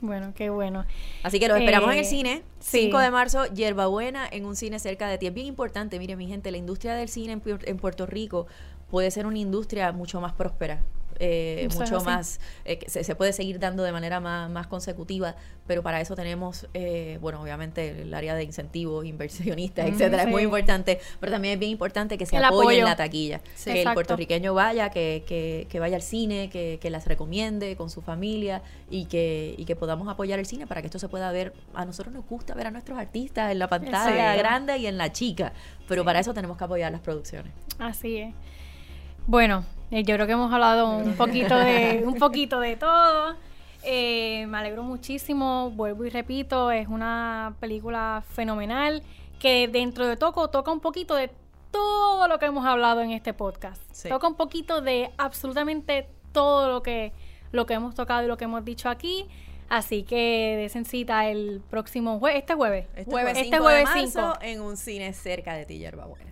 Bueno, 0.00 0.32
qué 0.34 0.50
bueno. 0.50 0.84
Así 1.22 1.40
que 1.40 1.48
lo 1.48 1.56
esperamos 1.56 1.90
en 1.90 1.98
el 1.98 2.04
eh, 2.04 2.08
cine. 2.08 2.42
5 2.60 2.98
de 2.98 3.10
marzo, 3.10 3.46
Yerbabuena, 3.46 4.28
en 4.30 4.44
un 4.44 4.54
cine 4.54 4.78
cerca 4.78 5.08
de 5.08 5.18
ti. 5.18 5.26
Es 5.26 5.34
bien 5.34 5.46
importante, 5.46 5.98
mire 5.98 6.16
mi 6.16 6.26
gente, 6.28 6.50
la 6.50 6.58
industria 6.58 6.94
del 6.94 7.08
cine 7.08 7.40
en 7.44 7.76
Puerto 7.78 8.06
Rico 8.06 8.46
puede 8.90 9.10
ser 9.10 9.26
una 9.26 9.38
industria 9.38 9.92
mucho 9.92 10.20
más 10.20 10.32
próspera 10.32 10.82
eh, 11.18 11.68
mucho 11.74 12.00
más, 12.00 12.40
eh, 12.64 12.78
se, 12.86 13.14
puede 13.14 13.32
seguir 13.32 13.58
dando 13.58 13.82
de 13.82 13.92
manera 13.92 14.20
más, 14.20 14.66
consecutiva, 14.66 15.34
pero 15.66 15.82
para 15.82 16.00
eso 16.00 16.14
tenemos, 16.14 16.66
eh, 16.74 17.18
bueno, 17.20 17.40
obviamente 17.42 18.02
el 18.02 18.14
área 18.14 18.34
de 18.34 18.44
incentivos, 18.44 19.04
inversionistas, 19.04 19.86
etcétera, 19.86 20.24
es 20.24 20.28
muy 20.28 20.42
importante, 20.42 21.00
pero 21.20 21.32
también 21.32 21.54
es 21.54 21.60
bien 21.60 21.72
importante 21.72 22.18
que 22.18 22.26
se 22.26 22.36
apoye 22.36 22.78
en 22.78 22.84
la 22.84 22.96
taquilla, 22.96 23.40
que 23.64 23.82
el 23.82 23.94
puertorriqueño 23.94 24.54
vaya, 24.54 24.90
que, 24.90 25.24
que, 25.68 25.80
vaya 25.80 25.96
al 25.96 26.02
cine, 26.02 26.50
que, 26.50 26.78
que, 26.80 26.90
las 26.90 27.06
recomiende 27.06 27.76
con 27.76 27.90
su 27.90 28.00
familia 28.00 28.62
y 28.90 29.06
que, 29.06 29.54
y 29.56 29.64
que 29.64 29.76
podamos 29.76 30.08
apoyar 30.08 30.38
el 30.38 30.46
cine 30.46 30.66
para 30.66 30.80
que 30.80 30.86
esto 30.86 30.98
se 30.98 31.08
pueda 31.08 31.30
ver. 31.32 31.52
A 31.74 31.84
nosotros 31.84 32.14
nos 32.14 32.26
gusta 32.26 32.54
ver 32.54 32.66
a 32.66 32.70
nuestros 32.70 32.98
artistas 32.98 33.52
en 33.52 33.58
la 33.58 33.68
pantalla 33.68 34.36
grande 34.36 34.78
y 34.78 34.86
en 34.86 34.98
la 34.98 35.12
chica, 35.12 35.52
pero 35.86 36.04
para 36.04 36.20
eso 36.20 36.34
tenemos 36.34 36.56
que 36.56 36.64
apoyar 36.64 36.92
las 36.92 37.00
producciones. 37.00 37.52
Así 37.78 38.18
es. 38.18 38.34
Bueno, 39.28 39.62
eh, 39.90 40.04
yo 40.04 40.14
creo 40.14 40.26
que 40.26 40.32
hemos 40.32 40.50
hablado 40.50 40.88
un 40.88 41.12
poquito 41.12 41.54
de, 41.54 42.02
un 42.02 42.14
poquito 42.14 42.60
de 42.60 42.76
todo. 42.76 43.36
Eh, 43.82 44.46
me 44.48 44.56
alegro 44.56 44.82
muchísimo, 44.82 45.70
vuelvo 45.70 46.06
y 46.06 46.08
repito, 46.08 46.70
es 46.70 46.88
una 46.88 47.54
película 47.60 48.24
fenomenal 48.32 49.02
que 49.38 49.68
dentro 49.68 50.06
de 50.06 50.16
todo 50.16 50.48
toca 50.48 50.72
un 50.72 50.80
poquito 50.80 51.14
de 51.14 51.30
todo 51.70 52.26
lo 52.26 52.38
que 52.38 52.46
hemos 52.46 52.64
hablado 52.64 53.02
en 53.02 53.10
este 53.10 53.34
podcast. 53.34 53.82
Toca 54.08 54.26
un 54.26 54.34
poquito 54.34 54.80
de 54.80 55.10
absolutamente 55.18 56.08
todo 56.32 56.70
lo 56.70 56.82
que, 56.82 57.12
lo 57.52 57.66
que 57.66 57.74
hemos 57.74 57.94
tocado 57.94 58.24
y 58.24 58.28
lo 58.28 58.38
que 58.38 58.44
hemos 58.44 58.64
dicho 58.64 58.88
aquí. 58.88 59.26
Así 59.68 60.04
que 60.04 60.56
desen 60.56 60.86
cita 60.86 61.28
el 61.28 61.60
próximo 61.68 62.18
jueves, 62.18 62.40
este 62.40 62.54
jueves. 62.54 62.86
Este 62.96 63.10
jueves, 63.10 63.36
este 63.36 63.58
jueves 63.58 63.90
5 63.94 64.38
en 64.40 64.62
un 64.62 64.78
cine 64.78 65.12
cerca 65.12 65.52
de 65.52 65.66
ti, 65.66 65.76
Yerba 65.76 66.06
Buena. 66.06 66.27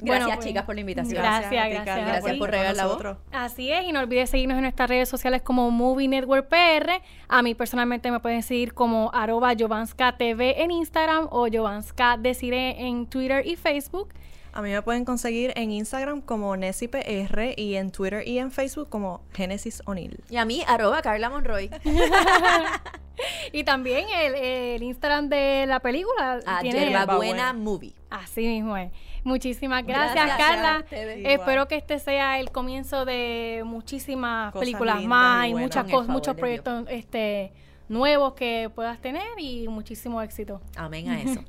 Gracias, 0.00 0.36
pues, 0.36 0.46
chicas, 0.46 0.64
por 0.64 0.74
la 0.74 0.80
invitación. 0.80 1.20
Gracias, 1.20 1.50
gracias. 1.50 2.06
Gracias, 2.06 2.36
por 2.36 2.50
regalar 2.50 2.76
la 2.76 2.86
voz. 2.86 3.16
Así 3.32 3.72
es, 3.72 3.84
y 3.84 3.92
no 3.92 4.00
olvides 4.00 4.30
seguirnos 4.30 4.56
en 4.56 4.62
nuestras 4.62 4.88
redes 4.88 5.08
sociales 5.08 5.42
como 5.42 5.70
Movie 5.70 6.08
Network 6.08 6.48
PR. 6.48 7.02
A 7.28 7.42
mí 7.42 7.54
personalmente 7.54 8.10
me 8.10 8.20
pueden 8.20 8.42
seguir 8.42 8.74
como 8.74 9.10
arroba 9.12 9.54
Jovanska 9.58 10.16
TV 10.16 10.62
en 10.62 10.70
Instagram 10.70 11.28
o 11.30 11.48
Jovanska 11.50 12.16
Decide 12.16 12.86
en 12.86 13.06
Twitter 13.06 13.46
y 13.46 13.56
Facebook. 13.56 14.08
A 14.52 14.62
mí 14.62 14.70
me 14.70 14.82
pueden 14.82 15.04
conseguir 15.04 15.52
en 15.56 15.70
Instagram 15.70 16.20
como 16.20 16.56
NessiPR 16.56 17.54
y 17.56 17.76
en 17.76 17.92
Twitter 17.92 18.26
y 18.26 18.38
en 18.38 18.50
Facebook 18.50 18.88
como 18.88 19.20
Genesis 19.32 19.82
O'Neill. 19.84 20.18
Y 20.30 20.36
a 20.36 20.44
mí, 20.44 20.64
arroba 20.66 21.02
Carla 21.02 21.30
Monroy. 21.30 21.70
y 23.52 23.64
también 23.64 24.06
el, 24.08 24.82
Instagram 24.82 25.28
de 25.28 25.64
la 25.66 25.80
película. 25.80 26.40
Ah, 26.46 26.58
tiene 26.62 26.92
Buena 27.06 27.52
Movie. 27.52 27.94
Así 28.10 28.46
mismo 28.46 28.76
es. 28.76 28.90
Muchísimas 29.28 29.84
gracias, 29.84 30.38
Carla. 30.38 30.84
Espero 30.90 31.68
que 31.68 31.76
este 31.76 31.98
sea 31.98 32.40
el 32.40 32.50
comienzo 32.50 33.04
de 33.04 33.62
muchísimas 33.64 34.54
películas 34.54 35.02
más 35.04 35.48
y 35.48 35.54
muchas 35.54 35.84
cosas, 35.90 36.08
muchos 36.08 36.34
proyectos 36.34 36.86
este 36.88 37.52
nuevos 37.88 38.34
que 38.34 38.70
puedas 38.74 39.00
tener 39.00 39.38
y 39.38 39.68
muchísimo 39.68 40.20
éxito. 40.22 40.60
Amén 40.76 41.08
a 41.10 41.20
eso. 41.20 41.44